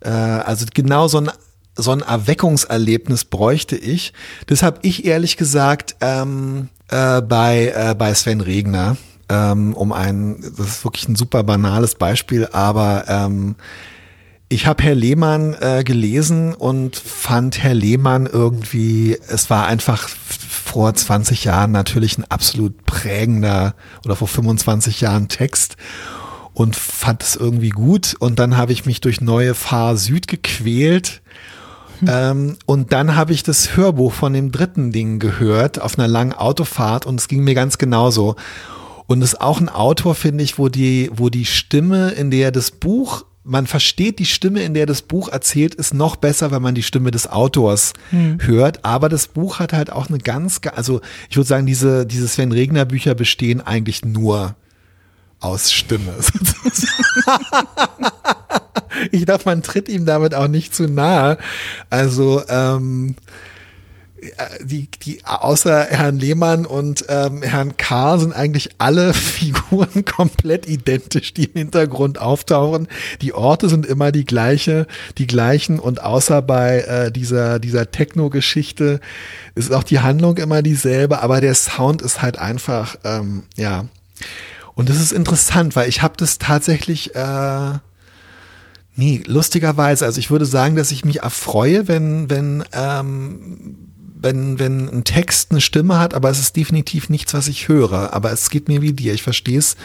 äh, 0.02 0.10
also 0.10 0.66
genau 0.74 1.08
so 1.08 1.20
ein, 1.20 1.32
so 1.76 1.92
ein 1.92 2.02
Erweckungserlebnis 2.02 3.26
bräuchte 3.26 3.76
ich. 3.76 4.14
Das 4.48 4.64
habe 4.64 4.80
ich 4.82 5.06
ehrlich 5.06 5.38
gesagt 5.38 5.96
ähm, 6.02 6.70
äh, 6.90 7.22
bei, 7.22 7.74
äh, 7.76 7.96
bei 7.96 8.14
Sven 8.14 8.42
Regner, 8.42 8.98
ähm, 9.30 9.74
um 9.74 9.92
ein, 9.92 10.42
das 10.58 10.68
ist 10.68 10.86
wirklich 10.86 11.08
ein 11.08 11.16
super 11.16 11.44
banales 11.44 11.96
Beispiel, 11.96 12.48
aber 12.52 13.06
ähm, 13.08 13.56
ich 14.48 14.68
habe 14.68 14.84
Herr 14.84 14.96
Lehmann 14.96 15.56
äh, 15.60 15.84
gelesen 15.84 16.54
und 16.54 16.96
fand 16.96 17.64
Herr 17.64 17.74
Lehmann 17.74 18.28
irgendwie, 18.28 19.18
es 19.28 19.50
war 19.50 19.66
einfach 19.66 20.08
vor 20.08 20.94
20 20.94 21.46
Jahren 21.46 21.72
natürlich 21.72 22.18
ein 22.18 22.26
absolut 22.30 22.86
prägender 22.86 23.76
oder 24.06 24.16
vor 24.16 24.28
25 24.28 25.02
Jahren 25.02 25.30
Text 25.30 25.78
und 26.54 26.76
fand 26.76 27.24
es 27.24 27.36
irgendwie 27.36 27.70
gut. 27.70 28.16
Und 28.20 28.40
dann 28.40 28.56
habe 28.56 28.72
ich 28.72 28.86
mich 28.86 29.02
durch 29.02 29.20
Neue 29.20 29.56
Fahr 29.56 29.98
Süd 29.98 30.28
gequält. 30.28 31.22
Ähm, 32.08 32.58
und 32.66 32.92
dann 32.94 33.16
habe 33.16 33.34
ich 33.34 33.44
das 33.44 33.76
Hörbuch 33.76 34.14
von 34.14 34.34
dem 34.34 34.52
dritten 34.52 34.92
Ding 34.92 35.20
gehört 35.20 35.80
auf 35.82 35.98
einer 35.98 36.08
langen 36.08 36.34
Autofahrt 36.34 37.06
und 37.06 37.20
es 37.20 37.28
ging 37.28 37.44
mir 37.44 37.56
ganz 37.56 37.78
genauso. 37.78 38.36
Und 39.08 39.22
es 39.22 39.34
ist 39.34 39.42
auch 39.42 39.60
ein 39.60 39.70
Autor, 39.70 40.16
finde 40.16 40.44
ich, 40.44 40.58
wo 40.58 40.68
die, 40.70 41.10
wo 41.14 41.30
die 41.30 41.46
Stimme, 41.46 42.10
in 42.12 42.32
der 42.32 42.52
das 42.52 42.72
Buch, 42.72 43.26
man 43.44 43.68
versteht 43.68 44.18
die 44.18 44.26
Stimme, 44.26 44.64
in 44.64 44.74
der 44.74 44.88
das 44.88 45.04
Buch 45.04 45.30
erzählt, 45.30 45.76
ist 45.76 45.94
noch 45.94 46.16
besser, 46.16 46.50
wenn 46.50 46.64
man 46.64 46.74
die 46.74 46.82
Stimme 46.82 47.12
des 47.12 47.28
Autors 47.30 47.94
hört. 48.40 48.84
Aber 48.84 49.08
das 49.08 49.28
Buch 49.28 49.60
hat 49.60 49.72
halt 49.74 49.92
auch 49.92 50.10
eine 50.10 50.18
ganz, 50.18 50.62
ga- 50.62 50.72
also 50.72 51.02
ich 51.30 51.38
würde 51.38 51.48
sagen, 51.48 51.68
diese, 51.68 52.08
diese 52.08 52.28
Sven 52.28 52.52
Regner 52.52 52.86
Bücher 52.86 53.14
bestehen 53.14 53.62
eigentlich 53.62 54.04
nur 54.04 54.56
aus 55.40 55.72
Stimme. 55.72 56.14
ich 59.12 59.26
glaube, 59.26 59.44
man 59.46 59.64
tritt 59.64 59.90
ihm 59.90 60.06
damit 60.06 60.34
auch 60.34 60.48
nicht 60.48 60.76
zu 60.76 60.88
nahe. 60.88 61.38
Also 61.90 62.44
ähm, 62.48 63.16
die, 64.62 64.90
die 65.04 65.26
außer 65.26 65.88
Herrn 65.90 66.18
Lehmann 66.18 66.66
und 66.66 67.06
ähm, 67.10 67.42
Herrn 67.42 67.78
K. 67.78 68.18
sind 68.18 68.34
eigentlich 68.34 68.72
alle 68.78 69.14
Figuren 69.14 70.06
komplett 70.06 70.68
identisch, 70.68 71.34
die 71.34 71.46
im 71.46 71.54
Hintergrund 71.54 72.20
auftauchen. 72.20 72.88
Die 73.22 73.34
Orte 73.34 73.70
sind 73.70 73.86
immer 73.86 74.12
die 74.12 74.26
gleiche, 74.26 74.88
die 75.18 75.28
gleichen 75.28 75.80
und 75.80 76.02
außer 76.02 76.42
bei 76.42 76.82
äh, 76.82 77.12
dieser 77.12 77.60
dieser 77.60 77.92
Techno-Geschichte 77.92 79.00
ist 79.56 79.72
auch 79.72 79.84
die 79.84 80.00
Handlung 80.00 80.38
immer 80.38 80.62
dieselbe, 80.62 81.22
aber 81.22 81.42
der 81.42 81.56
Sound 81.56 82.02
ist 82.02 82.22
halt 82.22 82.38
einfach 82.38 82.98
ähm, 83.04 83.44
ja. 83.56 83.86
Und 84.76 84.90
das 84.90 84.98
ist 84.98 85.12
interessant, 85.12 85.76
weil 85.76 85.90
ich 85.90 86.02
habe 86.02 86.16
das 86.18 86.38
tatsächlich 86.38 87.16
äh, 87.16 87.80
Nee, 88.98 89.24
lustigerweise, 89.26 90.06
also 90.06 90.20
ich 90.20 90.32
würde 90.32 90.46
sagen, 90.46 90.78
dass 90.78 90.92
ich 90.92 91.04
mich 91.04 91.22
erfreue, 91.22 91.90
wenn, 91.90 92.30
wenn, 92.30 92.64
ähm, 92.72 93.78
wenn, 94.16 94.58
wenn 94.58 94.88
ein 94.90 95.04
Text 95.04 95.52
eine 95.52 95.60
Stimme 95.60 96.00
hat, 96.00 96.14
aber 96.14 96.30
es 96.30 96.40
ist 96.40 96.56
definitiv 96.56 97.10
nichts, 97.10 97.34
was 97.34 97.50
ich 97.50 97.68
höre. 97.68 98.14
Aber 98.14 98.32
es 98.32 98.50
geht 98.50 98.70
mir 98.70 98.82
wie 98.82 98.94
dir, 98.94 99.14
ich 99.14 99.22
verstehe 99.22 99.60
es. 99.60 99.76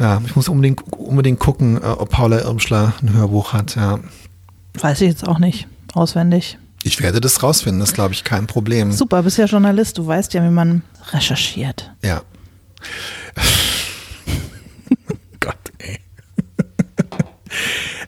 Ja, 0.00 0.20
ich 0.26 0.34
muss 0.34 0.48
unbedingt, 0.48 0.82
unbedingt 0.92 1.38
gucken, 1.38 1.76
äh, 1.76 1.86
ob 1.86 2.10
Paula 2.10 2.40
Irmschler 2.40 2.92
ein 3.02 3.12
Hörbuch 3.12 3.52
hat, 3.52 3.76
ja. 3.76 4.00
Weiß 4.74 5.00
ich 5.00 5.08
jetzt 5.08 5.28
auch 5.28 5.38
nicht 5.38 5.68
auswendig. 5.94 6.58
Ich 6.82 7.00
werde 7.00 7.20
das 7.20 7.42
rausfinden, 7.44 7.78
das 7.78 7.90
ist, 7.90 7.94
glaube 7.94 8.14
ich, 8.14 8.24
kein 8.24 8.48
Problem. 8.48 8.90
Super, 8.90 9.22
bist 9.22 9.38
ja 9.38 9.44
Journalist, 9.44 9.98
du 9.98 10.06
weißt 10.06 10.34
ja, 10.34 10.42
wie 10.42 10.50
man 10.50 10.82
recherchiert. 11.12 11.92
Ja. 12.02 12.22
Gott, 15.38 15.54
ey. 15.78 16.00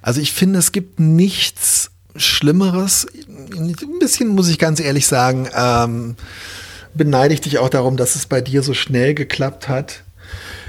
Also 0.04 0.20
ich 0.20 0.34
finde, 0.34 0.58
es 0.58 0.70
gibt 0.70 1.00
nichts 1.00 1.90
Schlimmeres. 2.14 3.06
Ein 3.26 3.74
bisschen 4.00 4.28
muss 4.28 4.50
ich 4.50 4.58
ganz 4.58 4.78
ehrlich 4.78 5.06
sagen, 5.06 5.48
ähm, 5.56 6.16
beneide 6.92 7.32
ich 7.32 7.40
dich 7.40 7.58
auch 7.58 7.70
darum, 7.70 7.96
dass 7.96 8.14
es 8.14 8.26
bei 8.26 8.42
dir 8.42 8.62
so 8.62 8.74
schnell 8.74 9.14
geklappt 9.14 9.66
hat. 9.66 10.04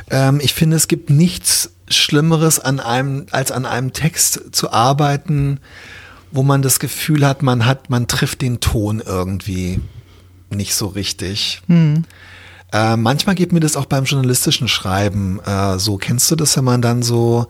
Ähm, 0.09 0.39
ich 0.41 0.53
finde, 0.53 0.77
es 0.77 0.87
gibt 0.87 1.09
nichts 1.09 1.71
Schlimmeres 1.89 2.61
an 2.61 2.79
einem, 2.79 3.25
als 3.31 3.51
an 3.51 3.65
einem 3.65 3.91
Text 3.91 4.39
zu 4.53 4.71
arbeiten, 4.71 5.59
wo 6.31 6.41
man 6.41 6.61
das 6.61 6.79
Gefühl 6.79 7.27
hat, 7.27 7.43
man 7.43 7.65
hat, 7.65 7.89
man 7.89 8.07
trifft 8.07 8.41
den 8.41 8.61
Ton 8.61 9.03
irgendwie 9.05 9.81
nicht 10.49 10.75
so 10.75 10.87
richtig. 10.87 11.61
Äh, 12.71 12.95
manchmal 12.95 13.35
geht 13.35 13.51
mir 13.51 13.59
das 13.59 13.75
auch 13.75 13.85
beim 13.85 14.05
journalistischen 14.05 14.69
Schreiben 14.69 15.41
äh, 15.45 15.77
so. 15.77 15.97
Kennst 15.97 16.31
du 16.31 16.37
das, 16.37 16.55
wenn 16.55 16.63
man 16.63 16.81
dann 16.81 17.03
so, 17.03 17.47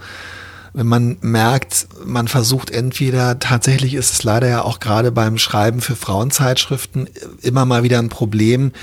wenn 0.76 0.88
man 0.88 1.18
merkt, 1.22 1.88
man 2.06 2.28
versucht 2.28 2.70
entweder, 2.70 3.40
tatsächlich 3.40 3.94
ist 3.94 4.12
es 4.12 4.24
leider 4.24 4.50
ja 4.50 4.62
auch 4.62 4.82
gerade 4.82 5.10
beim 5.14 5.38
Schreiben 5.38 5.80
für 5.80 5.96
Frauenzeitschriften 5.96 7.10
immer 7.42 7.66
mal 7.66 7.84
wieder 7.84 7.98
ein 8.00 8.10
Problem, 8.10 8.74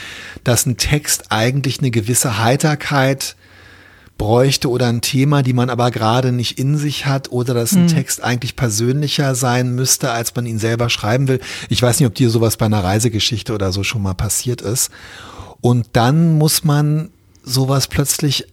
dass 0.43 0.65
ein 0.65 0.79
Text 0.79 1.25
eigentlich 1.29 1.81
eine 1.81 1.91
gewisse 1.91 2.43
Heiterkeit 2.43 3.37
bräuchte 4.17 4.71
oder 4.71 4.87
ein 4.87 5.03
Thema, 5.03 5.43
die 5.43 5.53
man 5.53 5.69
aber 5.69 5.91
gerade 5.91 6.33
nicht 6.33 6.59
in 6.59 6.79
sich 6.79 7.05
hat 7.05 7.31
oder 7.31 7.53
dass 7.53 7.73
ein 7.73 7.89
hm. 7.89 7.95
Text 7.95 8.25
eigentlich 8.25 8.57
persönlicher 8.57 9.35
sein 9.35 9.75
müsste, 9.75 10.13
als 10.13 10.35
man 10.35 10.47
ihn 10.47 10.59
selber 10.59 10.89
schreiben 10.89 11.29
will. 11.29 11.41
Ich 11.69 11.83
weiß 11.83 12.01
nicht, 12.01 12.07
ob 12.07 12.15
dir 12.15 12.31
sowas 12.31 12.57
bei 12.57 12.67
einer 12.67 12.83
Reisegeschichte 12.83 13.53
oder 13.53 13.71
so 13.71 13.85
schon 13.85 14.01
mal 14.01 14.15
passiert 14.15 14.63
ist. 14.63 14.91
Und 15.61 15.89
dann 15.93 16.39
muss 16.39 16.65
man 16.65 17.11
sowas 17.45 17.87
plötzlich 17.87 18.47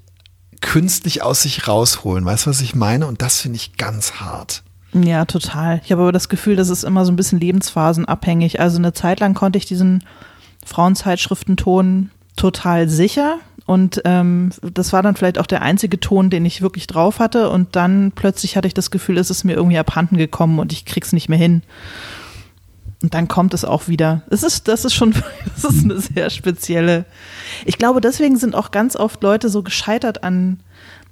künstlich 0.70 1.24
aus 1.24 1.42
sich 1.42 1.68
rausholen. 1.68 2.24
Weißt 2.26 2.46
du, 2.46 2.52
was 2.52 2.62
ich 2.62 2.76
meine? 2.76 3.08
Und 3.08 3.24
das 3.24 3.42
finde 3.42 3.56
ich 3.56 3.78
ganz 3.78 4.14
hart. 4.20 4.62
Ja, 4.94 5.26
total. 5.26 5.82
Ich 5.84 5.92
habe 5.92 6.04
aber 6.04 6.12
das 6.12 6.30
Gefühl, 6.30 6.56
das 6.56 6.70
ist 6.70 6.84
immer 6.84 7.06
so 7.06 7.12
ein 7.12 7.16
bisschen 7.16 7.40
lebensphasenabhängig. 7.40 8.60
Also 8.60 8.78
eine 8.78 8.94
Zeit 8.94 9.20
lang 9.20 9.34
konnte 9.34 9.58
ich 9.58 9.66
diesen 9.66 10.04
Frauenzeitschriftenton 10.64 12.12
total 12.36 12.88
sicher. 12.88 13.40
Und 13.66 14.04
ähm, 14.06 14.52
das 14.62 14.94
war 14.94 15.02
dann 15.02 15.16
vielleicht 15.16 15.40
auch 15.40 15.48
der 15.48 15.64
einzige 15.64 16.00
Ton, 16.00 16.30
den 16.30 16.46
ich 16.46 16.62
wirklich 16.62 16.86
drauf 16.86 17.18
hatte. 17.18 17.50
Und 17.50 17.76
dann 17.76 18.12
plötzlich 18.14 18.56
hatte 18.56 18.68
ich 18.68 18.76
das 18.76 18.92
Gefühl, 18.92 19.18
es 19.18 19.32
ist 19.32 19.44
mir 19.44 19.54
irgendwie 19.54 19.80
abhanden 19.80 20.18
gekommen 20.18 20.60
und 20.60 20.72
ich 20.72 20.86
krieg's 20.86 21.14
nicht 21.14 21.30
mehr 21.30 21.40
hin. 21.40 21.64
Und 23.02 23.14
dann 23.14 23.30
kommt 23.30 23.54
es 23.54 23.64
auch 23.64 23.88
wieder. 23.88 24.24
Es 24.30 24.44
ist, 24.44 24.68
das 24.68 24.84
ist 24.84 24.94
schon, 24.94 25.14
das 25.56 25.74
ist 25.74 25.84
eine 25.84 26.00
sehr 26.00 26.30
spezielle. 26.30 27.06
Ich 27.66 27.78
glaube, 27.78 28.02
deswegen 28.02 28.38
sind 28.38 28.56
auch 28.56 28.72
ganz 28.72 28.96
oft 28.96 29.24
Leute 29.24 29.50
so 29.50 29.64
gescheitert 29.64 30.24
an, 30.24 30.60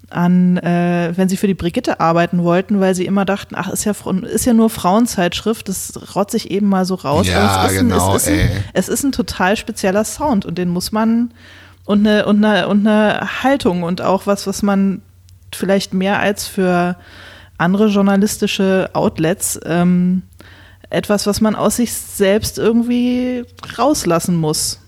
an, 0.10 0.58
äh, 0.58 1.14
wenn 1.16 1.30
sie 1.30 1.38
für 1.38 1.48
die 1.48 1.54
Brigitte 1.54 2.00
arbeiten 2.00 2.44
wollten, 2.44 2.80
weil 2.80 2.96
sie 2.96 3.06
immer 3.06 3.26
dachten, 3.26 3.56
ach, 3.56 3.70
ist 3.70 3.86
ja, 3.86 3.94
ist 4.24 4.46
ja 4.46 4.54
nur 4.54 4.70
Frauenzeitschrift, 4.70 5.68
das 5.68 6.16
rotzt 6.16 6.32
sich 6.32 6.52
eben 6.52 6.68
mal 6.68 6.86
so 6.86 6.96
raus. 6.96 7.28
Ja, 7.28 7.66
es 7.68 7.74
genau, 7.74 8.12
ein, 8.12 8.16
es, 8.16 8.28
ist 8.28 8.30
ein, 8.30 8.50
es 8.74 8.90
ist 8.90 9.04
ein 9.04 9.12
total 9.12 9.58
spezieller 9.58 10.04
Sound 10.04 10.46
und 10.46 10.58
den 10.58 10.70
muss 10.70 10.92
man 10.92 11.32
und 11.86 12.06
eine, 12.06 12.26
und 12.26 12.44
eine, 12.44 12.68
und 12.68 12.88
eine 12.88 13.44
Haltung 13.44 13.84
und 13.84 14.02
auch 14.02 14.28
was, 14.28 14.48
was 14.48 14.62
man 14.62 15.02
vielleicht 15.54 15.94
mehr 15.94 16.20
als 16.20 16.48
für 16.48 16.98
andere 17.58 17.88
journalistische 17.88 18.90
Outlets 18.94 19.60
ähm, 19.66 20.24
etwas, 20.90 21.28
was 21.28 21.42
man 21.42 21.56
aus 21.56 21.78
sich 21.78 21.94
selbst 21.94 22.58
irgendwie 22.58 23.44
rauslassen 23.78 24.36
muss. 24.36 24.80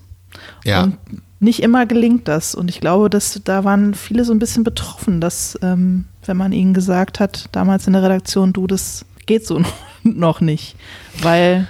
Ja. 0.63 0.83
Und 0.83 0.97
nicht 1.39 1.61
immer 1.61 1.85
gelingt 1.85 2.27
das. 2.27 2.55
Und 2.55 2.69
ich 2.69 2.81
glaube, 2.81 3.09
dass 3.09 3.39
da 3.43 3.63
waren 3.63 3.93
viele 3.93 4.25
so 4.25 4.33
ein 4.33 4.39
bisschen 4.39 4.63
betroffen, 4.63 5.21
dass, 5.21 5.57
ähm, 5.61 6.05
wenn 6.25 6.37
man 6.37 6.51
ihnen 6.51 6.73
gesagt 6.73 7.19
hat, 7.19 7.45
damals 7.51 7.87
in 7.87 7.93
der 7.93 8.03
Redaktion, 8.03 8.53
du, 8.53 8.67
das 8.67 9.05
geht 9.25 9.45
so 9.45 9.61
noch 10.03 10.41
nicht. 10.41 10.75
Weil 11.21 11.67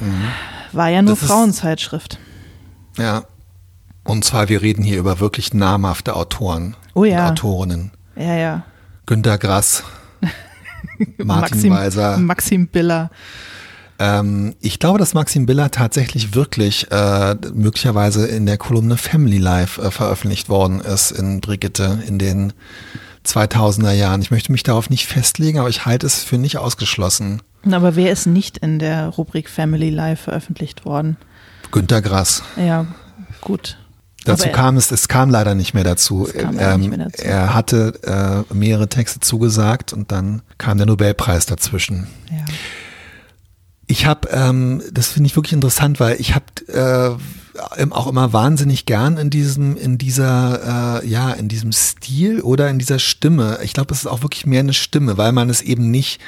mhm. 0.00 0.28
war 0.72 0.88
ja 0.88 1.02
nur 1.02 1.16
das 1.16 1.28
Frauenzeitschrift. 1.28 2.14
Ist, 2.92 2.98
ja. 2.98 3.24
Und 4.04 4.24
zwar, 4.24 4.48
wir 4.48 4.62
reden 4.62 4.82
hier 4.82 4.98
über 4.98 5.20
wirklich 5.20 5.54
namhafte 5.54 6.16
Autoren 6.16 6.76
oh 6.94 7.04
ja. 7.04 7.24
und 7.24 7.32
Autorinnen. 7.32 7.90
Ja, 8.16 8.34
ja. 8.34 8.62
Günter 9.06 9.38
Grass, 9.38 9.84
Martin 11.18 11.56
Maxim, 11.56 11.72
Weiser. 11.72 12.18
Maxim 12.18 12.66
Biller. 12.68 13.10
Ähm, 13.98 14.54
ich 14.60 14.78
glaube, 14.78 14.98
dass 14.98 15.14
Maxim 15.14 15.46
Biller 15.46 15.70
tatsächlich 15.70 16.34
wirklich 16.34 16.90
äh, 16.90 17.36
möglicherweise 17.54 18.26
in 18.26 18.46
der 18.46 18.58
Kolumne 18.58 18.96
Family 18.96 19.38
Life 19.38 19.80
äh, 19.80 19.90
veröffentlicht 19.90 20.48
worden 20.48 20.80
ist 20.80 21.10
in 21.12 21.40
Brigitte 21.40 22.02
in 22.06 22.18
den 22.18 22.52
2000er 23.24 23.92
Jahren. 23.92 24.20
Ich 24.22 24.30
möchte 24.30 24.50
mich 24.50 24.62
darauf 24.62 24.90
nicht 24.90 25.06
festlegen, 25.06 25.58
aber 25.58 25.68
ich 25.68 25.86
halte 25.86 26.06
es 26.06 26.24
für 26.24 26.38
nicht 26.38 26.58
ausgeschlossen. 26.58 27.42
Aber 27.70 27.94
wer 27.94 28.10
ist 28.10 28.26
nicht 28.26 28.58
in 28.58 28.78
der 28.78 29.08
Rubrik 29.08 29.48
Family 29.48 29.90
Life 29.90 30.24
veröffentlicht 30.24 30.84
worden? 30.84 31.16
Günter 31.70 32.02
Grass. 32.02 32.42
Ja, 32.56 32.86
gut. 33.40 33.78
Dazu 34.24 34.48
kam 34.50 34.76
es, 34.76 34.90
es 34.90 35.08
kam 35.08 35.30
leider 35.30 35.54
nicht 35.54 35.74
mehr 35.74 35.84
dazu. 35.84 36.28
Ähm, 36.34 36.80
nicht 36.80 36.90
mehr 36.90 36.98
dazu. 36.98 37.22
Er 37.22 37.54
hatte 37.54 38.44
äh, 38.50 38.54
mehrere 38.54 38.88
Texte 38.88 39.20
zugesagt 39.20 39.92
und 39.92 40.12
dann 40.12 40.42
kam 40.58 40.78
der 40.78 40.86
Nobelpreis 40.86 41.46
dazwischen. 41.46 42.06
Ja. 42.30 42.44
Ich 43.86 44.06
habe, 44.06 44.28
ähm, 44.30 44.82
das 44.92 45.08
finde 45.08 45.26
ich 45.26 45.36
wirklich 45.36 45.52
interessant, 45.52 46.00
weil 46.00 46.20
ich 46.20 46.34
habe 46.34 47.18
äh, 47.78 47.90
auch 47.90 48.06
immer 48.06 48.32
wahnsinnig 48.32 48.86
gern 48.86 49.18
in 49.18 49.28
diesem, 49.28 49.76
in 49.76 49.98
dieser, 49.98 51.02
äh, 51.02 51.06
ja, 51.06 51.32
in 51.32 51.48
diesem 51.48 51.72
Stil 51.72 52.40
oder 52.40 52.70
in 52.70 52.78
dieser 52.78 52.98
Stimme. 52.98 53.58
Ich 53.62 53.74
glaube, 53.74 53.92
es 53.92 54.00
ist 54.00 54.06
auch 54.06 54.22
wirklich 54.22 54.46
mehr 54.46 54.60
eine 54.60 54.72
Stimme, 54.72 55.18
weil 55.18 55.32
man 55.32 55.50
es 55.50 55.60
eben 55.60 55.90
nicht 55.90 56.20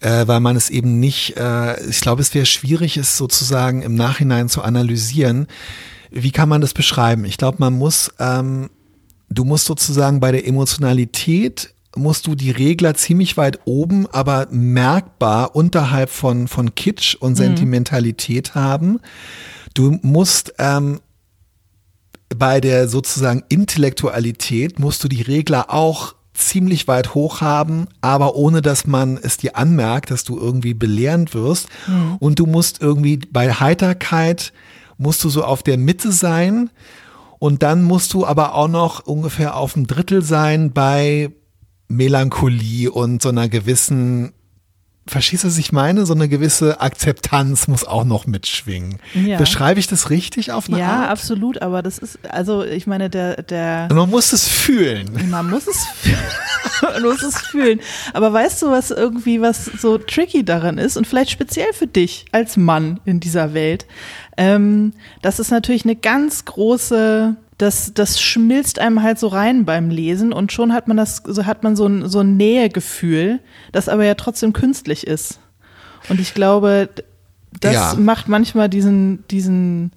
äh, 0.00 0.26
weil 0.26 0.40
man 0.40 0.56
es 0.56 0.68
eben 0.68 0.98
nicht, 0.98 1.36
äh, 1.36 1.80
ich 1.86 2.00
glaube, 2.00 2.22
es 2.22 2.34
wäre 2.34 2.44
schwierig, 2.44 2.96
es 2.96 3.16
sozusagen 3.16 3.82
im 3.82 3.94
Nachhinein 3.94 4.48
zu 4.48 4.62
analysieren 4.62 5.46
wie 6.12 6.30
kann 6.30 6.48
man 6.48 6.60
das 6.60 6.74
beschreiben? 6.74 7.24
Ich 7.24 7.38
glaube, 7.38 7.58
man 7.60 7.74
muss, 7.74 8.12
ähm, 8.18 8.70
du 9.28 9.44
musst 9.44 9.66
sozusagen 9.66 10.20
bei 10.20 10.32
der 10.32 10.46
Emotionalität 10.46 11.74
musst 11.94 12.26
du 12.26 12.34
die 12.34 12.50
Regler 12.50 12.94
ziemlich 12.94 13.36
weit 13.36 13.60
oben, 13.64 14.06
aber 14.12 14.48
merkbar 14.50 15.54
unterhalb 15.54 16.10
von, 16.10 16.48
von 16.48 16.74
Kitsch 16.74 17.16
und 17.16 17.32
mhm. 17.32 17.36
Sentimentalität 17.36 18.54
mhm. 18.54 18.60
haben. 18.60 19.00
Du 19.74 19.98
musst 20.02 20.54
ähm, 20.58 21.00
bei 22.34 22.60
der 22.60 22.88
sozusagen 22.88 23.44
Intellektualität 23.48 24.78
musst 24.78 25.04
du 25.04 25.08
die 25.08 25.22
Regler 25.22 25.72
auch 25.72 26.14
ziemlich 26.34 26.88
weit 26.88 27.14
hoch 27.14 27.42
haben, 27.42 27.86
aber 28.00 28.36
ohne 28.36 28.62
dass 28.62 28.86
man 28.86 29.18
es 29.22 29.36
dir 29.36 29.56
anmerkt, 29.56 30.10
dass 30.10 30.24
du 30.24 30.38
irgendwie 30.38 30.72
belehrend 30.72 31.34
wirst. 31.34 31.68
Mhm. 31.86 32.16
Und 32.20 32.38
du 32.38 32.46
musst 32.46 32.80
irgendwie 32.80 33.18
bei 33.18 33.52
Heiterkeit 33.52 34.52
musst 34.98 35.22
du 35.24 35.28
so 35.28 35.44
auf 35.44 35.62
der 35.62 35.78
Mitte 35.78 36.12
sein 36.12 36.70
und 37.38 37.62
dann 37.62 37.82
musst 37.82 38.12
du 38.14 38.26
aber 38.26 38.54
auch 38.54 38.68
noch 38.68 39.06
ungefähr 39.06 39.56
auf 39.56 39.72
dem 39.74 39.86
Drittel 39.86 40.22
sein 40.22 40.72
bei 40.72 41.30
Melancholie 41.88 42.90
und 42.90 43.22
so 43.22 43.28
einer 43.28 43.48
gewissen 43.48 44.32
Verstehst 45.04 45.42
du, 45.42 45.48
was 45.48 45.58
ich 45.58 45.72
meine? 45.72 46.06
So 46.06 46.14
eine 46.14 46.28
gewisse 46.28 46.80
Akzeptanz 46.80 47.66
muss 47.66 47.84
auch 47.84 48.04
noch 48.04 48.26
mitschwingen. 48.26 49.00
Ja. 49.14 49.36
Beschreibe 49.36 49.80
ich 49.80 49.88
das 49.88 50.10
richtig 50.10 50.52
auf 50.52 50.68
eine 50.68 50.78
ja, 50.78 50.86
Art? 50.86 51.02
Ja, 51.02 51.08
absolut, 51.10 51.60
aber 51.60 51.82
das 51.82 51.98
ist, 51.98 52.20
also 52.28 52.62
ich 52.62 52.86
meine, 52.86 53.10
der, 53.10 53.42
der. 53.42 53.88
Man 53.92 54.10
muss 54.10 54.32
es 54.32 54.46
fühlen. 54.46 55.28
Man 55.28 55.50
muss 55.50 55.66
es 55.66 55.84
fühlen. 56.02 56.18
man 56.82 57.02
muss 57.02 57.22
es 57.22 57.38
fühlen. 57.38 57.80
Aber 58.12 58.32
weißt 58.32 58.62
du, 58.62 58.70
was 58.70 58.90
irgendwie, 58.90 59.40
was 59.40 59.64
so 59.64 59.98
tricky 59.98 60.44
daran 60.44 60.78
ist 60.78 60.96
und 60.96 61.06
vielleicht 61.06 61.30
speziell 61.30 61.72
für 61.72 61.86
dich 61.86 62.26
als 62.32 62.56
Mann 62.56 63.00
in 63.04 63.20
dieser 63.20 63.54
Welt? 63.54 63.86
Ähm, 64.36 64.92
das 65.22 65.38
ist 65.38 65.50
natürlich 65.50 65.84
eine 65.84 65.96
ganz 65.96 66.44
große 66.44 67.36
das, 67.58 67.94
das 67.94 68.20
schmilzt 68.20 68.80
einem 68.80 69.02
halt 69.02 69.20
so 69.20 69.28
rein 69.28 69.64
beim 69.64 69.88
Lesen 69.88 70.32
und 70.32 70.50
schon 70.50 70.72
hat 70.72 70.88
man 70.88 70.96
das, 70.96 71.22
so 71.24 71.46
hat 71.46 71.62
man 71.62 71.76
so 71.76 71.86
ein, 71.86 72.08
so 72.08 72.18
ein 72.18 72.36
Nähegefühl, 72.36 73.38
das 73.70 73.88
aber 73.88 74.04
ja 74.04 74.14
trotzdem 74.14 74.52
künstlich 74.52 75.06
ist. 75.06 75.38
Und 76.08 76.18
ich 76.18 76.34
glaube, 76.34 76.88
das 77.60 77.74
ja. 77.74 77.94
macht 77.96 78.28
manchmal 78.28 78.68
diesen, 78.68 79.24
diesen 79.28 79.92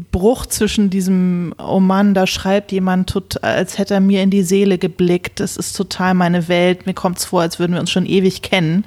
Bruch 0.00 0.46
zwischen 0.46 0.90
diesem, 0.90 1.54
oh 1.58 1.80
Mann, 1.80 2.14
da 2.14 2.26
schreibt 2.26 2.72
jemand, 2.72 3.10
tot, 3.10 3.42
als 3.42 3.78
hätte 3.78 3.94
er 3.94 4.00
mir 4.00 4.22
in 4.22 4.30
die 4.30 4.42
Seele 4.42 4.78
geblickt, 4.78 5.40
das 5.40 5.56
ist 5.56 5.76
total 5.76 6.14
meine 6.14 6.48
Welt, 6.48 6.86
mir 6.86 6.94
kommt 6.94 7.18
es 7.18 7.24
vor, 7.24 7.42
als 7.42 7.58
würden 7.58 7.72
wir 7.72 7.80
uns 7.80 7.90
schon 7.90 8.06
ewig 8.06 8.42
kennen. 8.42 8.84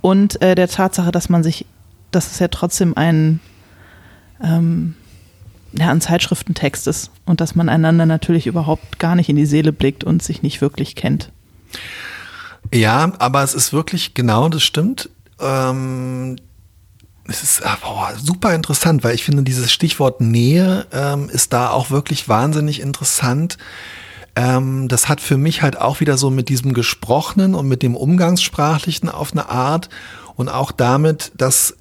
Und 0.00 0.40
äh, 0.42 0.54
der 0.54 0.68
Tatsache, 0.68 1.12
dass 1.12 1.28
man 1.28 1.42
sich, 1.42 1.66
dass 2.10 2.32
es 2.32 2.38
ja 2.38 2.48
trotzdem 2.48 2.96
ein 2.96 3.40
ähm, 4.42 4.94
ja, 5.72 5.90
ein 5.90 6.00
Zeitschriftentext 6.00 6.86
ist 6.86 7.10
und 7.26 7.40
dass 7.40 7.54
man 7.54 7.68
einander 7.68 8.06
natürlich 8.06 8.46
überhaupt 8.46 8.98
gar 8.98 9.14
nicht 9.14 9.28
in 9.28 9.36
die 9.36 9.46
Seele 9.46 9.72
blickt 9.72 10.04
und 10.04 10.22
sich 10.22 10.42
nicht 10.42 10.60
wirklich 10.60 10.96
kennt. 10.96 11.30
Ja, 12.72 13.12
aber 13.18 13.42
es 13.42 13.54
ist 13.54 13.72
wirklich 13.72 14.14
genau, 14.14 14.48
das 14.48 14.62
stimmt. 14.62 15.10
Ähm, 15.38 16.36
es 17.30 17.42
ist 17.42 17.64
ah, 17.64 17.78
boah, 17.80 18.12
super 18.20 18.54
interessant, 18.54 19.04
weil 19.04 19.14
ich 19.14 19.24
finde, 19.24 19.42
dieses 19.42 19.72
Stichwort 19.72 20.20
Nähe 20.20 20.86
ähm, 20.92 21.30
ist 21.30 21.52
da 21.52 21.70
auch 21.70 21.90
wirklich 21.90 22.28
wahnsinnig 22.28 22.80
interessant. 22.80 23.56
Ähm, 24.36 24.88
das 24.88 25.08
hat 25.08 25.20
für 25.20 25.36
mich 25.36 25.62
halt 25.62 25.78
auch 25.78 26.00
wieder 26.00 26.18
so 26.18 26.30
mit 26.30 26.48
diesem 26.48 26.74
Gesprochenen 26.74 27.54
und 27.54 27.68
mit 27.68 27.82
dem 27.82 27.96
Umgangssprachlichen 27.96 29.08
auf 29.08 29.32
eine 29.32 29.48
Art 29.48 29.88
und 30.34 30.48
auch 30.48 30.72
damit, 30.72 31.32
dass 31.36 31.76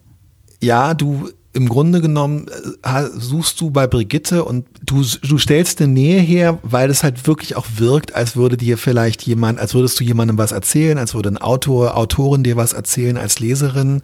ja, 0.61 0.93
du 0.93 1.29
im 1.53 1.67
Grunde 1.67 1.99
genommen 1.99 2.45
äh, 2.83 3.05
suchst 3.15 3.59
du 3.59 3.71
bei 3.71 3.87
Brigitte 3.87 4.45
und 4.45 4.67
du, 4.85 5.03
du 5.03 5.37
stellst 5.39 5.81
eine 5.81 5.91
Nähe 5.91 6.19
her, 6.19 6.59
weil 6.61 6.91
es 6.91 7.01
halt 7.03 7.25
wirklich 7.25 7.55
auch 7.55 7.65
wirkt, 7.77 8.13
als 8.13 8.35
würde 8.35 8.55
dir 8.55 8.77
vielleicht 8.77 9.23
jemand, 9.23 9.59
als 9.59 9.73
würdest 9.73 9.99
du 9.99 10.03
jemandem 10.03 10.37
was 10.37 10.51
erzählen, 10.51 10.99
als 10.99 11.15
würde 11.15 11.29
ein 11.29 11.37
Autor, 11.39 11.97
Autorin 11.97 12.43
dir 12.43 12.55
was 12.55 12.73
erzählen 12.73 13.17
als 13.17 13.39
Leserin. 13.39 14.03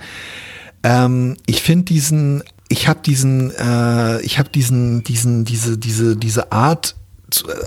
Ähm, 0.83 1.37
ich 1.45 1.61
finde 1.61 1.85
diesen 1.85 2.43
ich 2.67 2.87
habe 2.87 2.99
diesen, 3.05 3.51
äh, 3.51 4.21
ich 4.21 4.39
habe 4.39 4.49
diesen, 4.49 5.03
diesen, 5.03 5.45
diese, 5.45 5.77
diese, 5.77 6.17
diese 6.17 6.51
Art 6.51 6.95
zu, 7.29 7.47
äh, 7.49 7.65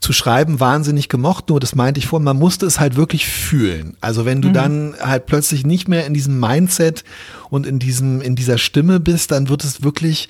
zu 0.00 0.12
schreiben 0.12 0.58
wahnsinnig 0.58 1.08
gemocht, 1.08 1.48
nur 1.48 1.60
das 1.60 1.74
meinte 1.74 2.00
ich 2.00 2.06
vorhin, 2.06 2.24
man 2.24 2.38
musste 2.38 2.66
es 2.66 2.80
halt 2.80 2.96
wirklich 2.96 3.26
fühlen. 3.26 3.96
Also 4.00 4.24
wenn 4.24 4.42
du 4.42 4.48
mhm. 4.48 4.52
dann 4.52 4.94
halt 5.00 5.26
plötzlich 5.26 5.64
nicht 5.64 5.88
mehr 5.88 6.06
in 6.06 6.14
diesem 6.14 6.40
Mindset 6.40 7.04
und 7.50 7.66
in 7.66 7.78
diesem, 7.78 8.20
in 8.20 8.34
dieser 8.34 8.58
Stimme 8.58 8.98
bist, 8.98 9.30
dann 9.30 9.48
wird 9.48 9.62
es 9.62 9.82
wirklich 9.82 10.28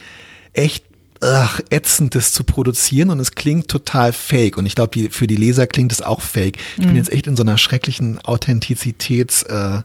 echt 0.52 0.84
ach, 1.20 1.60
ätzend, 1.70 2.14
das 2.14 2.32
zu 2.32 2.44
produzieren 2.44 3.08
und 3.08 3.20
es 3.20 3.32
klingt 3.32 3.68
total 3.68 4.12
fake. 4.12 4.58
Und 4.58 4.66
ich 4.66 4.74
glaube, 4.74 5.08
für 5.10 5.26
die 5.26 5.36
Leser 5.36 5.66
klingt 5.66 5.92
es 5.92 6.02
auch 6.02 6.20
fake. 6.20 6.58
Ich 6.76 6.84
mhm. 6.84 6.88
bin 6.88 6.96
jetzt 6.96 7.12
echt 7.12 7.26
in 7.26 7.36
so 7.36 7.42
einer 7.42 7.56
schrecklichen 7.56 8.18
Authentizitäts- 8.20 9.46
äh, 9.46 9.82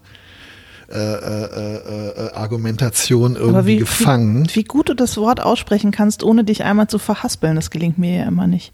äh, 0.90 0.98
äh, 0.98 1.76
äh, 2.28 2.32
Argumentation 2.34 3.36
irgendwie 3.36 3.66
wie, 3.66 3.78
gefangen. 3.78 4.48
Wie, 4.50 4.56
wie, 4.56 4.64
gut 4.64 4.88
du 4.88 4.94
das 4.94 5.18
Wort 5.18 5.42
aussprechen 5.42 5.92
kannst, 5.92 6.24
ohne 6.24 6.46
dich 6.46 6.64
einmal 6.64 6.88
zu 6.88 6.98
verhaspeln, 6.98 7.58
das 7.58 7.72
gelingt 7.72 7.98
mir 7.98 8.16
ja 8.16 8.26
immer 8.26 8.48
nicht. 8.48 8.72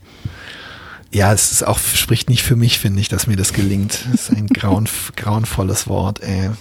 Ja, 1.12 1.34
es 1.34 1.52
ist 1.52 1.66
auch, 1.66 1.80
spricht 1.80 2.30
nicht 2.30 2.44
für 2.44 2.56
mich, 2.56 2.80
finde 2.80 3.00
ich, 3.00 3.08
dass 3.08 3.28
mir 3.28 3.36
das 3.36 3.54
gelingt. 3.54 4.06
Das 4.12 4.30
ist 4.30 4.38
ein 4.38 4.48
grauen, 4.48 4.88
grauenvolles 5.16 5.88
Wort, 5.88 6.22
ey. 6.22 6.52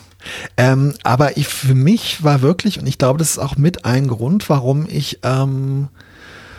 Ähm, 0.57 0.95
aber 1.03 1.37
ich, 1.37 1.49
für 1.49 1.75
mich 1.75 2.23
war 2.23 2.43
wirklich, 2.43 2.79
und 2.79 2.87
ich 2.87 2.99
glaube, 2.99 3.19
das 3.19 3.33
ist 3.33 3.39
auch 3.39 3.57
mit 3.57 3.85
ein 3.85 4.09
Grund, 4.09 4.49
warum 4.49 4.87
ich 4.89 5.19
ähm, 5.23 5.89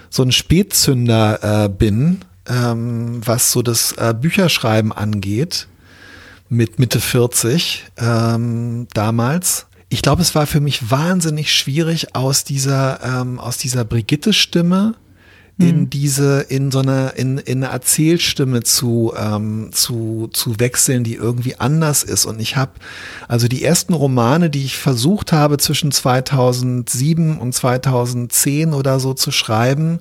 so 0.10 0.22
ein 0.22 0.32
Spätzünder 0.32 1.66
äh, 1.66 1.70
bin, 1.70 2.20
ähm, 2.48 3.22
was 3.26 3.52
so 3.52 3.62
das 3.62 3.94
äh, 3.94 4.14
Bücherschreiben 4.20 4.92
angeht, 4.92 5.68
mit 6.50 6.80
Mitte 6.80 7.00
40 7.00 7.86
ähm, 7.98 8.88
damals. 8.94 9.68
Ich 9.90 10.02
glaube, 10.02 10.22
es 10.22 10.34
war 10.36 10.48
für 10.48 10.60
mich 10.60 10.90
wahnsinnig 10.90 11.54
schwierig, 11.54 12.16
aus 12.16 12.44
dieser, 12.44 13.00
ähm, 13.04 13.40
aus 13.40 13.58
dieser 13.58 13.86
Brigitte-Stimme 13.86 14.96
in 15.60 15.82
mhm. 15.82 15.90
diese, 15.90 16.42
in 16.42 16.72
so 16.72 16.80
eine, 16.80 17.10
in, 17.16 17.38
in 17.38 17.64
eine 17.64 17.72
Erzählstimme 17.72 18.64
zu, 18.64 19.14
ähm, 19.16 19.70
zu, 19.72 20.30
zu 20.34 20.60
wechseln, 20.60 21.04
die 21.04 21.14
irgendwie 21.14 21.60
anders 21.60 22.04
ist. 22.04 22.26
Und 22.26 22.40
ich 22.40 22.56
habe, 22.56 22.72
also 23.28 23.48
die 23.48 23.64
ersten 23.64 23.94
Romane, 23.94 24.50
die 24.50 24.66
ich 24.66 24.78
versucht 24.78 25.32
habe 25.32 25.58
zwischen 25.58 25.92
2007 25.92 27.38
und 27.38 27.54
2010 27.54 28.74
oder 28.74 29.00
so 29.00 29.14
zu 29.14 29.32
schreiben, 29.32 30.00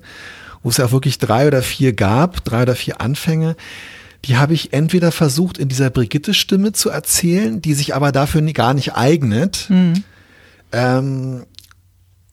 wo 0.63 0.69
es 0.69 0.77
ja 0.77 0.85
auch 0.85 0.91
wirklich 0.91 1.19
drei 1.19 1.45
oder 1.45 1.61
vier 1.61 1.93
gab, 1.93 2.43
drei 2.43 2.63
oder 2.63 2.75
vier 2.75 2.99
Anfänge, 2.99 3.55
die 4.25 4.37
habe 4.37 4.53
ich 4.53 4.73
entweder 4.73 5.11
versucht 5.11 5.57
in 5.57 5.67
dieser 5.67 5.89
Brigitte-Stimme 5.89 6.71
zu 6.71 6.89
erzählen, 6.89 7.61
die 7.61 7.73
sich 7.73 7.93
aber 7.95 8.11
dafür 8.11 8.41
gar 8.53 8.73
nicht 8.73 8.95
eignet. 8.95 9.65
Mhm. 9.69 10.03
Ähm, 10.71 11.45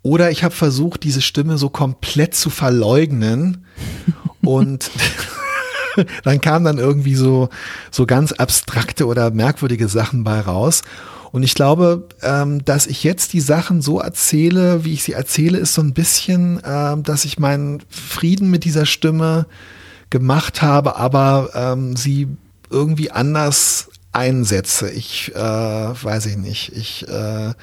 oder 0.03 0.31
ich 0.31 0.45
habe 0.45 0.55
versucht, 0.55 1.03
diese 1.03 1.21
Stimme 1.21 1.59
so 1.59 1.69
komplett 1.69 2.35
zu 2.35 2.49
verleugnen 2.49 3.67
und 4.43 4.91
dann 6.25 6.41
kamen 6.41 6.65
dann 6.65 6.79
irgendwie 6.79 7.17
so, 7.17 7.49
so 7.91 8.07
ganz 8.07 8.33
abstrakte 8.33 9.07
oder 9.07 9.31
merkwürdige 9.31 9.89
Sachen 9.89 10.25
bei 10.25 10.41
raus. 10.41 10.83
Und 11.33 11.43
ich 11.43 11.55
glaube, 11.55 12.09
ähm, 12.23 12.65
dass 12.65 12.87
ich 12.87 13.05
jetzt 13.05 13.33
die 13.33 13.41
Sachen 13.41 13.83
so 13.83 14.01
erzähle, 14.01 14.85
wie 14.85 14.95
ich 14.95 15.05
sie 15.05 15.13
erzähle, 15.13 15.59
ist 15.59 15.75
so 15.75 15.83
ein 15.83 15.95
bisschen, 15.95 16.61
ähm, 16.65 17.03
dass 17.03 17.25
ich 17.25 17.39
meinen 17.39 17.83
Frieden 17.89 18.51
mit 18.51 18.65
dieser 18.65 18.87
Stimme 18.87 19.47
gemacht 20.11 20.63
habe, 20.63 20.97
aber 20.97 21.51
ähm, 21.55 21.97
sie 21.97 22.29
irgendwie 22.69 23.11
anders 23.11 23.89
einsetze. 24.13 24.91
Ich 24.91 25.35
äh, 25.35 25.39
weiß 25.39 26.27
ich 26.27 26.37
nicht. 26.37 26.77
Ich 26.77 27.09
äh, 27.09 27.55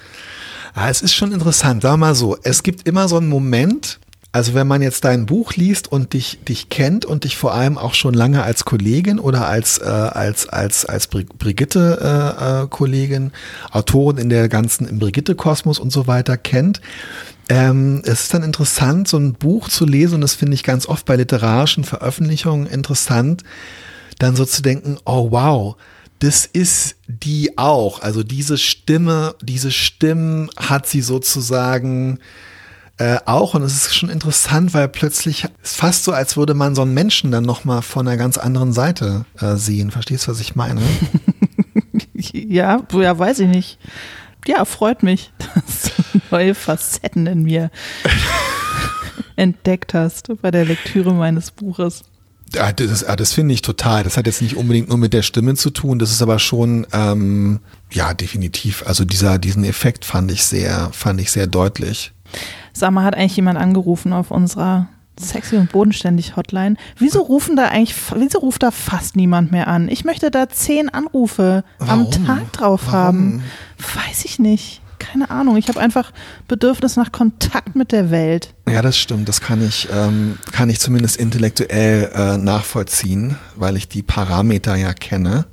Ah, 0.78 0.89
es 0.91 1.02
ist 1.02 1.16
schon 1.16 1.32
interessant. 1.32 1.82
Sag 1.82 1.98
mal 1.98 2.14
so, 2.14 2.38
es 2.43 2.62
gibt 2.62 2.88
immer 2.88 3.08
so 3.08 3.18
einen 3.18 3.30
Moment, 3.30 4.00
also 4.32 4.54
wenn 4.54 4.68
man 4.68 4.84
jetzt 4.84 5.06
dein 5.06 5.26
Buch 5.26 5.56
liest 5.56 5.91
und 5.91 6.14
dich, 6.14 6.38
dich 6.48 6.70
kennt 6.70 7.04
und 7.04 7.24
dich 7.24 7.36
vor 7.36 7.56
allem 7.56 7.80
auch 7.80 7.95
schon 7.95 8.14
lange 8.14 8.43
als 8.43 8.64
Kollegin 8.64 9.18
oder 9.18 9.48
als, 9.48 9.80
äh, 9.80 9.86
als, 9.86 10.48
als, 10.48 10.86
als 10.86 11.08
Brigitte-Kollegin, 11.08 13.24
äh, 13.24 13.28
äh, 13.28 13.76
Autorin 13.76 14.20
in 14.20 14.30
der 14.30 14.50
ganzen, 14.50 14.88
im 14.88 15.00
Brigitte-Kosmos 15.00 15.80
und 15.80 15.91
so 15.91 16.06
weiter 16.06 16.38
kennt, 16.38 16.80
ähm, 17.50 18.02
es 18.04 18.24
ist 18.24 18.34
dann 18.34 18.43
interessant, 18.43 19.08
so 19.08 19.18
ein 19.18 19.34
Buch 19.34 19.70
zu 19.70 19.86
lesen, 19.86 20.16
und 20.16 20.22
das 20.22 20.36
finde 20.36 20.56
ich 20.56 20.64
ganz 20.64 20.88
oft 20.88 21.06
bei 21.06 21.16
literarischen 21.16 21.84
Veröffentlichungen 21.84 22.68
interessant, 22.68 23.43
dann 24.20 24.36
so 24.36 24.45
zu 24.45 24.62
denken, 24.62 24.98
oh 25.06 25.32
wow, 25.32 25.76
das 26.20 26.45
ist 26.45 26.95
die 27.08 27.58
auch. 27.58 28.02
Also 28.02 28.24
diese 28.24 28.58
Stimme, 28.58 29.36
diese 29.41 29.72
Stimmen 29.72 30.50
hat 30.58 30.88
sie 30.88 31.02
sozusagen 31.02 32.20
äh, 32.98 33.18
auch. 33.26 33.54
Und 33.54 33.64
es 33.64 33.74
ist 33.74 33.95
schon 33.95 34.10
interessant, 34.10 34.74
weil 34.74 34.88
plötzlich 34.88 35.45
ist 35.62 35.78
fast 35.78 36.04
so, 36.04 36.12
als 36.12 36.36
würde 36.36 36.54
man 36.54 36.76
so 36.76 36.82
einen 36.82 36.93
Menschen 36.93 37.32
dann 37.32 37.43
nochmal 37.43 37.82
von 37.82 38.08
einer 38.08 38.18
ganz 38.18 38.38
anderen 38.38 38.74
Seite 38.74 39.26
äh, 39.39 39.56
sehen. 39.56 39.91
Verstehst 39.91 40.28
du, 40.28 40.32
was 40.32 40.39
ich 40.39 40.56
meine? 40.56 40.82
ja, 42.14 42.82
ja, 42.91 43.20
weiß 43.20 43.39
ich 43.39 43.48
nicht. 43.48 43.80
Ja, 44.48 44.64
freut 44.66 45.04
mich, 45.04 45.32
dass 45.56 45.84
du 45.84 46.22
neue 46.32 46.56
Facetten 46.56 47.28
in 47.28 47.43
mir 47.43 47.70
entdeckt 49.36 49.93
hast 49.93 50.32
bei 50.41 50.52
der 50.52 50.66
Lektüre 50.66 51.14
meines 51.14 51.52
Buches. 51.52 52.04
Ja, 52.54 52.72
das, 52.72 53.06
das 53.06 53.34
finde 53.34 53.54
ich 53.54 53.62
total. 53.62 54.04
Das 54.04 54.16
hat 54.16 54.26
jetzt 54.26 54.41
nicht 54.41 54.56
unbedingt 54.56 54.88
nur 54.88 54.98
mit 54.98 55.14
der 55.14 55.22
Stimme 55.22 55.56
zu 55.56 55.70
tun. 55.70 56.00
Das 56.00 56.12
ist 56.12 56.22
aber 56.22 56.39
schon, 56.39 56.88
ähm, 56.93 57.60
ja, 57.91 58.14
definitiv. 58.14 58.86
Also 58.88 59.04
dieser, 59.04 59.38
diesen 59.38 59.66
Effekt 59.66 60.06
fand 60.06 60.32
ich 60.32 60.45
sehr, 60.45 60.89
fand 60.93 61.20
ich 61.20 61.30
sehr 61.30 61.48
deutlich. 61.48 62.14
Sag 62.72 62.91
mal, 62.91 63.04
hat 63.04 63.16
eigentlich 63.16 63.36
jemand 63.36 63.60
angerufen 63.60 64.14
auf 64.14 64.32
unserer 64.32 64.88
sexy 65.20 65.57
und 65.57 65.72
bodenständig 65.72 66.36
Hotline? 66.36 66.76
Wieso 66.97 67.22
rufen 67.22 67.55
da 67.55 67.65
eigentlich, 67.65 67.95
wieso 68.15 68.39
ruft 68.39 68.63
da 68.63 68.72
fast 68.72 69.15
niemand 69.15 69.51
mehr 69.51 69.68
an? 69.68 69.89
Ich 69.89 70.05
möchte 70.05 70.32
da 70.32 70.49
zehn 70.49 70.89
Anrufe 70.89 71.63
Warum? 71.80 72.05
am 72.05 72.26
Tag 72.26 72.53
drauf 72.53 72.82
Warum? 72.86 72.95
haben. 72.95 73.43
Weiß 73.78 74.26
ich 74.26 74.39
nicht 74.39 74.82
keine 74.99 75.30
Ahnung. 75.30 75.57
Ich 75.57 75.68
habe 75.68 75.80
einfach 75.80 76.11
Bedürfnis 76.47 76.95
nach 76.95 77.11
Kontakt 77.11 77.76
mit 77.76 77.91
der 77.91 78.11
Welt. 78.11 78.53
Ja, 78.70 78.82
das 78.82 78.97
stimmt. 78.97 79.30
Das 79.30 79.41
kann 79.41 79.65
ich, 79.65 79.88
ähm, 79.91 80.38
kann 80.51 80.70
ich 80.70 80.80
zumindest 80.80 81.18
intellektuell 81.18 82.11
äh, 82.13 82.38
nachvollziehen, 82.38 83.38
weil 83.55 83.78
ich 83.78 83.88
die 83.88 84.03
Parameter 84.03 84.76
ja 84.76 84.93
kenne. 84.93 85.45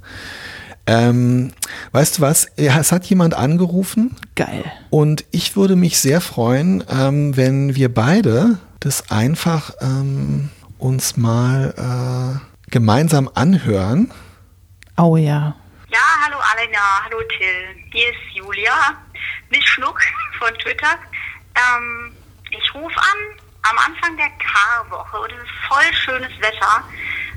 Ähm, 0.86 1.52
weißt 1.92 2.18
du 2.18 2.22
was? 2.22 2.48
Es 2.56 2.92
hat 2.92 3.06
jemand 3.06 3.34
angerufen. 3.34 4.16
Geil. 4.34 4.64
Und 4.90 5.24
ich 5.30 5.56
würde 5.56 5.76
mich 5.76 5.98
sehr 5.98 6.20
freuen, 6.20 6.84
ähm, 6.90 7.36
wenn 7.36 7.74
wir 7.74 7.92
beide 7.92 8.58
das 8.84 9.10
einfach 9.10 9.70
ähm, 9.80 10.50
uns 10.78 11.16
mal 11.16 11.74
äh, 11.78 12.70
gemeinsam 12.70 13.30
anhören. 13.34 14.12
Oh 14.98 15.16
ja. 15.16 15.56
Ja, 15.88 16.06
hallo 16.24 16.36
Alena, 16.52 17.02
hallo 17.04 17.18
Till. 17.38 17.82
Hier 17.92 18.10
ist 18.10 18.18
Julia. 18.34 18.72
Miss 19.48 19.64
Schnuck 19.64 19.98
von 20.38 20.52
Twitter. 20.58 20.98
Ähm, 21.56 22.14
ich 22.50 22.74
rufe 22.74 22.96
an 22.98 23.40
am 23.62 23.78
Anfang 23.78 24.16
der 24.18 24.28
Karwoche 24.38 25.18
und 25.18 25.32
es 25.32 25.44
ist 25.44 25.50
voll 25.66 25.94
schönes 25.94 26.40
Wetter. 26.40 26.84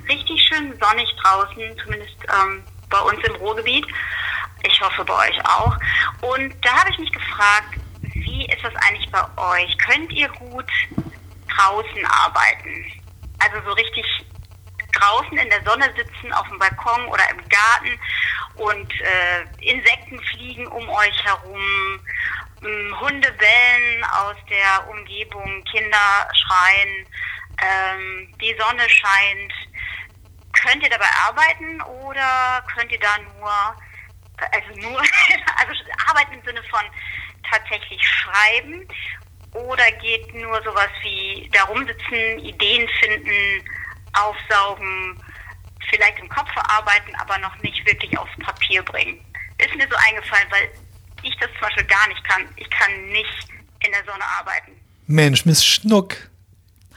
Richtig 0.09 0.41
schön 0.43 0.77
sonnig 0.81 1.09
draußen, 1.21 1.79
zumindest 1.81 2.17
ähm, 2.27 2.61
bei 2.89 2.99
uns 2.99 3.23
im 3.25 3.35
Ruhrgebiet. 3.35 3.87
Ich 4.63 4.81
hoffe 4.81 5.05
bei 5.05 5.29
euch 5.29 5.45
auch. 5.45 5.77
Und 6.21 6.53
da 6.61 6.71
habe 6.77 6.89
ich 6.91 6.99
mich 6.99 7.11
gefragt, 7.13 7.75
wie 8.01 8.45
ist 8.47 8.63
das 8.63 8.75
eigentlich 8.75 9.09
bei 9.11 9.23
euch? 9.37 9.77
Könnt 9.77 10.11
ihr 10.11 10.27
gut 10.29 10.69
draußen 11.57 12.05
arbeiten? 12.05 12.85
Also 13.39 13.61
so 13.65 13.73
richtig 13.73 14.05
draußen 14.93 15.37
in 15.37 15.49
der 15.49 15.63
Sonne 15.63 15.93
sitzen, 15.95 16.33
auf 16.33 16.47
dem 16.47 16.59
Balkon 16.59 17.05
oder 17.07 17.29
im 17.29 17.41
Garten 17.49 17.99
und 18.55 18.91
äh, 19.01 19.43
Insekten 19.61 20.19
fliegen 20.19 20.67
um 20.67 20.87
euch 20.89 21.23
herum, 21.23 21.99
ähm, 22.63 22.99
Hunde 22.99 23.31
bellen 23.33 24.03
aus 24.05 24.35
der 24.49 24.89
Umgebung, 24.89 25.63
Kinder 25.65 26.27
schreien, 26.33 27.05
ähm, 27.61 28.33
die 28.41 28.55
Sonne 28.59 28.89
scheint. 28.89 29.53
Könnt 30.53 30.83
ihr 30.83 30.89
dabei 30.89 31.09
arbeiten 31.27 31.81
oder 31.81 32.63
könnt 32.75 32.91
ihr 32.91 32.99
da 32.99 33.17
nur, 33.19 33.51
also 34.51 34.89
nur, 34.89 34.99
also 35.57 35.73
arbeiten 36.07 36.33
im 36.33 36.43
Sinne 36.43 36.63
von 36.63 36.81
tatsächlich 37.49 38.01
schreiben 38.03 38.87
oder 39.65 39.83
geht 40.01 40.33
nur 40.33 40.61
sowas 40.63 40.89
wie 41.03 41.49
da 41.53 41.63
rumsitzen, 41.63 42.39
Ideen 42.39 42.87
finden, 42.99 43.63
aufsaugen, 44.13 45.17
vielleicht 45.89 46.19
im 46.19 46.29
Kopf 46.29 46.51
verarbeiten, 46.51 47.13
aber 47.19 47.37
noch 47.39 47.55
nicht 47.61 47.85
wirklich 47.85 48.17
aufs 48.17 48.35
Papier 48.39 48.83
bringen. 48.83 49.19
Ist 49.57 49.75
mir 49.75 49.87
so 49.89 49.95
eingefallen, 50.07 50.47
weil 50.49 50.69
ich 51.23 51.35
das 51.37 51.49
zum 51.51 51.61
Beispiel 51.61 51.85
gar 51.85 52.07
nicht 52.07 52.23
kann. 52.23 52.43
Ich 52.55 52.69
kann 52.69 52.91
nicht 53.11 53.47
in 53.85 53.91
der 53.91 54.03
Sonne 54.05 54.23
arbeiten. 54.39 54.71
Mensch, 55.07 55.45
Miss 55.45 55.65
Schnuck. 55.65 56.15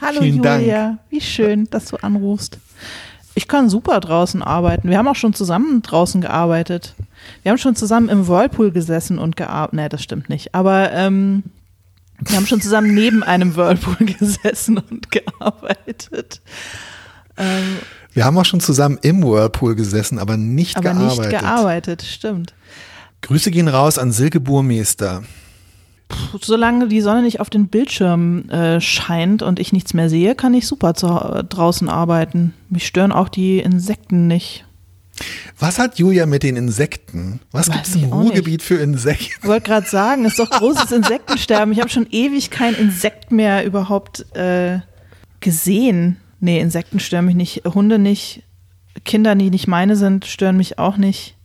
Hallo 0.00 0.20
Vielen 0.20 0.42
Julia, 0.42 0.84
Dank. 0.86 1.00
wie 1.10 1.20
schön, 1.20 1.68
dass 1.70 1.86
du 1.86 1.96
anrufst. 1.96 2.58
Ich 3.34 3.46
kann 3.46 3.70
super 3.70 4.00
draußen 4.00 4.42
arbeiten. 4.42 4.88
Wir 4.88 4.98
haben 4.98 5.08
auch 5.08 5.16
schon 5.16 5.34
zusammen 5.34 5.82
draußen 5.82 6.20
gearbeitet. 6.20 6.94
Wir 7.42 7.50
haben 7.50 7.58
schon 7.58 7.76
zusammen 7.76 8.08
im 8.08 8.26
Whirlpool 8.26 8.72
gesessen 8.72 9.18
und 9.18 9.36
gearbeitet. 9.36 9.74
Nee, 9.74 9.88
das 9.88 10.02
stimmt 10.02 10.28
nicht. 10.28 10.54
Aber 10.54 10.90
ähm, 10.92 11.44
Wir 12.26 12.36
haben 12.36 12.46
schon 12.46 12.60
zusammen 12.60 12.94
neben 12.94 13.22
einem 13.22 13.56
Whirlpool 13.56 14.06
gesessen 14.18 14.78
und 14.78 15.10
gearbeitet. 15.10 16.40
Ähm, 17.36 17.78
wir 18.12 18.24
haben 18.24 18.36
auch 18.38 18.44
schon 18.44 18.60
zusammen 18.60 18.98
im 19.02 19.22
Whirlpool 19.22 19.74
gesessen, 19.74 20.18
aber 20.18 20.36
nicht 20.36 20.76
aber 20.76 20.90
gearbeitet. 20.90 21.18
Aber 21.18 21.28
nicht 21.28 21.40
gearbeitet, 21.40 22.02
stimmt. 22.02 22.54
Grüße 23.22 23.50
gehen 23.50 23.68
raus 23.68 23.98
an 23.98 24.12
Silke 24.12 24.40
Burmeister. 24.40 25.22
Solange 26.40 26.88
die 26.88 27.00
Sonne 27.00 27.22
nicht 27.22 27.40
auf 27.40 27.50
den 27.50 27.68
Bildschirm 27.68 28.48
äh, 28.48 28.80
scheint 28.80 29.42
und 29.42 29.60
ich 29.60 29.72
nichts 29.72 29.94
mehr 29.94 30.08
sehe, 30.08 30.34
kann 30.34 30.54
ich 30.54 30.66
super 30.66 30.94
zu, 30.94 31.06
äh, 31.06 31.44
draußen 31.44 31.88
arbeiten. 31.88 32.52
Mich 32.68 32.86
stören 32.86 33.12
auch 33.12 33.28
die 33.28 33.58
Insekten 33.60 34.26
nicht. 34.26 34.64
Was 35.58 35.78
hat 35.78 35.98
Julia 35.98 36.26
mit 36.26 36.42
den 36.42 36.56
Insekten? 36.56 37.40
Was 37.52 37.70
gibt 37.70 37.86
es 37.86 37.94
im 37.94 38.12
Ruhrgebiet 38.12 38.62
für 38.62 38.76
Insekten? 38.76 39.34
Ich 39.42 39.48
wollte 39.48 39.68
gerade 39.68 39.86
sagen, 39.86 40.24
es 40.24 40.32
ist 40.32 40.40
doch 40.40 40.50
großes 40.50 40.90
Insektensterben. 40.96 41.72
Ich 41.72 41.80
habe 41.80 41.90
schon 41.90 42.06
ewig 42.10 42.50
kein 42.50 42.74
Insekt 42.74 43.30
mehr 43.30 43.64
überhaupt 43.64 44.24
äh, 44.34 44.80
gesehen. 45.40 46.16
Nee, 46.40 46.60
Insekten 46.60 47.00
stören 47.00 47.26
mich 47.26 47.34
nicht, 47.34 47.64
Hunde 47.66 47.98
nicht, 47.98 48.42
Kinder, 49.04 49.34
die 49.34 49.50
nicht 49.50 49.68
meine 49.68 49.96
sind, 49.96 50.24
stören 50.24 50.56
mich 50.56 50.78
auch 50.78 50.96
nicht. 50.96 51.36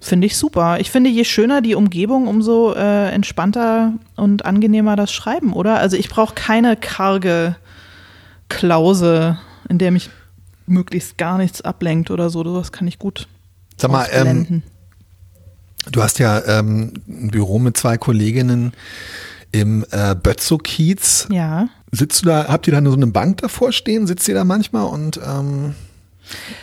Finde 0.00 0.26
ich 0.26 0.36
super. 0.36 0.80
Ich 0.80 0.90
finde, 0.90 1.10
je 1.10 1.24
schöner 1.24 1.60
die 1.60 1.74
Umgebung, 1.74 2.26
umso 2.26 2.72
äh, 2.72 3.10
entspannter 3.10 3.92
und 4.16 4.46
angenehmer 4.46 4.96
das 4.96 5.12
Schreiben, 5.12 5.52
oder? 5.52 5.78
Also 5.78 5.96
ich 5.96 6.08
brauche 6.08 6.34
keine 6.34 6.76
karge 6.76 7.56
Klause, 8.48 9.38
in 9.68 9.78
der 9.78 9.90
mich 9.90 10.08
möglichst 10.70 11.18
gar 11.18 11.38
nichts 11.38 11.60
ablenkt 11.60 12.10
oder 12.10 12.30
so. 12.30 12.42
Das 12.42 12.72
kann 12.72 12.88
ich 12.88 12.98
gut. 12.98 13.28
Sag 13.76 13.90
mal, 13.90 14.08
ähm, 14.12 14.62
du 15.90 16.02
hast 16.02 16.18
ja 16.18 16.42
ähm, 16.46 16.94
ein 17.08 17.30
Büro 17.30 17.58
mit 17.58 17.76
zwei 17.76 17.98
Kolleginnen 17.98 18.72
im 19.52 19.84
äh, 19.90 20.14
Bötzow-Kiez. 20.14 21.28
Ja. 21.30 21.68
Sitzt 21.92 22.22
du 22.22 22.26
da, 22.26 22.46
habt 22.48 22.66
ihr 22.66 22.72
da 22.72 22.88
so 22.88 22.96
eine 22.96 23.06
Bank 23.08 23.38
davor 23.38 23.72
stehen? 23.72 24.06
Sitzt 24.06 24.28
ihr 24.28 24.34
da 24.34 24.44
manchmal 24.44 24.86
und 24.86 25.18
ähm, 25.26 25.74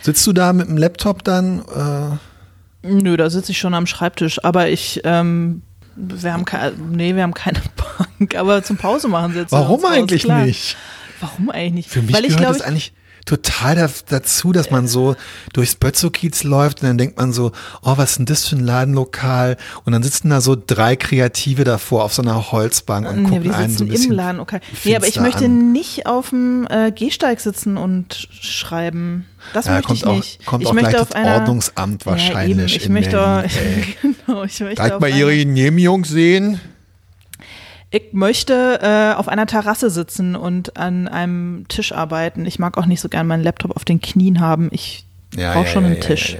sitzt 0.02 0.26
du 0.26 0.32
da 0.32 0.52
mit 0.52 0.68
dem 0.68 0.76
Laptop 0.76 1.22
dann? 1.24 1.60
Äh? 1.60 2.88
Nö, 2.88 3.16
da 3.16 3.28
sitze 3.28 3.52
ich 3.52 3.58
schon 3.58 3.74
am 3.74 3.86
Schreibtisch, 3.86 4.42
aber 4.44 4.68
ich, 4.68 5.00
ähm, 5.04 5.62
wir 5.96 6.32
haben 6.32 6.44
keine, 6.44 6.76
nee, 6.76 7.14
wir 7.14 7.22
haben 7.22 7.34
keine 7.34 7.60
Bank, 8.18 8.36
aber 8.36 8.62
zum 8.62 8.76
Pause 8.76 9.08
machen 9.08 9.34
sitzen. 9.34 9.52
Warum 9.52 9.84
eigentlich 9.84 10.26
nicht? 10.26 10.76
Warum 11.20 11.50
eigentlich 11.50 11.74
nicht? 11.74 11.90
Für 11.90 12.02
mich 12.02 12.14
Weil 12.14 12.24
ich, 12.24 12.36
gehört 12.36 12.54
das 12.54 12.62
eigentlich 12.62 12.92
total 13.24 13.76
da, 13.76 13.88
dazu, 14.08 14.52
dass 14.52 14.70
man 14.70 14.86
so 14.86 15.16
durchs 15.52 15.74
Bötzow-Kiez 15.74 16.44
läuft 16.44 16.82
und 16.82 16.88
dann 16.88 16.98
denkt 16.98 17.18
man 17.18 17.32
so, 17.32 17.52
oh, 17.82 17.94
was 17.96 18.12
ist 18.12 18.18
denn 18.18 18.26
das 18.26 18.46
für 18.46 18.56
ein 18.56 18.64
Ladenlokal? 18.64 19.56
Und 19.84 19.92
dann 19.92 20.02
sitzen 20.02 20.30
da 20.30 20.40
so 20.40 20.56
drei 20.56 20.96
Kreative 20.96 21.64
davor 21.64 22.04
auf 22.04 22.14
so 22.14 22.22
einer 22.22 22.52
Holzbank 22.52 23.08
und 23.08 23.22
nee, 23.22 23.28
gucken 23.28 23.52
einen 23.52 23.76
so 23.76 23.84
ein 23.84 23.88
bisschen. 23.88 24.12
Im 24.12 24.16
Ladenlokal. 24.16 24.60
Nee, 24.84 24.96
aber 24.96 25.06
ich 25.06 25.20
möchte 25.20 25.46
an. 25.46 25.72
nicht 25.72 26.06
auf 26.06 26.30
dem 26.30 26.66
äh, 26.70 26.92
Gehsteig 26.92 27.40
sitzen 27.40 27.76
und 27.76 28.28
schreiben. 28.30 29.26
Das 29.52 29.66
ja, 29.66 29.74
möchte 29.74 29.94
ich 29.94 30.06
auch, 30.06 30.16
nicht. 30.16 30.44
Kommt 30.46 30.62
ich 30.62 30.68
auch 30.68 30.74
möchte 30.74 31.00
auf 31.00 31.12
einer, 31.12 31.36
Ordnungsamt 31.36 32.06
wahrscheinlich. 32.06 32.74
Ja, 32.74 32.80
ich, 32.82 32.88
möchte, 32.88 33.16
Berlin, 33.16 33.84
genau, 34.26 34.44
ich 34.44 34.60
möchte 34.60 34.88
Darf 34.88 35.00
mal 35.00 35.10
Ihre 35.10 35.36
Genehmigung 35.36 36.04
sehen? 36.04 36.60
Ich 37.90 38.12
möchte 38.12 38.80
äh, 38.82 39.16
auf 39.16 39.28
einer 39.28 39.46
Terrasse 39.46 39.88
sitzen 39.88 40.36
und 40.36 40.76
an 40.76 41.08
einem 41.08 41.66
Tisch 41.68 41.92
arbeiten. 41.92 42.44
Ich 42.44 42.58
mag 42.58 42.76
auch 42.76 42.86
nicht 42.86 43.00
so 43.00 43.08
gern 43.08 43.26
meinen 43.26 43.42
Laptop 43.42 43.74
auf 43.74 43.84
den 43.84 44.00
Knien 44.00 44.40
haben. 44.40 44.68
Ich 44.72 45.06
ja, 45.34 45.54
brauche 45.54 45.64
ja, 45.64 45.72
schon 45.72 45.84
ja, 45.84 45.90
einen 45.90 46.00
Tisch. 46.00 46.36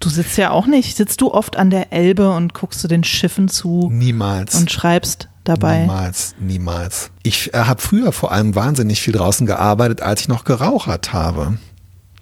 Du 0.00 0.10
sitzt 0.10 0.36
ja 0.36 0.50
auch 0.50 0.66
nicht. 0.66 0.96
Sitzt 0.96 1.20
du 1.22 1.32
oft 1.32 1.56
an 1.56 1.70
der 1.70 1.92
Elbe 1.92 2.30
und 2.30 2.52
guckst 2.52 2.84
du 2.84 2.88
den 2.88 3.02
Schiffen 3.02 3.48
zu? 3.48 3.88
Niemals. 3.90 4.54
Und 4.54 4.70
schreibst 4.70 5.28
dabei? 5.44 5.80
Niemals, 5.80 6.34
niemals. 6.38 7.10
Ich 7.22 7.54
äh, 7.54 7.58
habe 7.58 7.80
früher 7.80 8.12
vor 8.12 8.30
allem 8.30 8.54
wahnsinnig 8.54 9.00
viel 9.00 9.14
draußen 9.14 9.46
gearbeitet, 9.46 10.02
als 10.02 10.22
ich 10.22 10.28
noch 10.28 10.44
gerauchert 10.44 11.14
habe. 11.14 11.56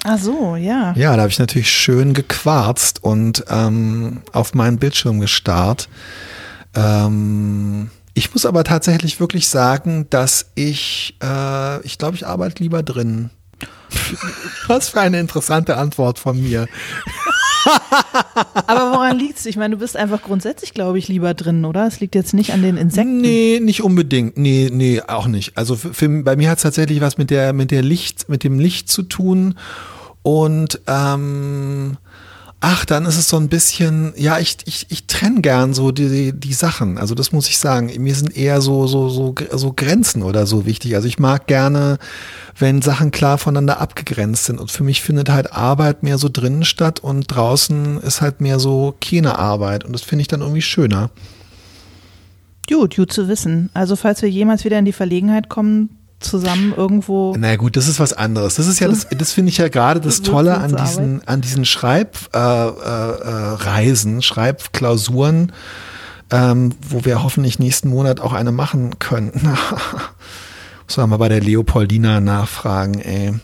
Ach 0.05 0.19
so, 0.19 0.55
ja. 0.55 0.95
Ja, 0.97 1.17
da 1.17 1.23
habe 1.23 1.31
ich 1.31 1.39
natürlich 1.41 1.71
schön 1.71 2.15
gequarzt 2.15 3.03
und 3.03 3.45
ähm, 3.49 4.23
auf 4.33 4.55
meinen 4.55 4.79
Bildschirm 4.79 5.19
gestarrt. 5.19 5.89
Ähm, 6.77 7.91
ich 8.17 8.33
muss 8.33 8.47
aber 8.47 8.65
tatsächlich 8.65 9.21
wirklich 9.21 9.47
sagen, 9.47 10.07
dass 10.09 10.51
ich, 10.55 11.19
äh, 11.23 11.85
ich 11.85 11.99
glaube, 11.99 12.17
ich 12.17 12.27
arbeite 12.27 12.63
lieber 12.63 12.83
drin. 12.83 13.29
Was 14.69 14.89
für 14.89 15.03
eine 15.03 15.21
interessante 15.21 15.77
Antwort 15.77 16.19
von 16.19 16.43
mir. 16.43 16.67
Aber 18.67 18.93
woran 18.93 19.19
liegt 19.19 19.39
es? 19.39 19.45
Ich 19.45 19.57
meine, 19.57 19.75
du 19.75 19.81
bist 19.81 19.99
einfach 19.99 20.23
grundsätzlich, 20.23 20.73
glaube 20.73 20.99
ich, 20.99 21.09
lieber 21.09 21.35
drin, 21.35 21.67
oder? 21.67 21.87
Es 21.87 22.01
liegt 22.01 22.15
jetzt 22.15 22.33
nicht 22.33 22.55
an 22.55 22.63
den 22.63 22.79
Insekten. 22.79 23.21
Nee, 23.21 23.61
nicht 23.63 23.83
unbedingt. 23.83 24.39
Nee, 24.39 24.71
nee, 24.73 25.03
auch 25.07 25.27
nicht. 25.27 25.59
Also 25.59 25.77
für, 25.77 25.93
für, 25.93 26.09
bei 26.23 26.37
mir 26.37 26.49
hat 26.49 26.57
es 26.57 26.63
tatsächlich 26.63 27.03
was 27.03 27.19
mit 27.19 27.29
der, 27.29 27.53
mit 27.53 27.71
der 27.71 27.83
Licht, 27.83 28.31
mit 28.31 28.45
dem 28.45 28.59
Licht 28.59 28.89
zu 28.89 29.03
tun. 29.03 29.59
Und 30.23 30.81
ähm, 30.87 31.99
ach, 32.69 32.85
dann 32.85 33.07
ist 33.07 33.17
es 33.17 33.29
so 33.29 33.37
ein 33.37 33.49
bisschen, 33.49 34.13
ja, 34.17 34.41
ich, 34.41 34.57
ich, 34.65 34.87
ich 34.89 35.07
trenne 35.07 35.41
gern 35.41 35.73
so 35.73 35.93
die, 35.93 36.33
die 36.33 36.53
Sachen. 36.53 36.99
Also 36.99 37.15
das 37.15 37.31
muss 37.31 37.49
ich 37.49 37.59
sagen. 37.59 37.93
Mir 38.03 38.17
sind 38.17 38.37
eher 38.37 38.61
so, 38.61 38.89
so, 38.89 39.09
so, 39.09 39.37
so 39.53 39.73
Grenzen 39.73 40.25
oder 40.25 40.47
so 40.47 40.67
wichtig. 40.67 40.97
Also 40.97 41.07
ich 41.07 41.21
mag 41.21 41.47
gerne, 41.47 41.99
wenn 42.59 42.83
Sachen 42.83 43.13
klar 43.13 43.39
voneinander 43.39 43.81
abgegrenzt 43.81 44.47
sind. 44.47 44.59
Und 44.59 44.73
für 44.73 44.83
mich 44.83 45.01
findet 45.01 45.29
halt 45.29 45.53
Arbeit 45.53 46.03
mehr 46.03 46.19
so 46.19 46.29
drinnen 46.29 46.65
statt 46.65 46.99
und 46.99 47.29
draußen 47.29 48.01
ist 48.01 48.21
halt 48.21 48.41
mehr 48.41 48.59
so 48.59 48.97
keine 49.01 49.39
Arbeit. 49.39 49.85
Und 49.85 49.93
das 49.93 50.03
finde 50.03 50.23
ich 50.23 50.29
dann 50.29 50.41
irgendwie 50.41 50.63
schöner. 50.63 51.11
Gut, 52.69 52.97
gut 52.97 53.13
zu 53.13 53.29
wissen. 53.29 53.71
Also 53.75 53.95
falls 53.95 54.23
wir 54.23 54.29
jemals 54.29 54.65
wieder 54.65 54.81
in 54.81 54.85
die 54.85 54.93
Verlegenheit 54.93 55.49
kommen, 55.49 55.97
zusammen 56.21 56.73
irgendwo. 56.77 57.35
Na 57.39 57.57
gut, 57.57 57.77
das 57.77 57.89
ist 57.89 58.01
was 58.01 58.13
anderes. 58.13 58.55
Das 58.57 58.67
ist 58.67 58.81
ja 58.81 58.89
das, 58.89 59.07
das 59.09 59.33
finde 59.33 59.51
ich 59.51 59.59
ja 59.59 59.69
gerade 59.69 60.01
das 60.01 60.23
Tolle 60.25 60.57
an 60.59 60.75
diesen, 60.77 61.27
an 61.27 61.41
diesen 61.41 61.65
Schreibreisen, 61.65 62.83
äh, 64.15 64.19
äh, 64.19 64.23
Schreibklausuren, 64.23 65.53
ähm, 66.31 66.75
wo 66.89 67.05
wir 67.05 67.23
hoffentlich 67.23 67.59
nächsten 67.59 67.89
Monat 67.89 68.21
auch 68.21 68.33
eine 68.33 68.53
machen 68.53 68.99
können. 68.99 69.33
Muss 70.87 70.97
man 70.97 71.11
mal 71.11 71.17
bei 71.17 71.29
der 71.29 71.41
Leopoldina 71.41 72.21
nachfragen, 72.21 73.01
ey. 73.01 73.35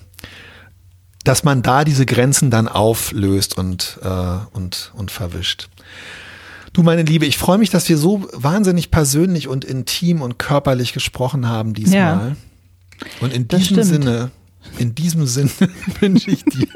Dass 1.24 1.44
man 1.44 1.62
da 1.62 1.84
diese 1.84 2.04
Grenzen 2.04 2.50
dann 2.50 2.66
auflöst 2.66 3.56
und, 3.56 4.00
äh, 4.02 4.38
und, 4.52 4.92
und 4.96 5.10
verwischt. 5.12 5.68
Du, 6.72 6.82
meine 6.82 7.02
Liebe, 7.02 7.26
ich 7.26 7.36
freue 7.38 7.58
mich, 7.58 7.70
dass 7.70 7.88
wir 7.88 7.98
so 7.98 8.26
wahnsinnig 8.32 8.90
persönlich 8.90 9.46
und 9.46 9.64
intim 9.64 10.22
und 10.22 10.38
körperlich 10.38 10.92
gesprochen 10.92 11.48
haben 11.48 11.74
diesmal. 11.74 12.00
Ja. 12.30 12.36
Und 13.20 13.32
in 13.32 13.48
diesem 13.48 13.82
Sinne, 13.82 14.30
in 14.78 14.94
diesem 14.94 15.26
Sinne 15.26 15.50
wünsche 16.00 16.30
ich 16.30 16.44
dir, 16.44 16.66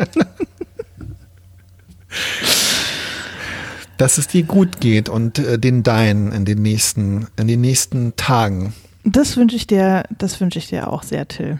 dass 3.96 4.18
es 4.18 4.28
dir 4.28 4.42
gut 4.42 4.80
geht 4.80 5.08
und 5.08 5.38
äh, 5.38 5.58
den 5.58 5.82
Deinen 5.82 6.32
in 6.32 6.44
den 6.44 6.62
nächsten, 6.62 7.26
in 7.36 7.46
den 7.46 7.60
nächsten 7.60 8.16
Tagen. 8.16 8.74
Das 9.04 9.36
wünsche 9.36 9.56
ich 9.56 9.66
dir, 9.66 10.04
das 10.16 10.40
wünsche 10.40 10.58
ich 10.58 10.68
dir 10.68 10.92
auch 10.92 11.02
sehr, 11.02 11.28
Till. 11.28 11.58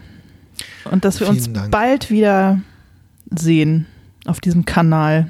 Und 0.91 1.05
dass 1.05 1.19
wir 1.19 1.27
Vielen 1.27 1.37
uns 1.37 1.53
Dank. 1.53 1.71
bald 1.71 2.09
wieder 2.09 2.61
sehen 3.33 3.85
auf 4.25 4.39
diesem 4.39 4.65
Kanal. 4.65 5.29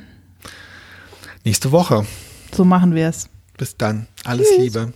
Nächste 1.44 1.72
Woche. 1.72 2.06
So 2.54 2.66
machen 2.66 2.96
wir 2.96 3.08
es. 3.08 3.30
Bis 3.58 3.78
dann. 3.78 4.08
Alles 4.24 4.48
Tschüss. 4.48 4.58
Liebe. 4.60 4.94